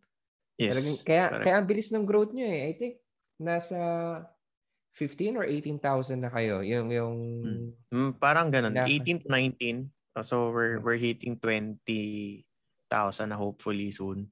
yes. 0.56 0.72
Talagang, 0.76 0.98
kaya 1.04 1.24
correct. 1.28 1.44
kaya 1.44 1.56
ang 1.60 1.68
bilis 1.68 1.90
ng 1.92 2.06
growth 2.06 2.32
niyo 2.32 2.48
eh. 2.48 2.62
I 2.70 2.74
think 2.76 2.94
nasa 3.36 3.78
15 4.96 5.36
or 5.36 5.44
18,000 5.44 6.24
na 6.24 6.32
kayo. 6.32 6.64
Yung 6.64 6.88
yung 6.88 7.16
Mm, 7.92 8.12
parang 8.16 8.48
ganun. 8.48 8.72
Naka- 8.72 8.88
18 8.88 9.20
to 9.20 9.28
19. 9.28 9.92
Uh, 10.16 10.24
So 10.24 10.48
we're 10.56 10.80
Hmm. 10.80 10.84
we're 10.88 10.96
hitting 10.96 11.36
20,000 11.36 13.28
na 13.28 13.36
hopefully 13.36 13.92
soon. 13.92 14.32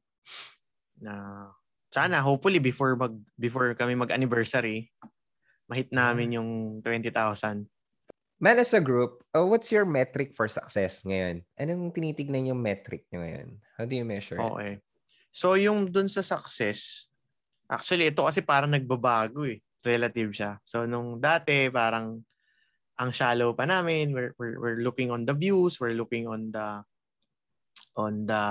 Na 0.95 1.47
sana 1.91 2.23
hopefully 2.23 2.63
before 2.63 2.95
mag 2.95 3.11
before 3.35 3.75
kami 3.75 3.93
mag-anniversary, 3.93 4.87
mahit 5.67 5.91
namin 5.91 6.39
yung 6.39 6.49
20,000. 6.79 7.67
Man, 8.43 8.59
as 8.59 8.75
a 8.75 8.83
group, 8.83 9.23
uh, 9.31 9.47
what's 9.47 9.71
your 9.71 9.87
metric 9.87 10.35
for 10.35 10.51
success 10.51 10.99
ngayon? 11.07 11.47
Anong 11.55 11.95
tinitignan 11.95 12.51
yung 12.51 12.59
metric 12.59 13.07
nyo 13.07 13.23
ngayon? 13.23 13.55
How 13.79 13.87
do 13.87 13.95
you 13.95 14.03
measure 14.03 14.35
it? 14.35 14.43
Okay. 14.43 14.73
So 15.31 15.55
yung 15.55 15.87
dun 15.87 16.11
sa 16.11 16.19
success, 16.19 17.07
actually 17.71 18.11
ito 18.11 18.19
kasi 18.27 18.43
parang 18.43 18.75
nagbabago 18.75 19.47
eh. 19.47 19.63
Relative 19.79 20.35
siya. 20.35 20.51
So 20.67 20.83
nung 20.83 21.23
dati 21.23 21.71
parang 21.71 22.19
ang 22.99 23.11
shallow 23.15 23.55
pa 23.55 23.63
namin, 23.63 24.11
we're, 24.11 24.35
we're, 24.35 24.59
we're 24.59 24.79
looking 24.83 25.07
on 25.07 25.23
the 25.23 25.31
views, 25.31 25.79
we're 25.79 25.95
looking 25.95 26.27
on 26.27 26.51
the 26.51 26.83
on 27.95 28.27
the 28.27 28.43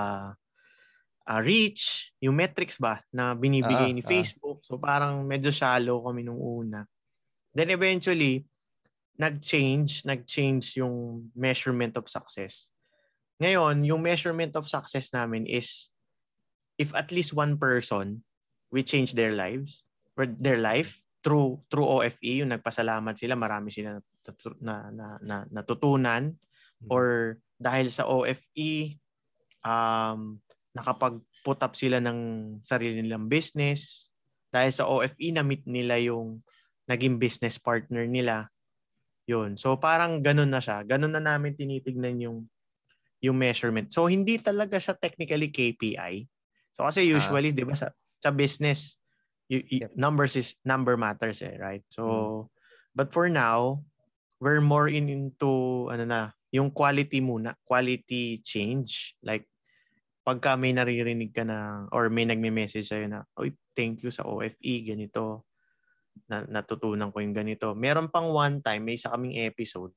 uh, 1.29 1.41
reach, 1.45 2.09
yung 2.17 2.33
metrics 2.33 2.81
ba 2.81 2.97
na 3.13 3.37
binibigay 3.37 3.93
Ah, 3.93 3.95
ni 3.95 4.01
ah. 4.01 4.09
Facebook. 4.09 4.65
So 4.65 4.81
parang 4.81 5.21
medyo 5.21 5.53
shallow 5.53 6.01
kami 6.01 6.25
nung 6.25 6.41
una. 6.41 6.81
Then 7.53 7.69
eventually, 7.69 8.49
nag-change, 9.17 10.05
nag-change 10.05 10.77
yung 10.81 11.29
measurement 11.37 11.93
of 11.97 12.09
success. 12.09 12.73
Ngayon, 13.37 13.85
yung 13.85 14.01
measurement 14.01 14.53
of 14.57 14.69
success 14.69 15.13
namin 15.13 15.45
is 15.45 15.89
if 16.77 16.89
at 16.97 17.13
least 17.13 17.33
one 17.33 17.57
person 17.57 18.25
we 18.73 18.81
change 18.81 19.13
their 19.13 19.33
lives 19.33 19.85
or 20.17 20.25
their 20.25 20.57
life 20.57 21.01
through 21.21 21.61
through 21.69 21.85
OFE, 21.87 22.43
yung 22.43 22.51
nagpasalamat 22.51 23.15
sila, 23.15 23.37
marami 23.37 23.69
sila 23.69 24.01
na, 24.59 24.89
na, 24.91 25.07
na, 25.21 25.37
natutunan 25.49 26.33
Mhm. 26.83 26.89
or 26.91 27.05
dahil 27.55 27.87
sa 27.87 28.03
OFE 28.03 28.99
um 29.63 30.43
nakapag-put 30.75 31.59
up 31.63 31.73
sila 31.79 32.03
ng 32.03 32.19
sarili 32.67 32.99
nilang 32.99 33.31
business 33.31 34.11
dahil 34.51 34.71
sa 34.73 34.89
OFE 34.89 35.31
na-meet 35.31 35.63
nila 35.63 35.95
yung 36.01 36.43
naging 36.89 37.15
business 37.21 37.55
partner 37.55 38.03
nila 38.03 38.51
yun. 39.25 39.55
So 39.55 39.75
parang 39.79 40.19
ganun 40.19 40.51
na 40.51 40.59
siya. 40.59 40.83
Ganun 40.83 41.15
na 41.15 41.23
namin 41.23 41.55
tinitignan 41.55 42.19
yung 42.19 42.37
yung 43.23 43.39
measurement. 43.39 43.87
So 43.91 44.11
hindi 44.11 44.35
talaga 44.39 44.75
siya 44.75 44.99
technically 44.99 45.47
KPI 45.47 46.27
so 46.73 46.83
kasi 46.83 47.05
usually 47.05 47.53
'di 47.53 47.63
ba 47.63 47.77
sa 47.77 47.93
sa 48.17 48.33
business 48.33 48.97
you, 49.47 49.61
you- 49.69 49.85
Yep. 49.85 49.93
numbers 49.93 50.33
is 50.33 50.57
number 50.65 50.97
matters 50.97 51.39
eh 51.45 51.53
right? 51.61 51.85
So 51.93 52.49
but 52.97 53.13
for 53.13 53.29
now 53.29 53.85
we're 54.41 54.59
more 54.59 54.89
in 54.89 55.07
into 55.07 55.87
ano 55.93 56.03
na 56.03 56.19
yung 56.51 56.73
quality 56.73 57.21
muna 57.23 57.55
quality 57.63 58.41
change. 58.43 59.15
Like 59.23 59.47
pagka 60.25 60.57
may 60.59 60.73
naririnig 60.73 61.31
ka 61.31 61.43
na 61.47 61.87
or 61.91 62.07
may 62.07 62.23
nagme-message 62.23 62.87
sa'yo 62.87 63.07
na 63.11 63.27
oy 63.39 63.51
thank 63.75 64.01
you 64.03 64.11
sa 64.11 64.23
OFE 64.23 64.73
ganito 64.87 65.43
na, 66.29 66.45
natutunan 66.47 67.11
ko 67.11 67.19
yung 67.19 67.35
ganito. 67.35 67.73
Meron 67.75 68.07
pang 68.07 68.29
one 68.31 68.61
time 68.63 68.83
may 68.85 68.95
isa 68.95 69.11
kaming 69.11 69.37
episode. 69.43 69.91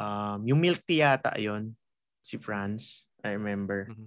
Um 0.00 0.40
yung 0.46 0.60
milk 0.60 0.80
tea 0.86 1.02
yata 1.04 1.34
yon 1.36 1.74
si 2.24 2.40
Franz 2.40 3.04
I 3.20 3.36
remember. 3.36 3.90
Mhm. 3.90 4.06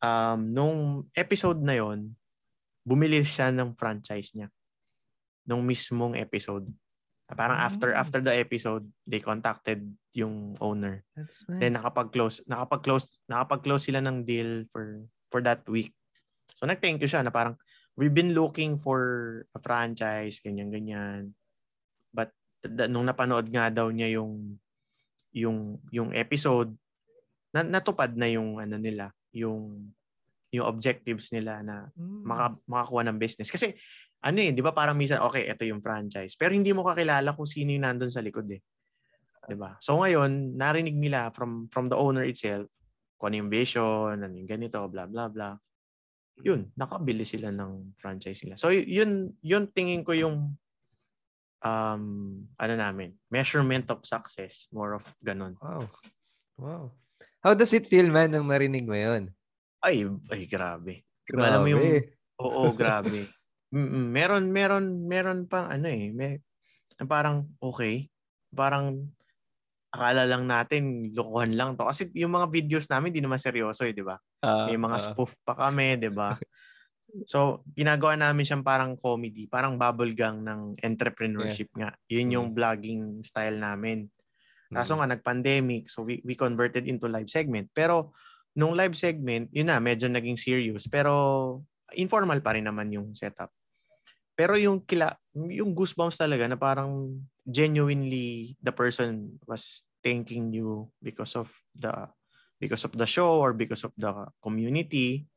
um 0.00 0.40
nung 0.50 0.78
episode 1.12 1.60
na 1.60 1.76
yon 1.76 2.16
bumili 2.82 3.20
siya 3.22 3.52
ng 3.52 3.76
franchise 3.76 4.32
niya. 4.34 4.48
Nung 5.44 5.62
mismong 5.62 6.16
episode. 6.16 6.66
Parang 7.30 7.54
after 7.62 7.94
Ah. 7.94 8.02
after 8.02 8.18
the 8.18 8.34
episode 8.34 8.82
they 9.06 9.22
contacted 9.22 9.86
yung 10.16 10.58
owner. 10.58 11.06
That's 11.14 11.46
Then 11.46 11.78
nakapag-close, 11.78 12.42
nakapag-close, 12.50 13.22
nakapag-close 13.30 13.86
sila 13.86 14.02
ng 14.02 14.26
deal 14.26 14.66
for 14.74 15.06
for 15.30 15.38
that 15.46 15.62
week. 15.70 15.94
So 16.58 16.66
nag-thank 16.66 16.98
you 16.98 17.06
siya 17.06 17.22
na 17.22 17.30
parang 17.30 17.54
we've 17.98 18.14
been 18.14 18.34
looking 18.34 18.78
for 18.78 19.00
a 19.54 19.60
franchise, 19.62 20.38
ganyan-ganyan. 20.42 21.32
But 22.14 22.34
nung 22.90 23.08
napanood 23.08 23.48
nga 23.50 23.70
daw 23.72 23.88
niya 23.90 24.20
yung 24.20 24.58
yung 25.32 25.78
yung 25.94 26.10
episode 26.12 26.74
na, 27.54 27.62
natupad 27.66 28.14
na 28.14 28.28
yung 28.30 28.58
ano 28.58 28.76
nila, 28.78 29.10
yung 29.34 29.90
yung 30.50 30.66
objectives 30.66 31.30
nila 31.30 31.62
na 31.62 31.86
Mm. 31.94 32.26
maka, 32.26 32.44
makakuha 32.66 33.02
ng 33.06 33.18
business. 33.22 33.48
Kasi 33.54 33.72
ano 34.20 34.38
eh, 34.42 34.50
'di 34.52 34.60
ba 34.60 34.74
parang 34.76 34.98
minsan 34.98 35.22
okay, 35.24 35.48
ito 35.48 35.64
yung 35.64 35.80
franchise, 35.80 36.34
pero 36.36 36.52
hindi 36.52 36.74
mo 36.74 36.84
kakilala 36.84 37.32
kung 37.32 37.48
sino 37.48 37.72
yung 37.72 37.86
nandun 37.86 38.12
sa 38.12 38.20
likod 38.20 38.44
eh. 38.52 38.60
'Di 39.48 39.56
ba? 39.56 39.76
So 39.80 40.00
ngayon, 40.02 40.58
narinig 40.58 40.96
nila 40.98 41.30
from 41.32 41.70
from 41.72 41.88
the 41.88 41.96
owner 41.98 42.26
itself 42.26 42.68
kung 43.20 43.32
ano 43.34 43.46
yung 43.46 43.52
vision, 43.52 44.16
ano 44.20 44.34
yung 44.34 44.48
ganito, 44.50 44.80
blah 44.90 45.06
blah 45.08 45.28
blah. 45.32 45.54
Yun, 46.44 46.70
nakabili 46.74 47.24
sila 47.24 47.52
ng 47.52 47.94
franchise 48.00 48.42
nila. 48.44 48.56
So 48.56 48.72
yun 48.72 49.34
yun 49.44 49.68
tingin 49.70 50.02
ko 50.04 50.12
yung 50.16 50.56
um 51.60 52.04
ano 52.56 52.74
namin, 52.74 53.12
measurement 53.28 53.86
of 53.92 54.04
success, 54.04 54.68
more 54.72 54.96
of 55.00 55.04
ganun. 55.20 55.56
Wow. 55.60 55.84
Wow. 56.60 56.84
How 57.40 57.56
does 57.56 57.72
it 57.72 57.88
feel, 57.88 58.12
man, 58.12 58.36
nung 58.36 58.52
marinig 58.52 58.84
mo 58.84 58.92
yun? 58.92 59.32
Ay, 59.80 60.04
ay 60.28 60.44
grabe. 60.44 61.08
Alam 61.32 61.64
mo 61.64 61.68
yung 61.72 61.80
Grabe. 61.80 62.20
Oo, 62.40 62.72
grabe. 62.80 63.20
Meron 63.72 64.50
meron 64.50 64.84
meron 65.06 65.40
pang 65.46 65.70
ano 65.70 65.86
eh, 65.86 66.10
may 66.10 66.42
parang 67.06 67.48
okay. 67.62 68.10
Parang 68.50 69.08
akala 69.90 70.22
lang 70.22 70.46
natin 70.46 71.10
lokohan 71.10 71.58
lang 71.58 71.74
to 71.74 71.82
kasi 71.82 72.06
yung 72.14 72.30
mga 72.38 72.46
videos 72.46 72.86
namin 72.86 73.10
di 73.10 73.18
naman 73.18 73.42
seryoso 73.42 73.82
eh, 73.82 73.90
di 73.90 74.06
ba? 74.06 74.14
Ah, 74.42 74.70
May 74.70 74.78
mga 74.78 74.96
ah. 74.96 75.04
spoof 75.10 75.34
pa 75.42 75.54
kami, 75.58 75.98
di 75.98 76.10
ba? 76.10 76.34
So, 77.26 77.66
ginagawa 77.74 78.14
namin 78.14 78.46
siyang 78.46 78.62
parang 78.62 78.94
comedy, 78.94 79.50
parang 79.50 79.74
bubble 79.74 80.14
gang 80.14 80.46
ng 80.46 80.78
entrepreneurship 80.78 81.66
nga. 81.74 81.90
Yun 82.06 82.38
yung 82.38 82.48
vlogging 82.54 83.26
style 83.26 83.58
namin. 83.58 84.06
Kaso 84.70 84.94
Mm. 84.94 84.98
nga 85.02 85.08
nag-pandemic, 85.18 85.90
so 85.90 86.06
we, 86.06 86.22
we 86.22 86.38
converted 86.38 86.86
into 86.86 87.10
live 87.10 87.26
segment. 87.26 87.66
Pero 87.74 88.14
nung 88.54 88.78
live 88.78 88.94
segment, 88.94 89.50
yun 89.50 89.74
na, 89.74 89.82
medyo 89.82 90.06
naging 90.06 90.38
serious. 90.38 90.86
Pero 90.86 91.66
informal 91.98 92.38
pa 92.38 92.54
rin 92.54 92.70
naman 92.70 92.94
yung 92.94 93.10
setup. 93.18 93.50
Pero 94.40 94.56
yung 94.56 94.80
kila, 94.88 95.12
yung 95.36 95.76
goosebumps 95.76 96.16
talaga 96.16 96.48
na 96.48 96.56
parang 96.56 97.12
genuinely 97.44 98.56
the 98.64 98.72
person 98.72 99.36
was 99.44 99.84
thanking 100.00 100.48
you 100.48 100.88
because 101.04 101.36
of 101.36 101.52
the 101.76 101.92
because 102.56 102.80
of 102.88 102.96
the 102.96 103.04
show 103.04 103.36
or 103.36 103.52
because 103.52 103.84
of 103.84 103.92
the 104.00 104.08
community. 104.40 105.28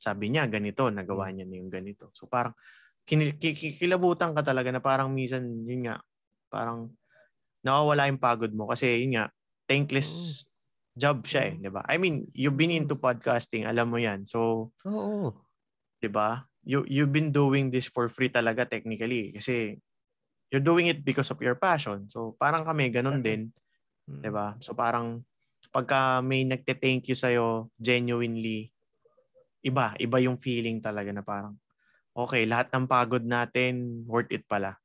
Sabi 0.00 0.32
niya 0.32 0.48
ganito, 0.48 0.88
nagawa 0.88 1.28
niya 1.28 1.44
na 1.44 1.60
yung 1.60 1.68
ganito. 1.68 2.08
So 2.16 2.24
parang 2.24 2.56
kinil- 3.04 3.36
ki- 3.36 3.52
ki- 3.52 3.76
kilabutan 3.76 4.32
ka 4.32 4.40
talaga 4.40 4.72
na 4.72 4.80
parang 4.80 5.12
minsan 5.12 5.44
yun 5.68 5.92
nga, 5.92 6.00
parang 6.48 6.88
nawawala 7.60 8.08
yung 8.08 8.16
pagod 8.16 8.56
mo 8.56 8.72
kasi 8.72 9.04
yun 9.04 9.20
nga, 9.20 9.28
thankless 9.68 10.40
job 10.96 11.20
siya 11.28 11.52
eh, 11.52 11.54
'di 11.60 11.68
ba? 11.68 11.84
I 11.84 12.00
mean, 12.00 12.32
you've 12.32 12.56
been 12.56 12.72
into 12.72 12.96
podcasting, 12.96 13.68
alam 13.68 13.92
mo 13.92 14.00
'yan. 14.00 14.24
So, 14.24 14.72
Oo. 14.88 15.36
'di 16.00 16.08
ba? 16.08 16.48
You 16.62 16.86
you've 16.86 17.10
been 17.10 17.34
doing 17.34 17.74
this 17.74 17.90
for 17.90 18.06
free 18.06 18.30
talaga 18.30 18.62
technically 18.68 19.34
kasi 19.34 19.82
you're 20.52 20.64
doing 20.64 20.86
it 20.86 21.02
because 21.02 21.30
of 21.32 21.40
your 21.42 21.56
passion. 21.58 22.06
So, 22.12 22.36
parang 22.38 22.62
kami 22.68 22.92
ganun 22.94 23.20
din, 23.24 23.50
Mm. 24.10 24.22
'di 24.22 24.30
ba? 24.34 24.58
So, 24.62 24.74
parang 24.74 25.22
pagka 25.74 26.20
may 26.22 26.42
nagte-thank 26.46 27.06
you 27.10 27.16
sa'yo 27.18 27.70
genuinely, 27.78 28.74
iba, 29.64 29.94
iba 29.98 30.18
yung 30.22 30.36
feeling 30.38 30.82
talaga 30.82 31.10
na 31.14 31.22
parang 31.24 31.56
okay, 32.12 32.44
lahat 32.44 32.68
ng 32.74 32.86
pagod 32.90 33.24
natin 33.24 34.04
worth 34.06 34.30
it 34.34 34.44
pala. 34.50 34.76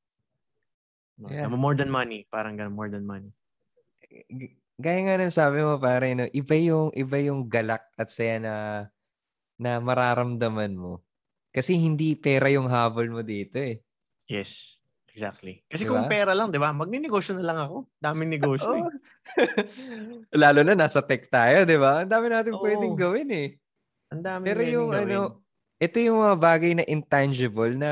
No? 1.17 1.34
Yeah. 1.34 1.49
More 1.49 1.73
than 1.73 1.89
money, 1.89 2.30
parang 2.30 2.55
ganun, 2.61 2.78
more 2.78 2.89
than 2.93 3.03
money. 3.05 3.34
Gaya 4.78 4.99
nga 5.03 5.17
ng 5.17 5.34
sabi 5.34 5.65
mo 5.65 5.82
pare, 5.82 6.13
no, 6.13 6.30
iba 6.30 6.55
yung 6.61 6.93
iba 6.93 7.17
yung 7.17 7.49
galak 7.49 7.89
at 7.97 8.13
saya 8.13 8.38
na 8.38 8.53
na 9.57 9.82
mararamdaman 9.82 10.78
mo. 10.78 11.01
Kasi 11.58 11.74
hindi 11.74 12.14
pera 12.14 12.53
yung 12.53 12.70
habol 12.70 13.10
mo 13.10 13.26
dito 13.26 13.58
eh. 13.58 13.82
Yes. 14.30 14.78
Exactly. 15.10 15.66
Kasi 15.66 15.82
Di 15.82 15.89
kung 15.89 16.05
pera 16.05 16.38
lang, 16.38 16.53
'di 16.53 16.62
ba? 16.62 16.70
Magninegosyo 16.70 17.41
na 17.41 17.49
lang 17.49 17.58
ako. 17.58 17.89
Daming 17.97 18.38
negosyo 18.38 18.70
eh. 18.78 18.86
Lalo 20.45 20.62
na 20.62 20.78
nasa 20.78 21.01
tech 21.01 21.26
tayo, 21.34 21.66
'di 21.66 21.74
ba? 21.82 22.05
Ang 22.05 22.12
dami 22.14 22.30
natin 22.30 22.53
Oo. 22.53 22.62
pwedeng 22.62 22.93
gawin 22.93 23.30
eh. 23.34 23.47
Ang 24.14 24.22
daming 24.22 24.45
Pero 24.45 24.62
yung 24.62 24.93
gawin. 24.93 25.10
ano, 25.10 25.20
ito 25.82 25.97
yung 25.97 26.22
mga 26.22 26.38
bagay 26.38 26.72
na 26.78 26.86
intangible 26.86 27.74
na 27.74 27.91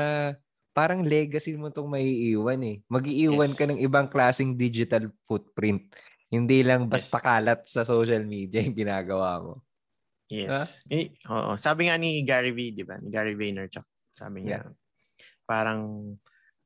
parang 0.70 1.02
legacy 1.02 1.58
mo 1.58 1.66
itong 1.66 1.90
maiiwan 1.90 2.62
eh. 2.62 2.76
Mag-iiwan 2.86 3.50
ka 3.58 3.66
Yes. 3.66 3.70
ng 3.74 3.80
ibang 3.82 4.06
klaseng 4.06 4.54
digital 4.54 5.10
footprint. 5.26 5.82
Hindi 6.30 6.62
lang 6.62 6.86
basta 6.86 7.18
Yes. 7.18 7.26
kalat 7.26 7.60
sa 7.66 7.82
social 7.82 8.22
media 8.22 8.62
yung 8.70 8.78
ginagawa 8.78 9.42
mo. 9.42 9.65
Yes. 10.26 10.82
Eh, 10.90 11.14
oo. 11.30 11.54
Sabi 11.54 11.86
nga 11.86 11.94
ni 11.94 12.22
Gary 12.26 12.50
V, 12.50 12.74
di 12.74 12.82
ba? 12.82 12.98
Ni 12.98 13.08
Gary 13.10 13.38
Vaynerchuk. 13.38 13.86
Sabi 14.16 14.42
niya, 14.42 14.66
parang 15.46 16.12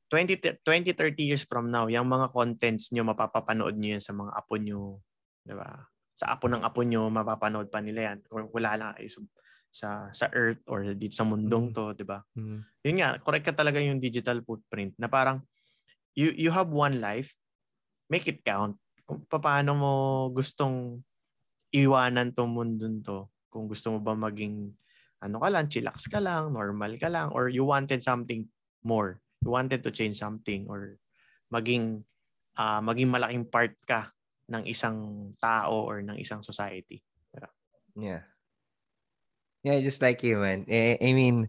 20, 0.09 0.41
t- 0.41 0.59
20, 0.65 0.97
30 0.97 1.29
years 1.29 1.45
from 1.45 1.69
now, 1.69 1.87
yung 1.87 2.09
mga 2.09 2.33
contents 2.33 2.91
nyo, 2.91 3.05
mapapapanood 3.05 3.77
nyo 3.77 3.99
yan 3.99 4.03
sa 4.03 4.17
mga 4.17 4.33
apo 4.33 4.57
nyo. 4.57 4.99
Di 5.45 5.53
ba? 5.55 5.77
Sa 6.17 6.35
apo 6.35 6.49
ng 6.49 6.65
apo 6.65 6.81
nyo, 6.83 7.13
mapapanood 7.13 7.69
pa 7.69 7.85
nila 7.85 8.13
yan. 8.13 8.19
Kung 8.27 8.49
wala 8.51 8.75
lang 8.81 8.91
kayo 8.97 9.09
sa, 9.13 9.21
sa, 9.71 9.89
sa 10.11 10.27
earth 10.35 10.65
or 10.67 10.83
dito 10.97 11.15
sa 11.15 11.29
mundong 11.29 11.71
Mm. 11.71 11.75
to, 11.77 11.85
di 11.95 12.05
ba? 12.09 12.19
Mm. 12.35 12.59
Yun 12.83 12.97
nga, 12.99 13.09
correct 13.23 13.47
ka 13.47 13.55
talaga 13.55 13.79
yung 13.79 14.01
digital 14.03 14.41
footprint 14.43 14.97
na 14.99 15.07
parang 15.07 15.45
you, 16.17 16.33
you 16.35 16.51
have 16.51 16.73
one 16.73 16.99
life, 16.99 17.31
make 18.11 18.27
it 18.27 18.43
count. 18.43 18.75
Kung 19.07 19.23
paano 19.31 19.71
mo 19.79 19.93
gustong 20.35 20.99
iwanan 21.71 22.35
tong 22.35 22.51
mundong 22.51 22.99
to. 23.05 23.31
Kung 23.51 23.67
gusto 23.69 23.93
mo 23.95 23.99
ba 24.01 24.15
maging 24.15 24.73
ano 25.21 25.37
ka 25.43 25.49
lang, 25.53 25.69
chillax 25.69 26.09
ka 26.09 26.23
lang, 26.23 26.55
normal 26.57 26.97
ka 26.97 27.11
lang, 27.13 27.29
or 27.37 27.53
you 27.53 27.67
wanted 27.67 28.01
something 28.01 28.49
more. 28.87 29.21
You 29.45 29.53
wanted 29.53 29.85
to 29.85 29.93
change 29.93 30.17
something 30.17 30.65
or 30.71 30.97
maging 31.53 32.07
ah, 32.57 32.81
maging 32.81 33.11
malaking 33.13 33.45
part 33.51 33.77
ka 33.85 34.15
ng 34.49 34.65
isang 34.67 35.31
tao 35.43 35.85
or 35.87 36.01
ng 36.03 36.17
isang 36.19 36.41
society. 36.43 37.05
Yeah. 37.97 38.23
Yeah, 39.63 39.81
just 39.85 40.01
like 40.01 40.23
you, 40.25 40.39
man. 40.41 40.65
I 40.71 41.13
mean, 41.13 41.49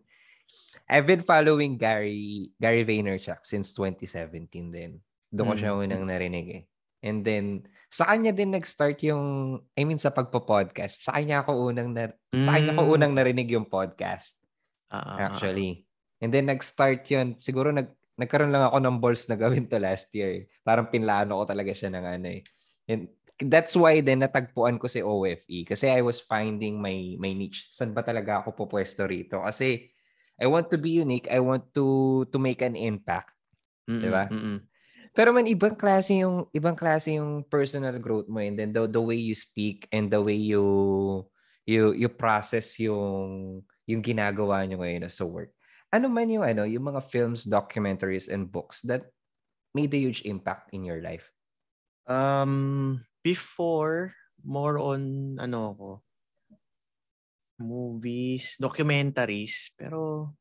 I've 0.89 1.07
been 1.07 1.23
following 1.23 1.77
Gary 1.79 2.51
Gary 2.59 2.83
Vaynerchuk 2.83 3.43
since 3.47 3.71
2017 3.75 4.71
din. 4.71 4.99
Doon 5.31 5.47
ko 5.47 5.55
siya 5.55 5.71
Mm. 5.71 5.83
unang 5.87 6.03
narinig 6.07 6.47
eh. 6.51 6.63
And 7.01 7.25
then, 7.25 7.65
sa 7.89 8.05
kanya 8.07 8.29
din 8.29 8.53
nag-start 8.53 9.01
yung, 9.01 9.57
I 9.73 9.81
mean, 9.83 9.97
sa 9.97 10.13
pagpo-podcast. 10.13 11.01
Sa 11.01 11.17
kanya 11.17 11.41
ako 11.41 11.73
unang, 11.73 11.91
na, 11.91 12.13
sa 12.37 12.55
kanya 12.55 12.77
ko 12.77 12.85
Mm. 12.85 12.93
unang 12.93 13.13
narinig 13.17 13.49
yung 13.49 13.65
podcast, 13.65 14.37
ah, 14.93 15.17
actually. 15.17 15.83
And 16.21 16.29
then, 16.29 16.45
nag-start 16.45 17.01
yun. 17.09 17.41
Siguro, 17.41 17.73
nag, 17.73 17.89
nagkaroon 18.21 18.53
lang 18.53 18.69
ako 18.69 18.77
ng 18.77 18.97
balls 19.01 19.25
na 19.25 19.33
gawin 19.33 19.65
to 19.65 19.81
last 19.81 20.05
year. 20.13 20.45
Parang 20.61 20.93
pinlano 20.93 21.41
ko 21.41 21.49
talaga 21.49 21.73
siya 21.73 21.89
ng 21.89 22.05
ano 22.05 22.27
eh. 22.37 22.41
And 22.85 23.09
that's 23.41 23.73
why 23.73 23.97
din 24.05 24.21
natagpuan 24.21 24.77
ko 24.77 24.85
si 24.85 25.01
OFE 25.01 25.65
kasi 25.65 25.89
I 25.89 26.05
was 26.05 26.21
finding 26.21 26.77
my 26.77 27.17
my 27.17 27.33
niche. 27.33 27.65
Saan 27.73 27.97
ba 27.97 28.05
talaga 28.05 28.45
ako 28.45 28.53
pupwesto 28.53 29.09
rito? 29.09 29.41
Kasi 29.41 29.89
I 30.37 30.45
want 30.45 30.69
to 30.69 30.77
be 30.77 30.93
unique. 30.93 31.25
I 31.33 31.41
want 31.41 31.73
to 31.73 31.85
to 32.29 32.37
make 32.37 32.61
an 32.61 32.77
impact. 32.77 33.33
Mm-mm, 33.89 34.01
Diba? 34.05 34.23
mm-mm. 34.29 34.57
Pero 35.11 35.35
man 35.35 35.43
ibang 35.43 35.75
klase 35.75 36.23
yung 36.23 36.47
ibang 36.55 36.75
klase 36.75 37.19
yung 37.19 37.43
personal 37.43 37.99
growth 37.99 38.31
mo 38.31 38.39
and 38.39 38.55
then 38.55 38.71
the, 38.71 38.87
the 38.87 39.01
way 39.01 39.19
you 39.19 39.35
speak 39.35 39.83
and 39.91 40.07
the 40.07 40.19
way 40.19 40.39
you 40.39 40.63
you 41.67 41.91
you 41.91 42.07
process 42.07 42.79
yung 42.79 43.59
yung 43.91 44.01
ginagawa 44.01 44.63
nyo 44.63 44.79
ngayon 44.79 45.11
sa 45.11 45.27
work. 45.27 45.51
Ano 45.91 46.07
man 46.07 46.31
yung 46.31 46.47
ano, 46.47 46.63
yung 46.63 46.87
mga 46.87 47.03
films, 47.11 47.43
documentaries 47.43 48.31
and 48.31 48.47
books 48.47 48.79
that 48.87 49.11
made 49.75 49.91
a 49.91 49.99
huge 49.99 50.23
impact 50.23 50.71
in 50.71 50.87
your 50.87 51.03
life? 51.03 51.27
Um, 52.07 53.03
before, 53.23 54.15
more 54.43 54.79
on, 54.79 55.35
ano 55.35 55.59
ako, 55.75 55.89
movies, 57.59 58.55
documentaries, 58.55 59.75
pero, 59.75 60.31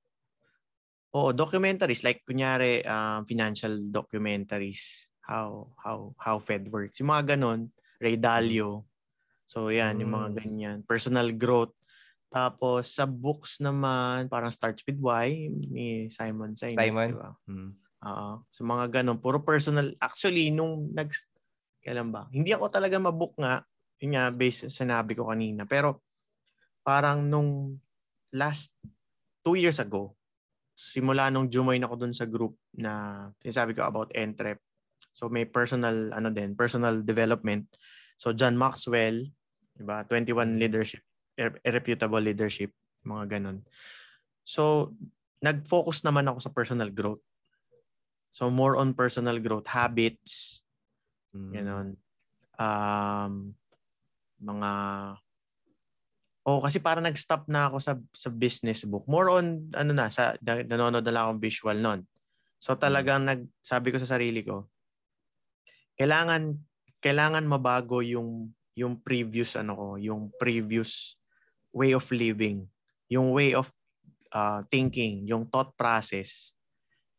oo, 1.11 1.35
documentaries, 1.35 2.07
like, 2.07 2.23
kunyari, 2.23 2.87
um, 2.87 3.27
financial 3.27 3.75
documentaries, 3.91 5.11
how, 5.27 5.67
how, 5.79 6.15
how 6.19 6.39
Fed 6.39 6.71
works. 6.71 6.99
Yung 7.03 7.11
mga 7.11 7.35
ganon, 7.35 7.71
Ray 7.99 8.15
Dalio. 8.17 8.87
So, 9.45 9.75
yan, 9.75 9.99
yung 9.99 10.15
mga 10.15 10.29
Mm. 10.31 10.37
ganyan. 10.39 10.79
Personal 10.87 11.35
growth. 11.35 11.75
Tapos, 12.31 12.95
sa 12.95 13.11
books 13.11 13.59
naman, 13.59 14.31
parang 14.31 14.55
Starts 14.55 14.87
with 14.87 15.03
Why, 15.03 15.51
ni 15.51 16.07
Simon 16.07 16.55
Sinek, 16.55 16.79
Simon? 16.79 17.11
di 17.11 17.19
ba? 17.19 17.31
Hmm. 17.51 17.71
Oo. 18.01 18.47
So 18.49 18.65
mga 18.65 19.03
ganun, 19.03 19.21
puro 19.21 19.45
personal. 19.45 19.93
Actually, 20.01 20.49
nung 20.49 20.89
nag 20.97 21.13
kailan 21.85 22.09
ba? 22.09 22.31
Hindi 22.33 22.55
ako 22.57 22.73
talaga 22.73 22.97
mabook 22.97 23.37
nga. 23.37 23.61
Yun 24.01 24.17
nga, 24.17 24.25
based 24.33 24.65
sa 24.65 24.85
sinabi 24.85 25.13
ko 25.13 25.29
kanina. 25.29 25.69
Pero 25.69 26.01
parang 26.81 27.21
nung 27.21 27.77
last 28.33 28.73
two 29.45 29.53
years 29.59 29.77
ago, 29.77 30.17
simula 30.81 31.29
nung 31.29 31.53
join 31.53 31.85
ako 31.85 31.95
dun 32.01 32.17
sa 32.17 32.25
group 32.25 32.57
na 32.73 33.29
sinasabi 33.45 33.77
ko 33.77 33.85
about 33.85 34.09
Entrep. 34.17 34.65
So 35.13 35.29
may 35.29 35.45
personal 35.45 36.17
ano 36.17 36.33
din, 36.33 36.57
personal 36.57 37.05
development. 37.05 37.69
So 38.17 38.33
John 38.33 38.57
Maxwell, 38.57 39.29
'di 39.77 39.85
ba? 39.85 40.09
21 40.09 40.57
leadership, 40.57 41.05
irrefutable 41.37 42.25
leadership, 42.25 42.73
mga 43.05 43.37
ganun. 43.37 43.61
So 44.41 44.97
nag-focus 45.45 46.01
naman 46.01 46.33
ako 46.33 46.39
sa 46.41 46.53
personal 46.53 46.89
growth. 46.89 47.21
So 48.33 48.49
more 48.49 48.81
on 48.81 48.97
personal 48.97 49.37
growth 49.37 49.69
habits, 49.69 50.65
mm. 51.37 51.53
ganun. 51.53 51.89
Um, 52.57 53.53
mga 54.41 54.71
Oh, 56.41 56.65
kasi 56.65 56.81
para 56.81 57.05
nag-stop 57.05 57.45
na 57.53 57.69
ako 57.69 57.77
sa 57.85 57.93
sa 58.17 58.33
business 58.33 58.89
book. 58.89 59.05
More 59.05 59.29
on 59.29 59.69
ano 59.77 59.93
na 59.93 60.09
sa 60.09 60.33
nanonood 60.41 61.05
na 61.05 61.13
lang 61.13 61.23
akong 61.29 61.43
visual 61.45 61.77
noon. 61.77 62.01
So 62.57 62.73
hmm. 62.77 62.81
talagang 62.81 63.23
nag 63.29 63.45
sabi 63.61 63.93
ko 63.93 64.01
sa 64.01 64.17
sarili 64.17 64.41
ko, 64.41 64.69
kailangan 66.01 66.57
kailangan 67.05 67.45
mabago 67.45 68.01
yung 68.01 68.53
yung 68.73 68.97
previous 69.05 69.53
ano 69.53 69.77
ko, 69.77 69.89
yung 70.01 70.33
previous 70.41 71.21
way 71.77 71.93
of 71.93 72.09
living, 72.09 72.65
yung 73.13 73.37
way 73.37 73.53
of 73.53 73.69
uh, 74.33 74.65
thinking, 74.73 75.29
yung 75.29 75.45
thought 75.45 75.77
process 75.77 76.57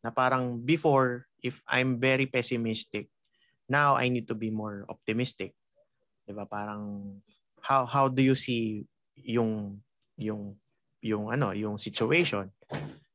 na 0.02 0.10
parang 0.10 0.58
before 0.58 1.30
if 1.46 1.62
I'm 1.70 2.02
very 2.02 2.26
pessimistic, 2.26 3.06
now 3.70 3.94
I 3.94 4.10
need 4.10 4.26
to 4.26 4.36
be 4.38 4.50
more 4.50 4.82
optimistic. 4.90 5.54
'Di 6.26 6.34
ba? 6.34 6.42
Parang 6.42 7.14
how 7.62 7.86
how 7.86 8.10
do 8.10 8.18
you 8.18 8.34
see 8.34 8.82
yung 9.24 9.78
yung 10.18 10.54
yung 11.02 11.34
ano, 11.34 11.50
yung 11.50 11.76
situation. 11.76 12.50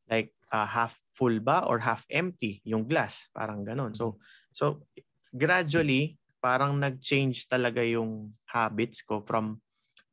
Like 0.08 0.36
uh, 0.52 0.68
half 0.68 0.96
full 1.16 1.40
ba 1.40 1.66
or 1.66 1.80
half 1.80 2.04
empty 2.12 2.62
yung 2.68 2.86
glass, 2.86 3.32
parang 3.32 3.64
ganun. 3.64 3.96
So 3.96 4.20
so 4.52 4.84
gradually 5.32 6.20
parang 6.38 6.78
nag-change 6.78 7.50
talaga 7.50 7.82
yung 7.82 8.32
habits 8.48 9.02
ko 9.02 9.26
from 9.26 9.60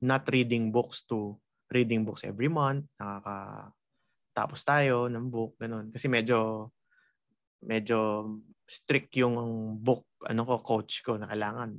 not 0.00 0.24
reading 0.32 0.72
books 0.72 1.04
to 1.06 1.36
reading 1.70 2.02
books 2.02 2.24
every 2.24 2.48
month. 2.48 2.86
Nakaka 2.98 3.70
tapos 4.34 4.60
tayo 4.66 5.06
ng 5.06 5.30
book 5.30 5.54
ganun. 5.58 5.90
Kasi 5.94 6.10
medyo 6.10 6.70
medyo 7.64 8.28
strict 8.64 9.12
yung 9.20 9.36
book 9.80 10.08
ano 10.24 10.42
ko 10.48 10.54
coach 10.60 11.04
ko 11.04 11.20
na 11.20 11.28
kailangan 11.28 11.76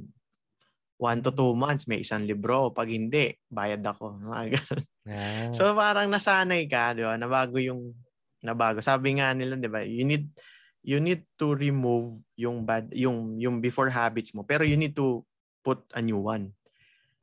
one 0.95 1.19
to 1.19 1.31
two 1.31 1.53
months 1.55 1.87
may 1.87 2.03
isang 2.03 2.23
libro. 2.23 2.71
Pag 2.71 2.91
hindi, 2.91 3.35
bayad 3.49 3.83
ako. 3.83 4.19
Yeah. 5.05 5.53
So 5.53 5.77
parang 5.77 6.09
nasanay 6.09 6.65
ka, 6.65 6.97
di 6.97 7.05
ba? 7.05 7.13
Nabago 7.13 7.61
yung 7.61 7.93
nabago. 8.41 8.81
Sabi 8.81 9.21
nga 9.21 9.37
nila, 9.37 9.53
di 9.53 9.69
ba? 9.69 9.85
You 9.85 10.01
need 10.01 10.33
you 10.81 10.97
need 10.97 11.29
to 11.37 11.53
remove 11.53 12.25
yung 12.33 12.65
bad 12.65 12.89
yung 12.89 13.37
yung 13.37 13.61
before 13.61 13.93
habits 13.93 14.33
mo 14.33 14.41
pero 14.41 14.65
you 14.65 14.73
need 14.73 14.97
to 14.97 15.21
put 15.61 15.85
a 15.93 16.01
new 16.01 16.17
one. 16.17 16.49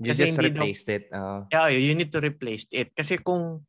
You 0.02 0.14
Kasi 0.14 0.30
just 0.30 0.38
replaced 0.38 0.86
daw, 0.86 0.94
it. 0.94 1.04
Uh... 1.10 1.40
Yeah, 1.50 1.74
you 1.74 1.94
need 1.98 2.14
to 2.14 2.22
replace 2.22 2.70
it. 2.70 2.90
Kasi 2.94 3.18
kung 3.22 3.66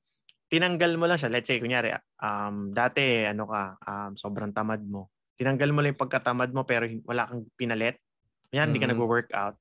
tinanggal 0.50 0.98
mo 0.98 1.06
lang 1.06 1.18
siya, 1.22 1.34
let's 1.34 1.50
say, 1.50 1.58
kunyari, 1.58 1.94
um, 2.22 2.74
dati, 2.74 3.26
ano 3.26 3.46
ka, 3.46 3.78
um, 3.86 4.12
sobrang 4.18 4.50
tamad 4.50 4.82
mo. 4.82 5.14
Tinanggal 5.38 5.70
mo 5.74 5.82
lang 5.82 5.98
yung 5.98 6.04
pagkatamad 6.06 6.50
mo 6.54 6.66
pero 6.66 6.86
wala 7.06 7.30
kang 7.30 7.46
pinalit. 7.54 7.98
Yan, 8.54 8.70
mm-hmm. 8.70 8.70
hindi 8.70 8.82
ka 8.82 8.90
nag-workout. 8.94 9.58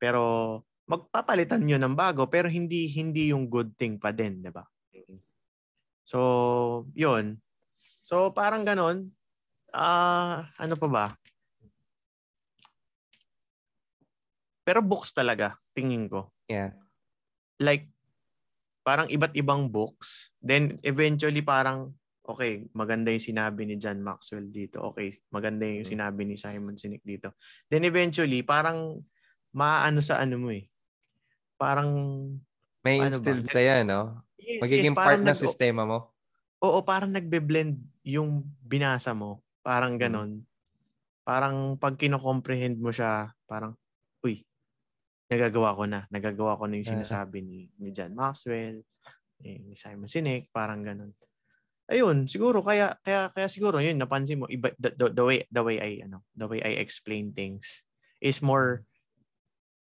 Pero 0.00 0.64
magpapalitan 0.88 1.62
niyo 1.62 1.78
ng 1.78 1.94
bago 1.94 2.26
pero 2.26 2.50
hindi 2.50 2.90
hindi 2.90 3.30
yung 3.30 3.46
good 3.46 3.78
thing 3.78 4.00
pa 4.00 4.10
din, 4.10 4.42
'di 4.42 4.50
ba? 4.50 4.64
So, 6.02 6.88
'yun. 6.96 7.38
So 8.02 8.34
parang 8.34 8.66
ganon. 8.66 9.12
Ah, 9.70 10.50
uh, 10.50 10.66
ano 10.66 10.74
pa 10.74 10.88
ba? 10.90 11.06
Pero 14.66 14.82
books 14.82 15.14
talaga, 15.14 15.54
tingin 15.70 16.10
ko. 16.10 16.34
Yeah. 16.50 16.74
Like 17.62 17.86
parang 18.82 19.06
iba't 19.06 19.36
ibang 19.38 19.70
books. 19.70 20.34
Then 20.42 20.82
eventually 20.82 21.44
parang 21.46 21.94
okay, 22.26 22.66
maganda 22.74 23.10
yung 23.10 23.22
sinabi 23.22 23.66
ni 23.66 23.78
John 23.78 24.02
Maxwell 24.02 24.50
dito. 24.50 24.94
Okay, 24.94 25.18
maganda 25.34 25.66
yung 25.66 25.86
mm. 25.86 25.92
sinabi 25.94 26.22
ni 26.26 26.34
Simon 26.38 26.78
Sinek 26.78 27.02
dito. 27.02 27.34
Then 27.66 27.86
eventually 27.86 28.42
parang 28.42 29.02
maano 29.54 29.98
sa 30.02 30.22
ano 30.22 30.36
mo 30.38 30.50
eh. 30.54 30.66
Parang 31.60 31.90
may 32.80 32.96
instilled 32.96 33.44
sa 33.48 33.60
yan, 33.60 33.84
no? 33.84 34.24
Yes, 34.40 34.64
Magiging 34.64 34.96
yes, 34.96 35.00
part 35.00 35.20
ng 35.20 35.36
sistema 35.36 35.84
mo. 35.84 36.16
Oo, 36.64 36.80
parang 36.80 37.12
nagbe-blend 37.12 37.76
yung 38.04 38.44
binasa 38.64 39.12
mo. 39.12 39.44
Parang 39.60 39.96
hmm. 39.96 40.00
ganon. 40.00 40.30
Hmm. 40.40 40.46
Parang 41.20 41.56
pag 41.76 42.00
kino-comprehend 42.00 42.80
mo 42.80 42.88
siya, 42.88 43.36
parang, 43.44 43.76
uy, 44.24 44.40
nagagawa 45.28 45.76
ko 45.76 45.84
na. 45.84 46.08
Nagagawa 46.08 46.56
ko 46.56 46.64
na 46.64 46.80
yung 46.80 46.88
sinasabi 46.88 47.44
ni, 47.44 47.68
ni 47.76 47.92
John 47.92 48.16
Maxwell, 48.16 48.80
eh, 49.44 49.58
ni 49.60 49.76
Simon 49.76 50.08
Sinek, 50.08 50.48
parang 50.48 50.80
ganon. 50.80 51.12
Ayun, 51.90 52.30
siguro 52.30 52.62
kaya 52.62 52.94
kaya 53.02 53.34
kaya 53.34 53.50
siguro 53.50 53.82
yun 53.82 53.98
napansin 53.98 54.38
mo 54.38 54.46
iba 54.46 54.70
the, 54.78 54.94
the, 54.94 55.10
the 55.10 55.24
way 55.26 55.42
the 55.50 55.58
way 55.58 55.76
I 55.82 56.06
ano, 56.06 56.22
the 56.38 56.46
way 56.46 56.62
I 56.62 56.78
explain 56.78 57.34
things 57.34 57.82
is 58.22 58.38
more 58.38 58.86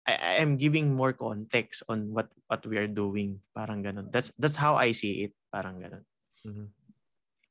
I, 0.09 0.40
I'm 0.40 0.56
giving 0.56 0.96
more 0.96 1.12
context 1.12 1.84
on 1.92 2.09
what 2.16 2.32
what 2.48 2.64
we 2.64 2.80
are 2.80 2.88
doing. 2.88 3.44
Parang 3.52 3.84
ganun. 3.84 4.09
That's 4.09 4.32
that's 4.40 4.56
how 4.56 4.80
I 4.80 4.96
see 4.96 5.28
it. 5.28 5.32
Parang 5.52 5.76
ganun. 5.76 6.04
Mm-hmm. 6.48 6.68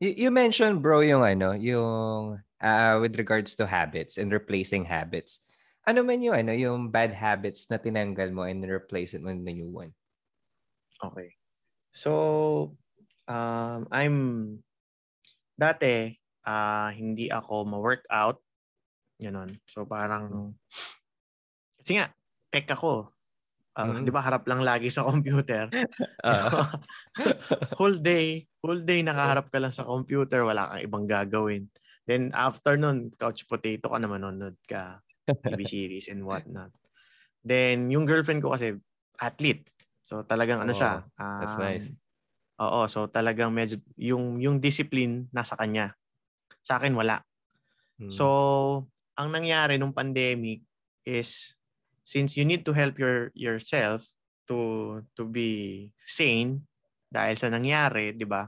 You, 0.01 0.09
you 0.25 0.29
mentioned 0.33 0.81
bro 0.81 1.05
yung 1.05 1.21
ano, 1.21 1.53
yung 1.53 2.41
uh, 2.41 2.95
with 2.97 3.13
regards 3.21 3.53
to 3.61 3.69
habits 3.69 4.17
and 4.17 4.33
replacing 4.33 4.89
habits. 4.89 5.45
Ano 5.85 6.01
man 6.01 6.25
yung 6.25 6.33
ano, 6.33 6.51
yung 6.57 6.89
bad 6.89 7.13
habits 7.13 7.69
na 7.69 7.77
tinanggal 7.77 8.33
mo 8.33 8.49
and 8.49 8.65
replace 8.65 9.13
it 9.13 9.21
with 9.21 9.37
the 9.37 9.53
new 9.53 9.69
one? 9.69 9.93
Okay. 10.97 11.37
So 11.93 12.73
um 13.29 13.85
I'm 13.93 14.17
dati 15.53 16.17
uh, 16.41 16.89
hindi 16.89 17.29
ako 17.29 17.69
ma-workout. 17.69 18.41
Ganun. 19.21 19.61
So 19.69 19.85
parang 19.85 20.57
kasi 21.77 22.01
nga 22.01 22.16
tech 22.51 22.67
ako. 22.71 23.11
Uh, 23.77 23.93
mm-hmm. 23.93 24.03
'Di 24.09 24.11
ba 24.11 24.25
harap 24.25 24.43
lang 24.49 24.65
lagi 24.65 24.89
sa 24.89 25.05
computer. 25.05 25.69
Uh. 26.27 26.65
whole 27.79 27.95
day, 28.01 28.43
whole 28.59 28.81
day 28.81 28.99
nakaharap 29.05 29.47
ka 29.47 29.61
lang 29.61 29.71
sa 29.71 29.87
computer, 29.87 30.43
wala 30.43 30.75
kang 30.75 30.83
ibang 30.83 31.05
gagawin. 31.07 31.69
Then 32.07 32.31
after 32.35 32.79
nun, 32.79 33.13
couch 33.15 33.43
potato 33.45 33.91
ka 33.91 33.97
na 33.99 34.07
manonood 34.07 34.55
ka, 34.63 35.03
TV 35.27 35.61
series 35.71 36.07
and 36.07 36.23
what 36.23 36.47
not. 36.47 36.71
Then 37.43 37.91
yung 37.91 38.07
girlfriend 38.07 38.43
ko 38.43 38.55
kasi 38.55 38.75
athlete. 39.19 39.67
So 40.03 40.23
talagang 40.23 40.63
ano 40.63 40.71
oh, 40.71 40.79
siya. 40.79 41.03
Um, 41.19 41.39
that's 41.43 41.59
nice. 41.59 41.87
Oo, 42.63 42.87
so 42.87 43.11
talagang 43.11 43.51
medyo 43.51 43.77
yung 43.99 44.39
yung 44.39 44.57
discipline 44.63 45.27
nasa 45.35 45.59
kanya. 45.59 45.93
Sa 46.63 46.79
akin 46.79 46.95
wala. 46.95 47.21
Hmm. 47.99 48.11
So 48.11 48.25
ang 49.19 49.35
nangyari 49.35 49.75
nung 49.75 49.91
pandemic 49.91 50.63
is 51.03 51.56
since 52.07 52.39
you 52.39 52.47
need 52.47 52.63
to 52.63 52.71
help 52.71 52.95
your 52.95 53.35
yourself 53.35 54.07
to 54.47 55.03
to 55.19 55.27
be 55.27 55.91
sane 56.07 56.63
dahil 57.11 57.35
sa 57.35 57.51
nangyari, 57.51 58.15
'di 58.15 58.23
ba? 58.23 58.47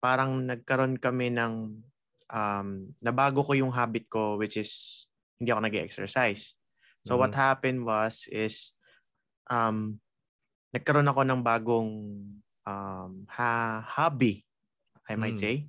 Parang 0.00 0.48
nagkaroon 0.48 0.96
kami 0.96 1.28
ng 1.36 1.84
um 2.32 2.68
nabago 3.04 3.44
ko 3.44 3.52
yung 3.52 3.72
habit 3.72 4.08
ko 4.08 4.40
which 4.40 4.56
is 4.56 5.04
hindi 5.36 5.52
ako 5.52 5.68
nag-exercise. 5.68 6.56
So 7.04 7.14
mm-hmm. 7.14 7.20
what 7.20 7.32
happened 7.36 7.80
was 7.84 8.24
is 8.32 8.72
um 9.52 10.00
nagkaroon 10.72 11.08
ako 11.12 11.28
ng 11.28 11.40
bagong 11.44 11.92
um 12.64 13.12
ha- 13.28 13.84
hobby, 13.84 14.48
I 15.04 15.16
might 15.20 15.36
mm-hmm. 15.36 15.68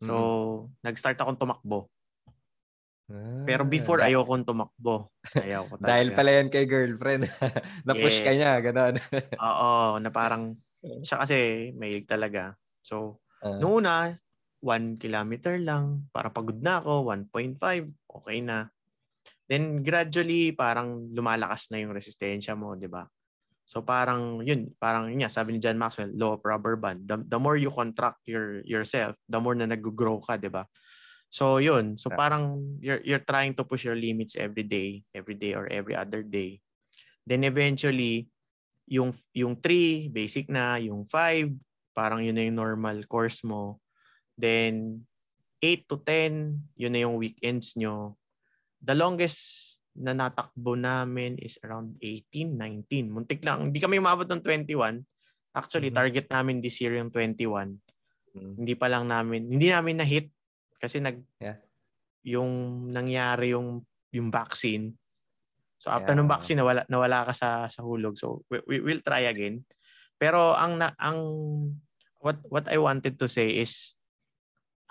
So 0.00 0.14
mm-hmm. 0.16 0.80
nag-start 0.80 1.20
akong 1.20 1.40
tumakbo. 1.40 1.92
Pero 3.44 3.68
before, 3.68 4.00
ah, 4.00 4.08
ayoko 4.08 4.32
tumakbo. 4.40 5.12
Ayaw 5.36 5.68
ko 5.68 5.74
talaga. 5.76 5.90
Dahil 5.92 6.08
pala 6.16 6.30
yan 6.40 6.48
kay 6.48 6.64
girlfriend. 6.64 7.28
Na-push 7.86 8.18
yes. 8.20 8.24
ka 8.24 8.32
niya, 8.32 8.52
gano'n. 8.64 8.94
Oo, 9.44 10.00
na 10.00 10.08
parang, 10.08 10.56
siya 11.04 11.20
kasi 11.20 11.70
may 11.76 12.00
talaga. 12.08 12.56
So, 12.80 13.20
uh, 13.44 13.60
noong 13.60 13.84
una, 13.84 14.16
1 14.64 14.96
kilometer 14.96 15.60
lang. 15.60 16.08
Para 16.08 16.32
pagod 16.32 16.56
na 16.64 16.80
ako, 16.80 17.12
1.5, 17.12 17.60
okay 18.08 18.38
na. 18.40 18.72
Then 19.44 19.84
gradually, 19.84 20.56
parang 20.56 21.12
lumalakas 21.12 21.68
na 21.68 21.84
yung 21.84 21.92
resistensya 21.92 22.56
mo, 22.56 22.72
di 22.72 22.88
ba? 22.88 23.04
So 23.64 23.80
parang 23.80 24.44
yun, 24.44 24.72
parang 24.76 25.08
yun 25.08 25.24
nga, 25.24 25.32
sabi 25.32 25.56
ni 25.56 25.60
John 25.60 25.80
Maxwell, 25.80 26.12
law 26.16 26.36
of 26.36 26.44
rubber 26.44 26.76
band. 26.76 27.08
The, 27.08 27.20
the 27.24 27.40
more 27.40 27.56
you 27.56 27.72
contract 27.72 28.24
your 28.28 28.60
yourself, 28.64 29.16
the 29.28 29.40
more 29.40 29.56
na 29.56 29.68
nag-grow 29.68 30.20
ka, 30.20 30.36
di 30.36 30.48
ba? 30.52 30.64
So 31.34 31.58
yun, 31.58 31.98
so 31.98 32.14
parang 32.14 32.78
you're 32.78 33.02
you're 33.02 33.26
trying 33.26 33.58
to 33.58 33.66
push 33.66 33.82
your 33.82 33.98
limits 33.98 34.38
every 34.38 34.62
day, 34.62 35.02
every 35.10 35.34
day 35.34 35.58
or 35.58 35.66
every 35.66 35.98
other 35.98 36.22
day. 36.22 36.62
Then 37.26 37.42
eventually 37.42 38.30
yung 38.86 39.18
yung 39.34 39.58
3 39.58 40.14
basic 40.14 40.46
na, 40.46 40.78
yung 40.78 41.10
5 41.10 41.50
parang 41.90 42.22
yun 42.22 42.38
na 42.38 42.46
yung 42.46 42.58
normal 42.58 43.02
course 43.10 43.42
mo. 43.42 43.82
Then, 44.34 45.06
8 45.62 45.86
to 45.88 46.02
10, 46.02 46.58
yun 46.74 46.92
na 46.92 47.06
yung 47.06 47.16
weekends 47.16 47.78
nyo. 47.78 48.18
The 48.82 48.98
longest 48.98 49.38
na 49.94 50.10
natakbo 50.10 50.74
namin 50.74 51.38
is 51.38 51.54
around 51.62 51.94
18, 52.02 52.58
19. 52.58 53.14
Muntik 53.14 53.46
lang. 53.46 53.70
Hindi 53.70 53.78
kami 53.78 54.02
umabot 54.02 54.26
ng 54.26 54.42
21. 54.42 55.06
Actually, 55.54 55.94
Mhm. 55.94 55.96
target 55.96 56.26
namin 56.34 56.58
this 56.58 56.82
year 56.82 56.98
yung 56.98 57.14
21. 57.14 57.78
Mm. 58.34 58.58
Hindi 58.58 58.74
pa 58.74 58.90
lang 58.90 59.06
namin, 59.06 59.46
hindi 59.46 59.70
namin 59.70 60.02
na-hit 60.02 60.33
kasi 60.84 61.00
nag, 61.00 61.16
Yeah. 61.40 61.56
yung 62.28 62.52
nangyari 62.92 63.56
yung, 63.56 63.80
yung 64.12 64.28
vaccine. 64.28 64.92
So 65.80 65.88
after 65.88 66.12
Yeah. 66.12 66.20
ng 66.20 66.28
vaccine, 66.28 66.60
nawala, 66.60 66.84
nawala 66.92 67.28
ka 67.28 67.32
sa, 67.32 67.48
sa 67.72 67.80
hulog. 67.80 68.20
So 68.20 68.44
we, 68.52 68.60
we 68.68 68.76
will 68.84 69.00
try 69.00 69.24
again. 69.28 69.64
Pero 70.20 70.52
ang, 70.52 70.76
na, 70.76 70.92
ang 71.00 71.18
what, 72.20 72.36
what 72.52 72.68
I 72.68 72.76
wanted 72.76 73.16
to 73.16 73.28
say 73.28 73.60
is, 73.64 73.96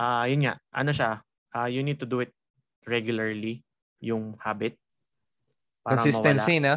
ah 0.02 0.26
yun 0.26 0.50
nga, 0.50 0.58
ano 0.74 0.90
siya, 0.90 1.22
ah 1.54 1.70
you 1.70 1.86
need 1.86 2.02
to 2.02 2.10
do 2.10 2.26
it 2.26 2.34
regularly, 2.90 3.62
yung 4.04 4.36
habit. 4.42 4.76
para 5.84 6.00
mawala. 6.00 6.04
Consistency, 6.04 6.56
no? 6.60 6.76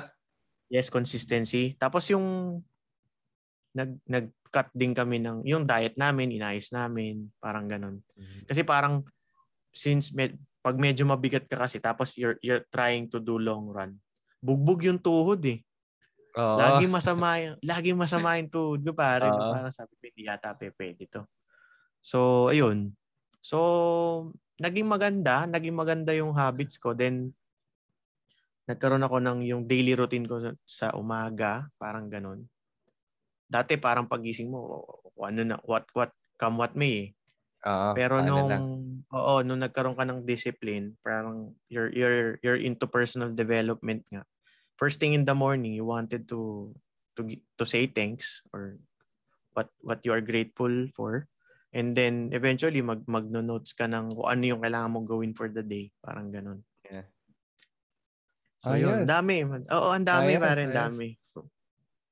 Yes, 0.67 0.91
consistency. 0.91 1.75
Tapos 1.79 2.11
yung 2.11 2.59
nag 3.77 3.93
nag-cut 4.09 4.73
din 4.73 4.97
kami 4.97 5.21
ng 5.21 5.45
yung 5.45 5.69
diet 5.69 6.01
namin, 6.01 6.33
inayos 6.33 6.73
namin, 6.73 7.29
parang 7.37 7.69
ganun. 7.69 8.01
Kasi 8.49 8.65
parang 8.65 9.05
since 9.77 10.17
med, 10.17 10.41
pag 10.65 10.81
medyo 10.81 11.05
mabigat 11.05 11.45
ka 11.45 11.61
kasi 11.61 11.77
tapos 11.77 12.17
you're 12.17 12.41
you're 12.41 12.65
trying 12.73 13.05
to 13.13 13.21
do 13.21 13.37
long 13.37 13.69
run. 13.69 13.93
Bugbog 14.41 14.81
yung 14.89 14.97
tuhod 14.97 15.45
eh. 15.45 15.61
Oo. 16.41 16.57
Lagi 16.57 16.89
masama 16.97 17.37
yung 17.45 17.57
lagi 17.61 17.93
masama 17.93 18.41
yung 18.41 18.49
tuhod 18.49 18.81
ko 18.81 18.97
pare. 18.97 19.29
Oo. 19.29 19.53
Parang 19.53 19.71
sabi 19.71 19.93
ko 20.01 20.03
hindi 20.09 20.25
yata 20.25 20.57
pwede 20.57 21.05
to. 21.13 21.23
So 22.01 22.49
ayun. 22.49 22.97
So 23.45 24.33
naging 24.57 24.89
maganda, 24.89 25.45
naging 25.45 25.77
maganda 25.77 26.17
yung 26.17 26.33
habits 26.33 26.81
ko 26.81 26.97
then 26.97 27.37
nagkaroon 28.67 29.07
ako 29.07 29.23
ng 29.23 29.39
yung 29.47 29.63
daily 29.63 29.95
routine 29.95 30.27
ko 30.27 30.43
sa, 30.43 30.51
sa 30.67 30.87
umaga, 30.99 31.71
parang 31.79 32.11
ganun. 32.11 32.43
Dati 33.47 33.79
parang 33.79 34.11
pagising 34.11 34.51
mo, 34.51 34.83
ano 35.23 35.43
na, 35.47 35.57
what 35.67 35.87
what 35.95 36.11
come 36.39 36.59
what 36.61 36.75
may. 36.75 36.95
eh. 36.99 37.07
Oo, 37.71 37.93
Pero 37.97 38.15
paano 38.15 38.39
nung 38.39 38.51
lang. 38.51 38.65
oo, 39.15 39.35
nung 39.47 39.63
nagkaroon 39.63 39.97
ka 39.99 40.05
ng 40.07 40.27
discipline, 40.29 40.99
parang 41.03 41.55
you're 41.73 41.91
you're 41.95 42.37
you're 42.45 42.61
into 42.61 42.85
personal 42.91 43.31
development 43.33 44.05
nga. 44.13 44.27
First 44.81 45.01
thing 45.01 45.15
in 45.17 45.25
the 45.29 45.35
morning, 45.37 45.73
you 45.77 45.87
wanted 45.89 46.29
to 46.33 46.73
to 47.17 47.23
to 47.59 47.65
say 47.65 47.87
thanks 47.89 48.43
or 48.53 48.79
what 49.57 49.71
what 49.83 50.03
you 50.05 50.13
are 50.15 50.25
grateful 50.25 50.73
for. 50.97 51.29
And 51.77 51.93
then 51.97 52.33
eventually 52.33 52.81
mag 52.81 53.05
magno-notes 53.09 53.77
ka 53.77 53.87
ng 53.91 54.17
kung 54.17 54.29
ano 54.29 54.45
yung 54.45 54.63
kailangan 54.65 54.93
mong 54.97 55.09
gawin 55.09 55.33
for 55.37 55.49
the 55.53 55.63
day, 55.65 55.93
parang 56.01 56.33
ganun. 56.33 56.65
Yeah. 56.91 57.03
So 58.59 58.75
yun, 58.75 59.05
Ayos. 59.05 59.09
dami. 59.09 59.45
Oo, 59.47 59.89
ang 59.93 60.07
dami 60.07 60.37
Ayos, 60.39 60.41
pa 60.41 60.57
rin, 60.59 60.71
ayos. 60.71 60.73
dami. 60.73 61.17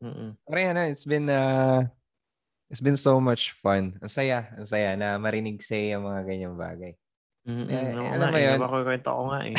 Mm. 0.05 0.31
Pare, 0.45 0.63
ano, 0.69 0.81
it's 0.85 1.09
been 1.09 1.27
uh, 1.33 1.81
it's 2.69 2.85
been 2.85 3.01
so 3.01 3.17
much 3.17 3.57
fun. 3.57 3.97
Ang 4.05 4.13
saya, 4.13 4.53
ang 4.53 4.69
saya 4.69 4.93
na 5.01 5.17
marinig 5.17 5.65
sa 5.65 5.73
yung 5.73 6.05
mga 6.05 6.21
ganyang 6.29 6.57
bagay. 6.61 6.93
Mm. 7.49 7.67
Eh, 7.73 7.89
alam 8.13 8.29
nga, 8.29 8.41
eh, 8.41 8.45
yun? 8.45 8.59
napakwento 8.61 9.09
ko 9.09 9.23
nga 9.33 9.41
eh. 9.49 9.57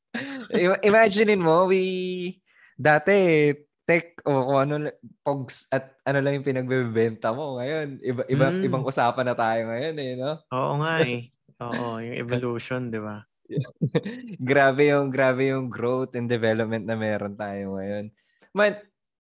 I- 0.64 0.82
Imaginein 0.88 1.40
mo, 1.44 1.68
we 1.68 2.40
dati 2.76 3.52
tech 3.82 4.20
o 4.24 4.46
kung 4.48 4.60
ano 4.62 4.74
pogs 5.20 5.66
at 5.68 5.98
ano 6.06 6.22
lang 6.22 6.40
yung 6.40 6.48
pinagbebenta 6.48 7.34
mo 7.36 7.60
ngayon. 7.60 8.00
Iba 8.00 8.22
iba 8.32 8.46
Mm. 8.48 8.64
ibang 8.64 8.84
usapan 8.88 9.26
na 9.28 9.36
tayo 9.36 9.60
ngayon 9.68 9.96
eh, 10.00 10.12
no? 10.16 10.32
Oo 10.48 10.72
nga 10.80 10.92
eh. 11.04 11.28
Oo, 11.62 12.00
yung 12.00 12.16
evolution, 12.16 12.88
di 12.88 12.98
ba? 12.98 13.20
grabe 14.40 14.88
yung 14.88 15.12
grabe 15.12 15.52
yung 15.52 15.68
growth 15.68 16.16
and 16.16 16.26
development 16.26 16.88
na 16.88 16.96
meron 16.96 17.36
tayo 17.36 17.76
ngayon. 17.76 18.08
Man, 18.52 18.76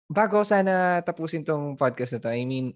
bago 0.07 0.41
sana 0.47 1.03
tapusin 1.03 1.43
tong 1.43 1.75
podcast 1.75 2.15
na 2.15 2.23
to, 2.23 2.31
I 2.31 2.47
mean, 2.47 2.75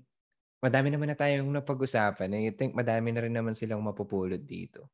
madami 0.62 0.94
naman 0.94 1.10
na 1.10 1.18
tayong 1.18 1.50
napag-usapan. 1.50 2.30
I 2.36 2.52
think 2.54 2.78
madami 2.78 3.10
na 3.12 3.24
rin 3.26 3.34
naman 3.34 3.58
silang 3.58 3.82
mapupulot 3.82 4.44
dito. 4.44 4.92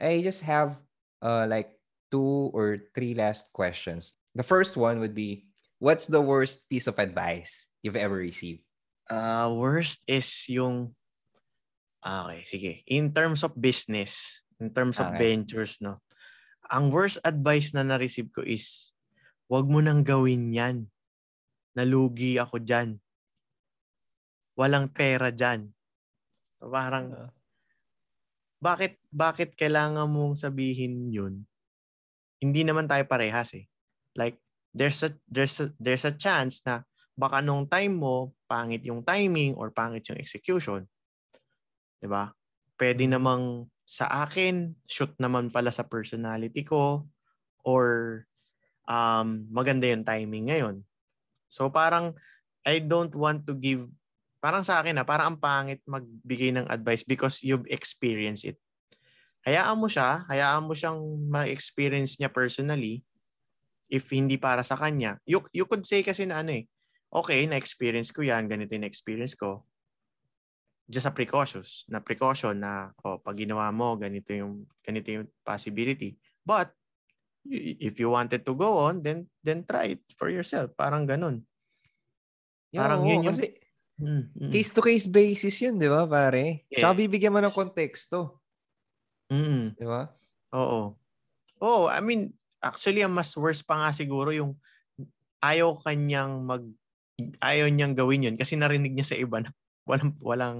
I 0.00 0.24
just 0.24 0.42
have 0.42 0.74
uh, 1.22 1.46
like 1.46 1.78
two 2.10 2.50
or 2.50 2.90
three 2.96 3.14
last 3.14 3.52
questions. 3.54 4.18
The 4.34 4.42
first 4.42 4.74
one 4.74 4.98
would 4.98 5.14
be, 5.14 5.46
what's 5.78 6.10
the 6.10 6.20
worst 6.20 6.66
piece 6.66 6.90
of 6.90 6.98
advice 6.98 7.54
you've 7.84 8.00
ever 8.00 8.18
received? 8.18 8.66
Uh, 9.06 9.52
worst 9.54 10.02
is 10.08 10.26
yung 10.50 10.96
ah, 12.02 12.26
Okay, 12.32 12.42
sige. 12.42 12.72
In 12.90 13.12
terms 13.14 13.44
of 13.44 13.54
business, 13.54 14.42
in 14.58 14.72
terms 14.74 14.98
of 14.98 15.14
Okay. 15.14 15.30
ventures, 15.30 15.78
no. 15.78 16.02
Ang 16.72 16.90
worst 16.90 17.20
advice 17.22 17.70
na 17.76 17.84
na-receive 17.84 18.32
ko 18.32 18.40
is 18.42 18.90
wag 19.46 19.68
mo 19.68 19.78
nang 19.84 20.00
gawin 20.02 20.50
'yan. 20.50 20.88
Nalugi 21.74 22.38
ako 22.38 22.62
diyan. 22.62 22.98
Walang 24.54 24.86
pera 24.94 25.34
diyan. 25.34 25.66
So, 26.62 26.70
parang 26.70 27.06
Ah. 27.10 27.30
bakit 28.62 28.96
bakit 29.12 29.54
kailangan 29.58 30.08
mong 30.08 30.34
sabihin 30.40 31.10
'yun? 31.12 31.34
Hindi 32.42 32.62
naman 32.66 32.86
tayo 32.90 33.04
parehas 33.08 33.52
eh. 33.56 33.66
Like 34.14 34.38
there's 34.74 35.00
a 35.02 35.10
there's 35.30 35.58
a, 35.62 35.72
there's 35.80 36.04
a 36.06 36.14
chance 36.14 36.62
na 36.66 36.84
baka 37.18 37.40
nung 37.42 37.66
time 37.70 37.94
mo 37.98 38.34
pangit 38.50 38.82
yung 38.86 39.02
timing 39.06 39.54
or 39.58 39.70
pangit 39.74 40.06
yung 40.10 40.18
execution. 40.20 40.86
'Di 42.00 42.08
ba? 42.10 42.30
Pwede 42.78 43.06
namang 43.06 43.66
sa 43.84 44.08
akin 44.24 44.72
shoot 44.88 45.12
naman 45.20 45.52
pala 45.52 45.68
sa 45.70 45.84
personality 45.84 46.64
ko 46.64 47.04
or 47.64 47.86
um 48.88 49.48
maganda 49.52 49.88
yung 49.90 50.04
timing 50.06 50.50
ngayon. 50.52 50.76
So 51.54 51.70
parang 51.70 52.18
I 52.66 52.82
don't 52.82 53.14
want 53.14 53.46
to 53.46 53.54
give 53.54 53.86
parang 54.42 54.66
sa 54.66 54.82
akin 54.82 54.98
na 54.98 55.06
parang 55.06 55.38
ang 55.38 55.38
pangit 55.38 55.78
magbigay 55.86 56.50
ng 56.58 56.66
advice 56.66 57.06
because 57.06 57.40
you've 57.46 57.64
experienced 57.70 58.42
it. 58.44 58.58
Hayaan 59.46 59.78
mo 59.78 59.86
siya, 59.86 60.26
hayaan 60.26 60.66
mo 60.66 60.74
siyang 60.74 61.00
ma-experience 61.30 62.18
niya 62.18 62.28
personally 62.28 63.06
if 63.88 64.10
hindi 64.10 64.36
para 64.36 64.60
sa 64.66 64.76
kanya. 64.76 65.16
You, 65.24 65.46
you 65.54 65.64
could 65.64 65.86
say 65.88 66.04
kasi 66.04 66.28
na 66.28 66.44
ano 66.44 66.60
eh, 66.60 66.68
okay, 67.08 67.46
na-experience 67.48 68.10
ko 68.10 68.20
yan, 68.20 68.50
ganito 68.50 68.74
yung 68.74 68.84
experience 68.84 69.32
ko. 69.32 69.64
Just 70.84 71.08
a 71.08 71.12
precautious, 71.16 71.88
na 71.88 72.04
precaution 72.04 72.60
na 72.60 72.92
oh, 73.00 73.16
pag 73.16 73.40
ginawa 73.40 73.72
mo, 73.72 73.96
ganito 73.96 74.36
yung, 74.36 74.68
ganito 74.84 75.08
yung 75.08 75.24
possibility. 75.40 76.20
But, 76.44 76.68
if 77.46 78.00
you 78.00 78.08
wanted 78.08 78.42
to 78.42 78.52
go 78.52 78.80
on, 78.80 79.00
then 79.00 79.28
then 79.40 79.62
try 79.62 79.96
it 79.96 80.02
for 80.16 80.28
yourself. 80.28 80.72
Parang 80.74 81.04
ganun. 81.04 81.44
Parang 82.70 83.04
Oo, 83.04 83.08
yun 83.08 83.20
yung- 83.22 83.28
kasi 83.30 83.46
Mm, 83.94 84.26
mm. 84.34 84.50
case-to-case 84.50 85.06
basis 85.06 85.54
yun, 85.62 85.78
di 85.78 85.86
ba, 85.86 86.02
pare? 86.02 86.66
Yes. 86.66 86.82
Tsaka 86.82 86.98
bibigyan 86.98 87.30
mo 87.30 87.38
ng 87.38 87.54
konteksto, 87.54 88.42
Mm, 89.30 89.78
di 89.78 89.86
ba? 89.86 90.10
oo. 90.50 90.98
Oo, 91.62 91.86
I 91.86 92.02
mean, 92.02 92.34
actually, 92.58 93.06
ang 93.06 93.14
mas 93.14 93.30
worst 93.38 93.62
pa 93.62 93.78
nga 93.78 93.94
siguro 93.94 94.34
yung 94.34 94.58
ayaw 95.38 95.78
kanyang 95.78 96.42
mag 96.42 96.66
ayaw 97.38 97.70
niyang 97.70 97.94
gawin 97.94 98.26
yun 98.26 98.34
kasi 98.34 98.58
narinig 98.58 98.90
niya 98.90 99.06
sa 99.06 99.14
iba 99.14 99.38
na 99.38 99.54
walang 99.88 100.10
walang 100.18 100.58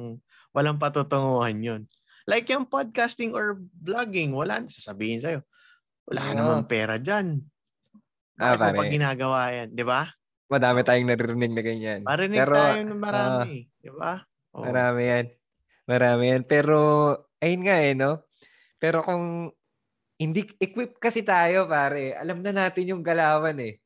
walang 0.55 0.78
patutunguhan 0.78 1.59
yun. 1.59 1.82
Like 2.30 2.47
yung 2.47 2.70
podcasting 2.70 3.35
or 3.35 3.59
vlogging, 3.74 4.30
wala 4.30 4.62
sasabihin 4.70 5.18
sa'yo. 5.18 5.43
Wala 6.05 6.20
ka 6.20 6.30
Oo. 6.30 6.38
naman 6.38 6.62
pera 6.68 6.94
dyan. 7.00 7.40
Ah, 8.36 8.59
Bakit 8.59 8.74
mo 8.74 8.82
pa 8.82 8.84
ginagawa 8.90 9.40
yan? 9.55 9.68
Di 9.72 9.84
ba? 9.86 10.11
Madami 10.50 10.80
tayong 10.84 11.09
naririnig 11.09 11.52
na 11.55 11.62
ganyan. 11.64 12.00
Marinig 12.05 12.38
Pero, 12.44 12.55
tayo 12.55 12.80
ng 12.84 13.00
marami. 13.00 13.57
di 13.80 13.90
ba? 13.94 14.20
Oo. 14.52 14.64
Marami 14.68 15.02
yan. 15.07 15.26
Marami 15.88 16.24
yan. 16.28 16.42
Pero, 16.44 16.78
ayun 17.40 17.62
nga 17.64 17.76
eh, 17.80 17.94
no? 17.96 18.12
Pero 18.76 19.00
kung 19.00 19.48
hindi 20.20 20.40
equip 20.61 21.00
kasi 21.00 21.24
tayo, 21.24 21.64
pare, 21.64 22.12
alam 22.14 22.44
na 22.44 22.52
natin 22.52 22.92
yung 22.92 23.02
galawan 23.02 23.57
eh. 23.59 23.80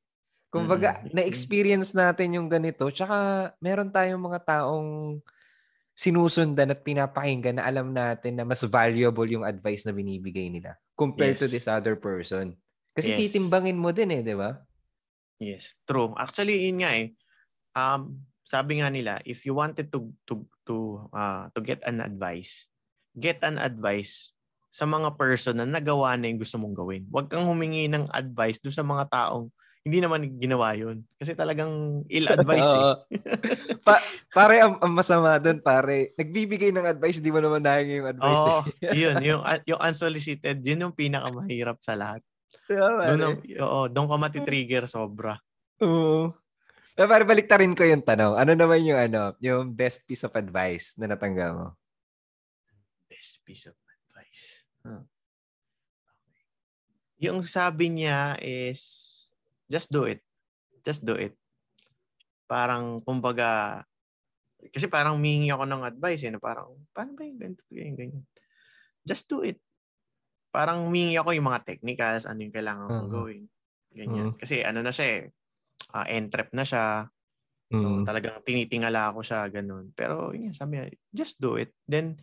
Kumbaga, 0.49 1.05
Mm. 1.05 1.12
na-experience 1.12 1.93
natin 1.93 2.41
yung 2.41 2.49
ganito. 2.49 2.89
Tsaka, 2.89 3.16
meron 3.61 3.93
tayong 3.93 4.21
mga 4.21 4.41
taong 4.43 5.21
sinusundan 5.93 6.73
at 6.73 6.81
pinapakinggan 6.81 7.61
na 7.61 7.66
alam 7.69 7.93
natin 7.93 8.39
na 8.39 8.45
mas 8.49 8.62
valuable 8.64 9.29
yung 9.29 9.45
advice 9.45 9.85
na 9.85 9.93
binibigay 9.93 10.49
nila 10.49 10.79
compared 10.99 11.39
to 11.39 11.47
Yes. 11.47 11.55
this 11.55 11.71
other 11.71 11.95
person. 11.95 12.59
Kasi 12.99 13.15
Yes. 13.15 13.31
titimbangin 13.31 13.79
mo 13.79 13.95
din 13.95 14.11
eh, 14.11 14.21
di 14.27 14.35
ba? 14.35 14.59
Yes, 15.39 15.79
true. 15.87 16.19
Actually, 16.19 16.67
yun 16.67 16.83
nga 16.83 16.91
eh. 16.99 17.15
Um, 17.79 18.27
sabi 18.43 18.83
nga 18.83 18.91
nila, 18.91 19.23
if 19.23 19.47
you 19.47 19.55
wanted 19.55 19.95
to 19.95 20.11
to 20.27 20.43
to 20.67 21.07
uh, 21.15 21.47
to 21.55 21.61
get 21.63 21.79
an 21.87 22.03
advice, 22.03 22.67
get 23.15 23.39
an 23.47 23.55
advice 23.63 24.35
sa 24.75 24.83
mga 24.83 25.15
person 25.15 25.63
na 25.63 25.67
nagawa 25.69 26.19
na 26.19 26.27
yung 26.27 26.43
gusto 26.43 26.59
mong 26.59 26.75
gawin. 26.75 27.07
Huwag 27.07 27.31
kang 27.31 27.47
humingi 27.47 27.87
ng 27.87 28.11
advice 28.11 28.59
do 28.59 28.69
sa 28.75 28.83
mga 28.83 29.07
taong 29.15 29.47
hindi 29.87 29.99
naman 30.03 30.39
ginawa 30.39 30.74
yun. 30.74 31.07
Kasi 31.16 31.33
talagang 31.35 31.70
ill-advice 32.16 32.72
eh. 32.74 32.95
pa- 33.87 34.05
pare, 34.35 34.61
ang, 34.61 34.76
ang 34.83 34.93
masama 34.93 35.39
doon, 35.39 35.62
pare, 35.62 36.12
nagbibigay 36.18 36.74
ng 36.74 36.87
advice, 36.87 37.22
di 37.22 37.31
mo 37.31 37.39
naman 37.41 37.62
nahingin 37.62 38.05
yung 38.05 38.11
advice. 38.12 38.43
Oo, 38.43 38.57
eh. 38.85 38.95
yun, 39.03 39.16
yung, 39.22 39.41
yung 39.64 39.81
unsolicited, 39.81 40.61
yun 40.61 40.83
yung 40.89 40.95
pinakamahirap 40.95 41.79
sa 41.81 41.95
lahat. 41.95 42.22
Yeah, 42.68 43.14
Doon, 43.14 43.20
ang- 43.24 43.41
oo, 43.45 43.81
doon 43.89 44.09
ka 44.09 44.16
matitrigger 44.20 44.85
sobra. 44.85 45.41
Oo. 45.81 46.33
Pero 46.99 47.07
pare, 47.07 47.22
baliktarin 47.22 47.79
ko 47.79 47.87
yung 47.87 48.03
tanong. 48.03 48.35
Ano 48.35 48.53
naman 48.59 48.83
yung 48.83 48.99
ano, 48.99 49.31
yung 49.39 49.70
best 49.70 50.03
piece 50.03 50.26
of 50.26 50.35
advice 50.35 50.99
na 50.99 51.07
natanggap 51.07 51.55
mo? 51.55 51.68
Best 53.07 53.41
piece 53.47 53.70
of 53.70 53.79
advice. 53.87 54.66
Huh. 54.83 55.07
Okay. 55.07 56.43
Yung 57.22 57.47
sabi 57.47 57.87
niya 57.95 58.35
is, 58.43 59.08
just 59.69 59.93
do 59.93 60.09
it. 60.09 60.25
Just 60.83 61.05
do 61.05 61.14
it. 61.14 61.37
Parang, 62.49 63.05
kumbaga, 63.05 63.85
kasi 64.73 64.89
parang 64.89 65.21
humingi 65.21 65.53
ako 65.53 65.69
ng 65.69 65.85
advice 65.85 66.25
eh, 66.25 66.33
na 66.33 66.41
parang, 66.41 66.75
paano 66.97 67.14
ba 67.14 67.23
yung 67.23 67.39
ganito, 67.39 67.62
ganyan, 67.69 67.95
ganyan. 67.95 68.25
Just 69.05 69.29
do 69.29 69.45
it. 69.45 69.61
Parang 70.49 70.89
humingi 70.89 71.21
ako 71.21 71.37
yung 71.37 71.47
mga 71.47 71.62
technicals, 71.69 72.25
ano 72.25 72.41
yung 72.41 72.57
kailangan 72.57 72.89
kong 72.89 73.09
Oo. 73.12 73.14
gawin. 73.14 73.45
Ganyan. 73.93 74.33
Oo. 74.33 74.37
Kasi 74.41 74.64
ano 74.64 74.81
na 74.81 74.91
siya 74.91 75.07
eh, 75.07 75.23
uh, 75.93 76.07
entrep 76.09 76.51
na 76.57 76.64
siya. 76.64 77.07
So 77.69 77.85
Mm. 77.85 78.09
talagang 78.09 78.41
tinitingala 78.49 79.12
ako 79.12 79.21
siya, 79.21 79.45
ganun. 79.53 79.93
Pero 79.93 80.33
yun, 80.33 80.57
sabi 80.57 80.81
niya, 80.81 80.89
just 81.12 81.37
do 81.37 81.61
it. 81.61 81.77
Then, 81.85 82.16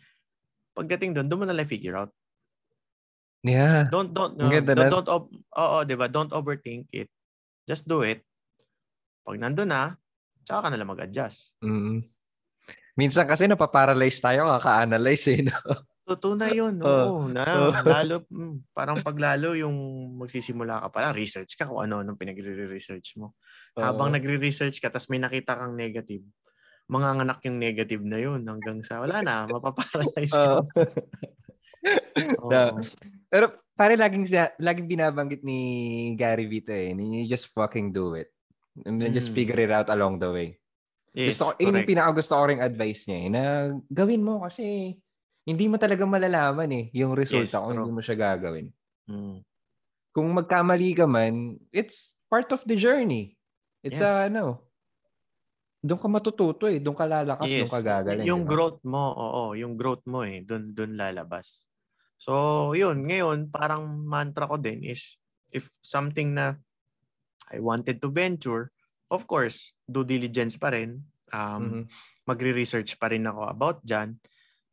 pagdating 0.73 1.13
doon, 1.13 1.29
doon 1.29 1.45
mo 1.45 1.47
na 1.47 1.53
lang 1.53 1.69
figure 1.69 1.93
out. 1.93 2.09
Yeah. 3.45 3.85
Don't, 3.93 4.09
don't, 4.09 4.33
uh, 4.41 4.49
don't, 4.49 4.89
don't, 4.89 5.09
ob- 5.09 5.29
oo, 5.29 5.77
di 5.85 5.93
ba? 5.93 6.09
Don't 6.09 6.33
overthink 6.33 6.89
it. 6.89 7.13
Just 7.65 7.89
do 7.89 8.05
it. 8.05 8.21
Pag 9.25 9.41
nandun 9.41 9.73
na, 9.73 9.97
tsaka 10.45 10.65
ka 10.65 10.67
na 10.69 10.77
lang 10.77 10.89
mag-adjust. 10.89 11.57
Mm. 11.65 12.05
Minsan 12.95 13.25
kasi 13.27 13.49
napaparalyze 13.49 14.21
tayo 14.21 14.45
kaka-analyze 14.55 15.25
eh. 15.33 15.41
No? 15.49 15.57
Totoo 16.05 16.37
na 16.37 16.53
yun. 16.53 16.77
Oo. 16.85 17.25
Oo. 17.25 17.33
na, 17.33 17.43
Oo. 17.43 17.73
lalo, 17.97 18.15
mm, 18.29 18.69
parang 18.69 19.01
paglalo 19.01 19.57
yung 19.57 19.73
magsisimula 20.21 20.85
ka 20.85 20.87
pala, 20.93 21.09
research 21.09 21.57
ka 21.57 21.65
kung 21.65 21.81
ano 21.81 22.05
nung 22.05 22.15
pinagre-research 22.21 23.17
mo. 23.17 23.33
Habang 23.73 24.13
Oo. 24.13 24.15
nagre-research 24.15 24.77
ka, 24.77 24.93
tapos 24.93 25.09
may 25.09 25.17
nakita 25.17 25.57
kang 25.57 25.73
negative, 25.73 26.21
manganganak 26.85 27.41
yung 27.49 27.57
negative 27.57 28.05
na 28.05 28.21
yun 28.21 28.45
hanggang 28.45 28.85
sa, 28.85 29.01
wala 29.01 29.25
na, 29.25 29.43
mapaparalyze 29.49 30.29
ka. 30.29 30.61
Oo. 32.37 32.49
Na- 32.53 32.77
Pero 33.33 33.64
pare 33.75 33.99
laging 33.99 34.23
laging 34.57 34.87
binabanggit 34.87 35.43
ni 35.43 35.59
Gary 36.15 36.47
Vito 36.47 36.71
eh, 36.71 36.95
you 36.95 37.27
just 37.27 37.51
fucking 37.51 37.91
do 37.91 38.15
it. 38.15 38.31
And 38.83 38.99
then 38.99 39.15
just 39.15 39.31
Mm. 39.31 39.35
figure 39.35 39.59
it 39.63 39.71
out 39.71 39.87
along 39.87 40.19
the 40.19 40.31
way. 40.31 40.49
Yes, 41.15 41.35
gusto 41.39 41.43
ko, 41.47 41.51
yun 41.63 41.79
yung 41.79 41.87
pinaka 41.87 42.11
gusto 42.11 42.35
ko 42.35 42.43
ring 42.43 42.59
advice 42.59 43.07
niya 43.07 43.19
eh, 43.23 43.27
na 43.31 43.41
gawin 43.87 44.19
mo 44.19 44.43
kasi 44.43 44.95
hindi 45.47 45.65
mo 45.71 45.79
talaga 45.79 46.03
malalaman 46.03 46.67
eh 46.75 46.85
yung 46.91 47.15
resulta 47.15 47.55
Yes, 47.55 47.63
kung 47.63 47.71
true. 47.71 47.77
hindi 47.83 47.91
mo 47.95 48.01
siya 48.03 48.17
gagawin. 48.19 48.67
Mm. 49.07 49.37
Kung 50.11 50.27
magkamali 50.31 50.91
ka 50.95 51.07
man, 51.07 51.55
it's 51.71 52.15
part 52.27 52.51
of 52.51 52.63
the 52.67 52.75
journey. 52.75 53.35
It's 53.79 53.99
Yes. 53.99 54.07
a, 54.07 54.27
ano, 54.27 54.59
doon 55.79 55.99
ka 56.01 56.07
matututo 56.09 56.65
eh, 56.65 56.81
doon 56.83 56.97
ka 56.97 57.05
lalakas, 57.05 57.45
doon 57.47 57.69
ka 57.69 57.79
gagaling. 57.79 58.25
Yung 58.25 58.43
di 58.43 58.47
ba? 58.47 58.51
growth 58.51 58.81
mo, 58.83 59.03
oo, 59.13 59.43
yung 59.55 59.77
growth 59.79 60.03
mo 60.09 60.25
eh, 60.25 60.41
doon 60.41 60.73
doon 60.73 60.97
lalabas. 60.97 61.63
So, 62.17 62.71
yun, 62.73 63.05
ngayon 63.05 63.51
parang 63.51 63.85
mantra 64.07 64.47
ko 64.47 64.55
din 64.57 64.81
is 64.83 65.19
if 65.51 65.67
something 65.83 66.33
na 66.35 66.55
I 67.51 67.61
wanted 67.61 68.01
to 68.01 68.09
venture, 68.09 68.73
of 69.13 69.29
course, 69.29 69.75
due 69.85 70.07
diligence 70.07 70.57
pa 70.57 70.73
rin. 70.73 71.05
Um, 71.29 71.61
Mhm. 71.61 71.81
Magre-research 72.25 72.97
pa 72.97 73.13
rin 73.13 73.29
ako 73.29 73.41
about 73.45 73.77
dyan. 73.85 74.17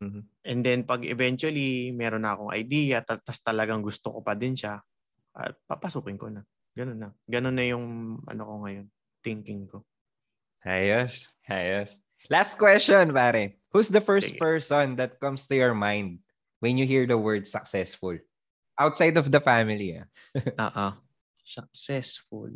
Mhm. 0.00 0.22
And 0.48 0.60
then 0.64 0.80
pag 0.88 1.04
eventually 1.04 1.92
meron 1.92 2.24
na 2.24 2.32
akong 2.32 2.50
idea, 2.50 3.04
ta- 3.04 3.20
tas 3.20 3.38
talagang 3.44 3.84
gusto 3.84 4.08
ko 4.08 4.24
pa 4.24 4.32
din 4.32 4.56
siya, 4.56 4.80
at 5.36 5.54
papasukin 5.68 6.16
ko 6.16 6.32
na. 6.32 6.42
Ganun 6.72 6.98
na. 6.98 7.08
Ganun 7.28 7.54
na 7.54 7.64
yung 7.68 7.86
ano 8.24 8.42
ko 8.48 8.54
ngayon, 8.64 8.86
thinking 9.20 9.68
ko. 9.68 9.84
Ayos. 10.64 11.28
Ayos. 11.44 12.00
Last 12.32 12.56
question, 12.56 13.12
pare. 13.12 13.60
Who's 13.74 13.92
the 13.92 14.00
first 14.00 14.32
Sige. 14.32 14.40
person 14.40 14.96
that 14.96 15.20
comes 15.20 15.44
to 15.50 15.54
your 15.58 15.76
mind 15.76 16.24
when 16.62 16.78
you 16.78 16.86
hear 16.86 17.04
the 17.04 17.18
word 17.18 17.44
successful? 17.44 18.14
Outside 18.78 19.18
of 19.18 19.28
the 19.28 19.42
family, 19.42 19.98
ah. 19.98 20.06
Oo. 20.70 20.86
Successful. 21.42 22.54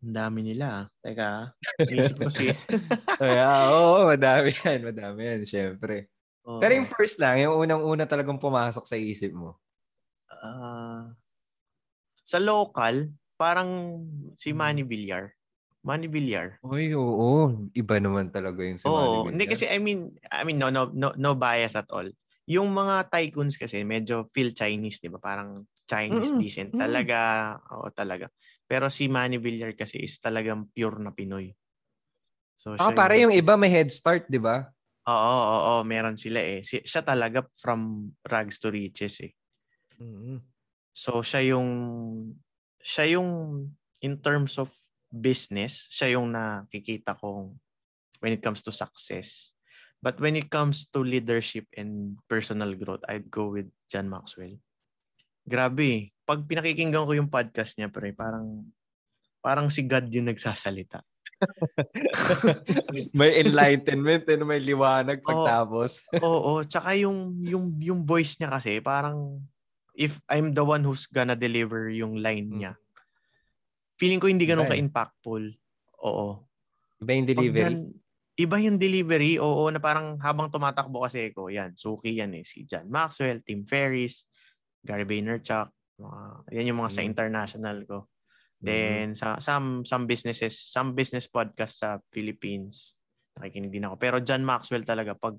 Ang 0.00 0.14
dami 0.16 0.40
nila. 0.46 0.66
ah. 0.70 0.84
Teka, 1.02 1.26
ah. 1.26 1.46
inisip 1.90 2.16
ko 2.16 2.30
si... 2.30 2.48
yeah, 3.20 3.68
oo, 3.68 4.08
madami 4.08 4.54
yan. 4.54 4.80
Madami 4.86 5.20
yan, 5.26 5.42
syempre. 5.44 6.08
Oo. 6.46 6.56
Pero 6.56 6.72
yung 6.72 6.88
first 6.88 7.18
lang, 7.20 7.42
yung 7.42 7.58
unang-una 7.58 8.06
talagang 8.06 8.40
pumasok 8.40 8.86
sa 8.86 8.96
isip 8.96 9.34
mo. 9.34 9.58
Ah, 10.30 11.10
sa 12.22 12.38
local, 12.40 13.10
parang 13.36 14.00
si 14.38 14.54
Hmm. 14.54 14.58
Manny 14.62 14.84
Villar. 14.86 15.34
Manny 15.80 16.08
Villar. 16.08 16.60
Uy, 16.62 16.92
oo. 16.92 17.68
Iba 17.72 17.96
naman 18.00 18.28
talaga 18.30 18.60
yung 18.64 18.78
si 18.80 18.84
Oo, 18.86 19.24
Manny 19.26 19.36
hindi 19.36 19.44
Villar. 19.44 19.52
kasi 19.52 19.64
I 19.66 19.76
mean, 19.76 20.00
I 20.28 20.44
mean 20.44 20.56
no 20.56 20.68
no 20.70 20.88
no 20.88 21.12
no 21.12 21.34
bias 21.34 21.74
at 21.74 21.88
all. 21.90 22.08
Yung 22.50 22.74
mga 22.74 23.08
tycoons 23.14 23.54
kasi 23.60 23.86
medyo 23.86 24.26
feel 24.34 24.50
Chinese, 24.56 24.98
'di 25.00 25.10
ba? 25.14 25.20
Parang 25.22 25.64
Chinese 25.86 26.34
Mm-mm. 26.34 26.42
decent 26.42 26.74
talaga. 26.74 27.18
Oo, 27.78 27.88
talaga. 27.94 28.26
Pero 28.66 28.90
si 28.90 29.06
Manny 29.10 29.38
Villar 29.38 29.72
kasi 29.78 30.02
is 30.02 30.18
talagang 30.18 30.66
pure 30.74 30.98
na 31.02 31.14
Pinoy. 31.14 31.54
So 32.54 32.76
siya 32.78 32.94
para 32.94 33.14
yung 33.18 33.32
iba 33.34 33.54
may 33.58 33.70
head 33.72 33.90
start, 33.90 34.26
di 34.30 34.38
ba? 34.38 34.70
Oo, 35.08 35.32
oo, 35.40 35.58
oo, 35.80 35.82
meron 35.92 36.16
sila 36.22 36.40
eh. 36.52 36.60
Si, 36.68 36.76
siya 36.90 37.00
talaga 37.10 37.40
from 37.62 38.12
rags 38.32 38.56
to 38.60 38.68
riches 38.68 39.14
eh. 39.26 39.32
So 40.94 41.22
siya 41.24 41.54
yung 41.56 41.70
siya 42.80 43.16
yung 43.18 43.28
in 44.00 44.14
terms 44.20 44.56
of 44.58 44.72
business, 45.12 45.88
siya 45.92 46.16
yung 46.18 46.32
nakikita 46.32 47.16
kong 47.18 47.58
when 48.22 48.32
it 48.36 48.42
comes 48.44 48.62
to 48.64 48.72
success. 48.74 49.54
But 50.00 50.16
when 50.16 50.32
it 50.32 50.48
comes 50.48 50.88
to 50.96 51.04
leadership 51.04 51.68
and 51.76 52.16
personal 52.24 52.72
growth, 52.72 53.04
I'd 53.04 53.28
go 53.28 53.52
with 53.52 53.68
John 53.86 54.08
Maxwell. 54.08 54.56
Grabe. 55.44 56.16
Pag 56.24 56.48
pinakikinggan 56.48 57.04
ko 57.04 57.12
yung 57.12 57.28
podcast 57.28 57.76
niya, 57.76 57.92
pre, 57.92 58.16
parang 58.16 58.64
parang 59.40 59.68
si 59.68 59.84
God 59.84 60.08
yung 60.08 60.28
nagsasalita. 60.28 61.04
may 63.16 63.40
enlightenment 63.40 64.28
and 64.28 64.44
may 64.44 64.60
liwanag 64.60 65.20
pagtapos. 65.20 66.00
Oo, 66.24 66.64
tsaka 66.64 66.96
yung 66.96 67.40
yung 67.40 67.64
yung 67.80 68.00
voice 68.04 68.36
niya 68.36 68.52
kasi 68.52 68.80
parang 68.80 69.40
if 69.96 70.16
I'm 70.28 70.52
the 70.52 70.64
one 70.64 70.84
who's 70.84 71.08
gonna 71.08 71.36
deliver 71.36 71.88
yung 71.88 72.20
line 72.20 72.48
Mm. 72.48 72.56
niya. 72.56 72.72
Feeling 73.96 74.20
ko 74.20 74.28
hindi 74.28 74.48
ganun 74.48 74.64
eh. 74.64 74.72
ka-impactful. 74.76 75.44
Oo. 76.04 76.40
Iba 77.00 77.10
yung 77.12 77.26
Pag 77.28 77.32
delivery. 77.36 77.60
dyan, 77.60 77.76
iba 78.40 78.56
yung 78.56 78.80
delivery. 78.80 79.36
Oo, 79.36 79.68
na 79.68 79.76
parang 79.78 80.16
habang 80.24 80.48
tumatakbo 80.48 81.04
kasi 81.04 81.28
ko, 81.36 81.52
yan, 81.52 81.76
suki 81.76 82.16
yan 82.16 82.32
eh. 82.40 82.44
Si 82.44 82.64
John 82.64 82.88
Maxwell, 82.88 83.44
Tim 83.44 83.68
Ferriss, 83.68 84.24
Gary 84.80 85.04
Vaynerchuk. 85.04 85.68
Mga, 86.00 86.20
yan 86.56 86.68
yung 86.72 86.80
mga 86.80 86.92
sa 86.96 87.02
Mm. 87.04 87.10
international 87.12 87.78
ko. 87.84 87.98
Then, 88.60 89.16
sa, 89.16 89.40
some, 89.40 89.88
some 89.88 90.04
businesses, 90.04 90.56
some 90.56 90.92
business 90.92 91.24
podcast 91.24 91.80
sa 91.80 91.96
Philippines, 92.12 92.92
nakikinig 93.40 93.72
din 93.72 93.88
ako. 93.88 93.96
Pero 93.96 94.16
John 94.20 94.44
Maxwell 94.44 94.84
talaga, 94.84 95.16
pag 95.16 95.36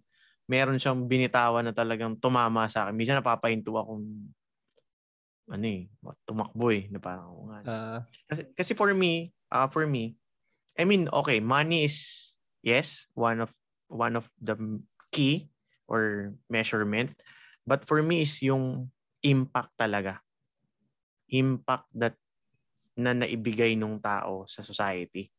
meron 0.49 0.81
siyang 0.81 1.05
binitawan 1.05 1.69
na 1.69 1.73
talagang 1.73 2.17
tumama 2.17 2.65
sa 2.65 2.89
akin, 2.89 2.97
minsan 2.97 3.21
napapahinto 3.21 3.77
akong 3.77 4.05
ano 5.51 5.65
eh, 5.67 5.85
tumakbo 6.25 6.71
eh, 6.71 6.87
na 6.89 6.97
parang, 6.97 7.27
"Oo 7.29 7.45
nga, 7.51 7.59
Ah, 7.67 7.99
kasi, 8.25 8.41
kasi 8.55 8.71
for 8.73 8.89
me, 8.95 9.29
uh, 9.51 9.67
for 9.69 9.85
me, 9.85 10.15
I 10.79 10.87
mean, 10.87 11.11
okay, 11.11 11.37
money 11.43 11.85
is 11.85 12.30
yes, 12.62 13.09
one 13.14 13.41
of 13.41 13.51
one 13.91 14.16
of 14.16 14.30
the 14.39 14.55
key 15.12 15.51
or 15.86 16.34
measurement. 16.47 17.14
But 17.68 17.86
for 17.86 18.01
me 18.01 18.24
is 18.24 18.39
yung 18.41 18.89
impact 19.22 19.76
talaga. 19.78 20.24
Impact 21.30 21.88
that 21.93 22.16
na 22.97 23.14
naibigay 23.14 23.78
nung 23.78 23.99
tao 23.99 24.45
sa 24.47 24.64
society. 24.64 25.30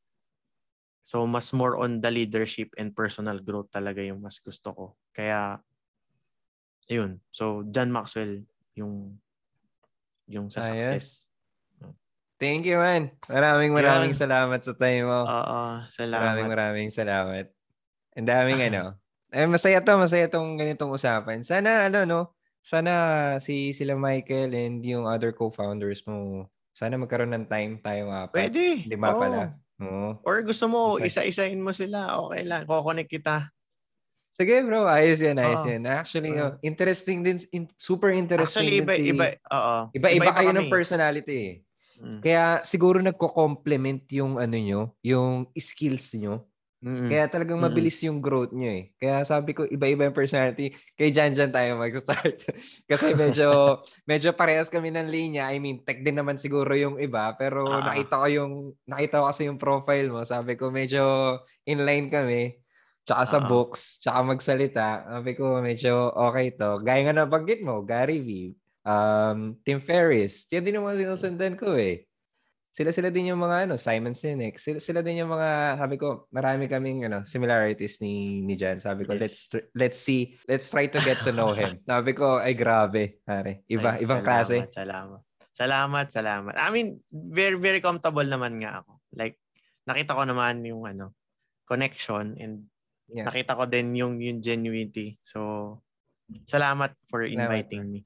So 1.03 1.27
mas 1.27 1.51
more 1.51 1.83
on 1.83 1.99
the 1.99 2.11
leadership 2.14 2.70
and 2.79 2.95
personal 2.95 3.43
growth 3.43 3.75
talaga 3.75 4.05
yung 4.05 4.23
mas 4.23 4.39
gusto 4.39 4.70
ko. 4.70 4.87
Kaya 5.11 5.59
yun. 6.87 7.18
So 7.35 7.66
John 7.73 7.91
Maxwell 7.91 8.47
yung 8.79 9.18
yung 10.31 10.49
sa 10.49 10.62
Ayos. 10.62 10.70
success. 10.70 11.32
Thank 12.43 12.66
you, 12.66 12.82
man. 12.82 13.14
Maraming 13.30 13.70
maraming 13.70 14.11
salamat 14.11 14.59
sa 14.66 14.74
time 14.74 15.07
mo. 15.07 15.22
Oo, 15.22 15.61
salamat. 15.86 16.18
Maraming 16.18 16.49
maraming 16.51 16.90
salamat. 16.90 17.47
Ang 18.18 18.26
daming 18.26 18.61
ano. 18.74 18.99
Eh, 19.30 19.47
masaya 19.47 19.78
to, 19.78 19.95
masaya 19.95 20.26
tong 20.26 20.59
ganitong 20.59 20.90
usapan. 20.90 21.40
Sana, 21.47 21.86
ano, 21.86 22.03
no? 22.03 22.20
Sana 22.61 22.93
si 23.38 23.70
sila 23.70 23.95
Michael 23.95 24.51
and 24.53 24.82
yung 24.82 25.07
other 25.07 25.30
co-founders 25.34 26.03
mo 26.07 26.47
Sana 26.72 26.97
magkaroon 26.97 27.36
ng 27.36 27.47
time 27.53 27.78
tayo 27.84 28.09
apat. 28.09 28.32
Pwede. 28.49 28.88
Lima 28.88 29.12
Oo. 29.12 29.20
pala. 29.20 29.40
Oo. 29.82 30.09
Or 30.24 30.40
gusto 30.40 30.66
mo, 30.72 30.97
Isa- 30.97 31.20
isa-isahin 31.20 31.61
mo 31.61 31.68
sila. 31.70 32.16
Okay 32.26 32.43
lang. 32.49 32.64
Kukonek 32.64 33.12
kita. 33.12 33.53
Sige 34.32 34.64
bro, 34.64 34.88
ayos 34.88 35.20
yan, 35.20 35.36
ayos 35.36 35.61
Oo. 35.61 35.68
yan. 35.68 35.84
Actually, 35.84 36.32
oh, 36.40 36.57
interesting 36.64 37.20
din, 37.20 37.36
in- 37.53 37.68
super 37.76 38.09
interesting 38.09 38.64
Actually, 38.64 38.80
iba, 38.80 38.93
din 38.97 39.05
si... 39.05 39.12
iba, 39.12 39.26
oo. 39.53 39.76
Iba-iba 39.93 40.32
kayo 40.32 40.51
ng 40.57 40.72
personality 40.72 41.36
eh. 41.36 41.55
Mm. 41.99 42.20
Kaya 42.22 42.45
siguro 42.62 43.01
nagko-complement 43.03 44.05
yung 44.14 44.38
ano 44.38 44.57
nyo, 44.57 44.80
yung 45.03 45.49
skills 45.55 46.14
nyo. 46.16 46.47
Mm. 46.82 47.07
Kaya 47.07 47.24
talagang 47.30 47.62
mabilis 47.62 48.03
yung 48.03 48.18
growth 48.18 48.51
nyo 48.51 48.66
eh. 48.66 48.90
Kaya 48.99 49.22
sabi 49.22 49.55
ko, 49.55 49.62
iba-iba 49.62 50.03
yung 50.03 50.18
personality. 50.18 50.74
Kay 50.99 51.14
Jan 51.14 51.30
Jan 51.30 51.55
tayo 51.55 51.78
mag-start. 51.78 52.43
Kasi 52.90 53.14
medyo, 53.14 53.78
medyo 54.11 54.34
parehas 54.34 54.66
kami 54.66 54.90
ng 54.90 55.07
linya. 55.07 55.47
I 55.47 55.62
mean, 55.62 55.86
tech 55.86 56.03
din 56.03 56.18
naman 56.18 56.43
siguro 56.43 56.74
yung 56.74 56.99
iba. 56.99 57.38
Pero 57.38 57.70
Ah. 57.70 57.86
nakita 57.95 58.18
ko 58.18 58.26
yung, 58.26 58.53
nakita 58.82 59.22
ko 59.22 59.24
kasi 59.30 59.47
yung 59.47 59.62
profile 59.62 60.11
mo. 60.11 60.26
Sabi 60.26 60.59
ko, 60.59 60.74
medyo 60.74 61.38
inline 61.62 62.11
kami. 62.11 62.59
Tsaka 63.07 63.22
sa 63.30 63.38
Ah. 63.38 63.47
books, 63.47 64.03
tsaka 64.03 64.18
magsalita. 64.26 64.86
Sabi 65.07 65.38
ko, 65.38 65.62
medyo 65.62 66.11
okay 66.11 66.51
to. 66.59 66.82
Gaya 66.82 67.07
nga 67.07 67.14
nabanggit 67.14 67.62
mo, 67.62 67.86
Gary 67.86 68.18
V, 68.26 68.59
um, 68.87 69.59
Tim 69.62 69.78
Ferriss. 69.83 70.47
Yan 70.51 70.62
din 70.66 70.78
naman 70.78 70.99
sinusundan 70.99 71.55
ko 71.59 71.74
eh. 71.74 72.07
Sila-sila 72.72 73.12
din 73.12 73.28
yung 73.28 73.43
mga 73.45 73.68
ano, 73.68 73.76
Simon 73.76 74.16
Sinek. 74.16 74.57
Sila, 74.57 74.80
sila 74.80 75.05
din 75.05 75.20
yung 75.20 75.28
mga, 75.28 75.76
sabi 75.76 76.01
ko, 76.01 76.24
marami 76.33 76.72
kaming 76.72 77.05
ano, 77.05 77.20
similarities 77.20 78.01
ni 78.01 78.41
ni 78.41 78.57
Jan. 78.57 78.80
Sabi 78.80 79.05
ko, 79.05 79.12
Yes. 79.12 79.20
let's 79.20 79.39
let's 79.76 79.99
see, 80.01 80.41
let's 80.49 80.72
try 80.72 80.89
to 80.89 80.97
get 81.05 81.20
to 81.20 81.37
know 81.37 81.53
him. 81.53 81.76
sabi 81.93 82.16
ko, 82.16 82.41
ay 82.41 82.57
grabe, 82.57 83.20
pare. 83.28 83.61
Iba, 83.68 84.01
Ay, 84.01 84.09
ibang 84.09 84.24
salamat, 84.24 84.24
klase. 84.24 84.57
Salamat. 84.72 85.20
Salamat, 85.53 86.07
salamat. 86.09 86.55
I 86.57 86.68
mean, 86.72 86.89
very, 87.12 87.61
very 87.61 87.85
comfortable 87.85 88.24
naman 88.24 88.57
nga 88.64 88.80
ako. 88.80 89.05
Like, 89.12 89.37
nakita 89.85 90.16
ko 90.16 90.24
naman 90.24 90.64
yung 90.64 90.89
ano, 90.89 91.12
connection 91.68 92.41
and 92.41 92.72
Yeah. 93.12 93.28
nakita 93.28 93.53
ko 93.61 93.68
din 93.68 93.93
yung, 93.93 94.16
yung 94.24 94.41
genuinity. 94.41 95.20
So, 95.20 95.85
salamat 96.49 96.97
for 97.12 97.20
inviting 97.28 97.85
me. 97.93 98.01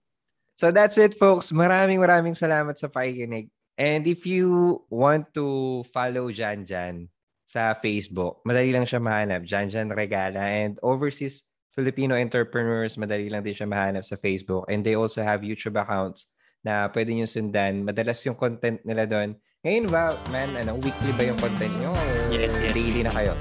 So 0.57 0.72
that's 0.72 0.96
it, 0.96 1.12
folks. 1.20 1.52
Maraming 1.52 2.00
maraming 2.00 2.32
salamat 2.32 2.80
sa 2.80 2.88
pakikinig. 2.88 3.52
And 3.76 4.09
if 4.09 4.24
you 4.24 4.80
want 4.88 5.28
to 5.36 5.84
follow 5.92 6.32
Jan 6.32 6.64
Jan 6.64 7.12
sa 7.44 7.76
Facebook, 7.76 8.40
madali 8.48 8.72
lang 8.72 8.88
siya 8.88 8.96
mahanap. 8.96 9.44
Jan 9.44 9.68
Jan 9.68 9.92
Regala. 9.92 10.40
And 10.40 10.80
overseas 10.80 11.44
Filipino 11.76 12.16
entrepreneurs, 12.16 12.96
madali 12.96 13.28
lang 13.28 13.44
din 13.44 13.52
siya 13.52 13.68
mahanap 13.68 14.09
sa 14.09 14.16
Facebook. 14.16 14.64
And 14.72 14.80
they 14.80 14.96
also 14.96 15.20
have 15.20 15.44
YouTube 15.44 15.76
accounts 15.76 16.32
na 16.64 16.88
pwede 16.88 17.12
nyo 17.12 17.28
sundan. 17.28 17.84
Madalas 17.84 18.24
yung 18.24 18.40
content 18.40 18.80
nila 18.88 19.04
doon. 19.04 19.36
Ngayon 19.61 19.92
ba, 19.92 20.16
man, 20.32 20.57
ano, 20.57 20.80
weekly 20.80 21.12
ba 21.20 21.28
yung 21.28 21.36
content 21.36 21.74
nyo? 21.84 21.92
Or 21.92 22.32
Yes, 22.32 22.57
yes, 22.57 22.72
daily 22.72 23.04
na 23.04 23.12
weekly. 23.12 23.28
kayo? 23.28 23.32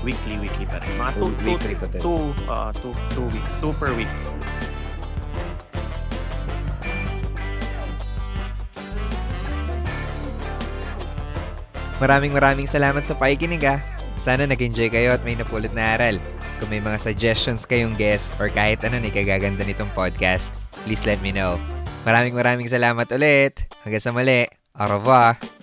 Weekly, 0.00 0.36
weekly 0.40 0.64
pa 0.64 0.80
rin. 0.80 0.96
Mga 0.96 1.12
two, 1.12 1.28
two, 1.28 1.44
weekly 1.44 1.74
din. 1.76 2.00
two, 2.00 2.22
uh, 2.48 2.72
two, 2.72 2.94
two, 3.12 3.26
week, 3.36 3.46
two 3.60 3.72
per 3.76 3.92
week. 3.92 4.08
Maraming 11.98 12.30
maraming 12.30 12.70
salamat 12.70 13.02
sa 13.02 13.18
pakikinig 13.18 13.66
ah. 13.66 13.82
Sana 14.18 14.46
nag-enjoy 14.46 14.90
kayo 14.90 15.14
at 15.14 15.22
may 15.22 15.38
napulot 15.38 15.70
na 15.74 15.94
aral. 15.94 16.18
Kung 16.58 16.70
may 16.70 16.82
mga 16.82 16.98
suggestions 16.98 17.66
kayong 17.66 17.94
guest 17.94 18.34
or 18.42 18.50
kahit 18.50 18.82
ano 18.82 18.98
na 18.98 19.10
ikagaganda 19.10 19.62
nitong 19.62 19.90
podcast, 19.94 20.50
please 20.82 21.06
let 21.06 21.22
me 21.22 21.30
know. 21.30 21.54
Maraming 22.02 22.34
maraming 22.34 22.66
salamat 22.70 23.06
ulit. 23.14 23.66
Hanggang 23.86 24.02
sa 24.02 24.10
muli. 24.10 24.46
Au 24.78 24.86
revoir. 24.86 25.57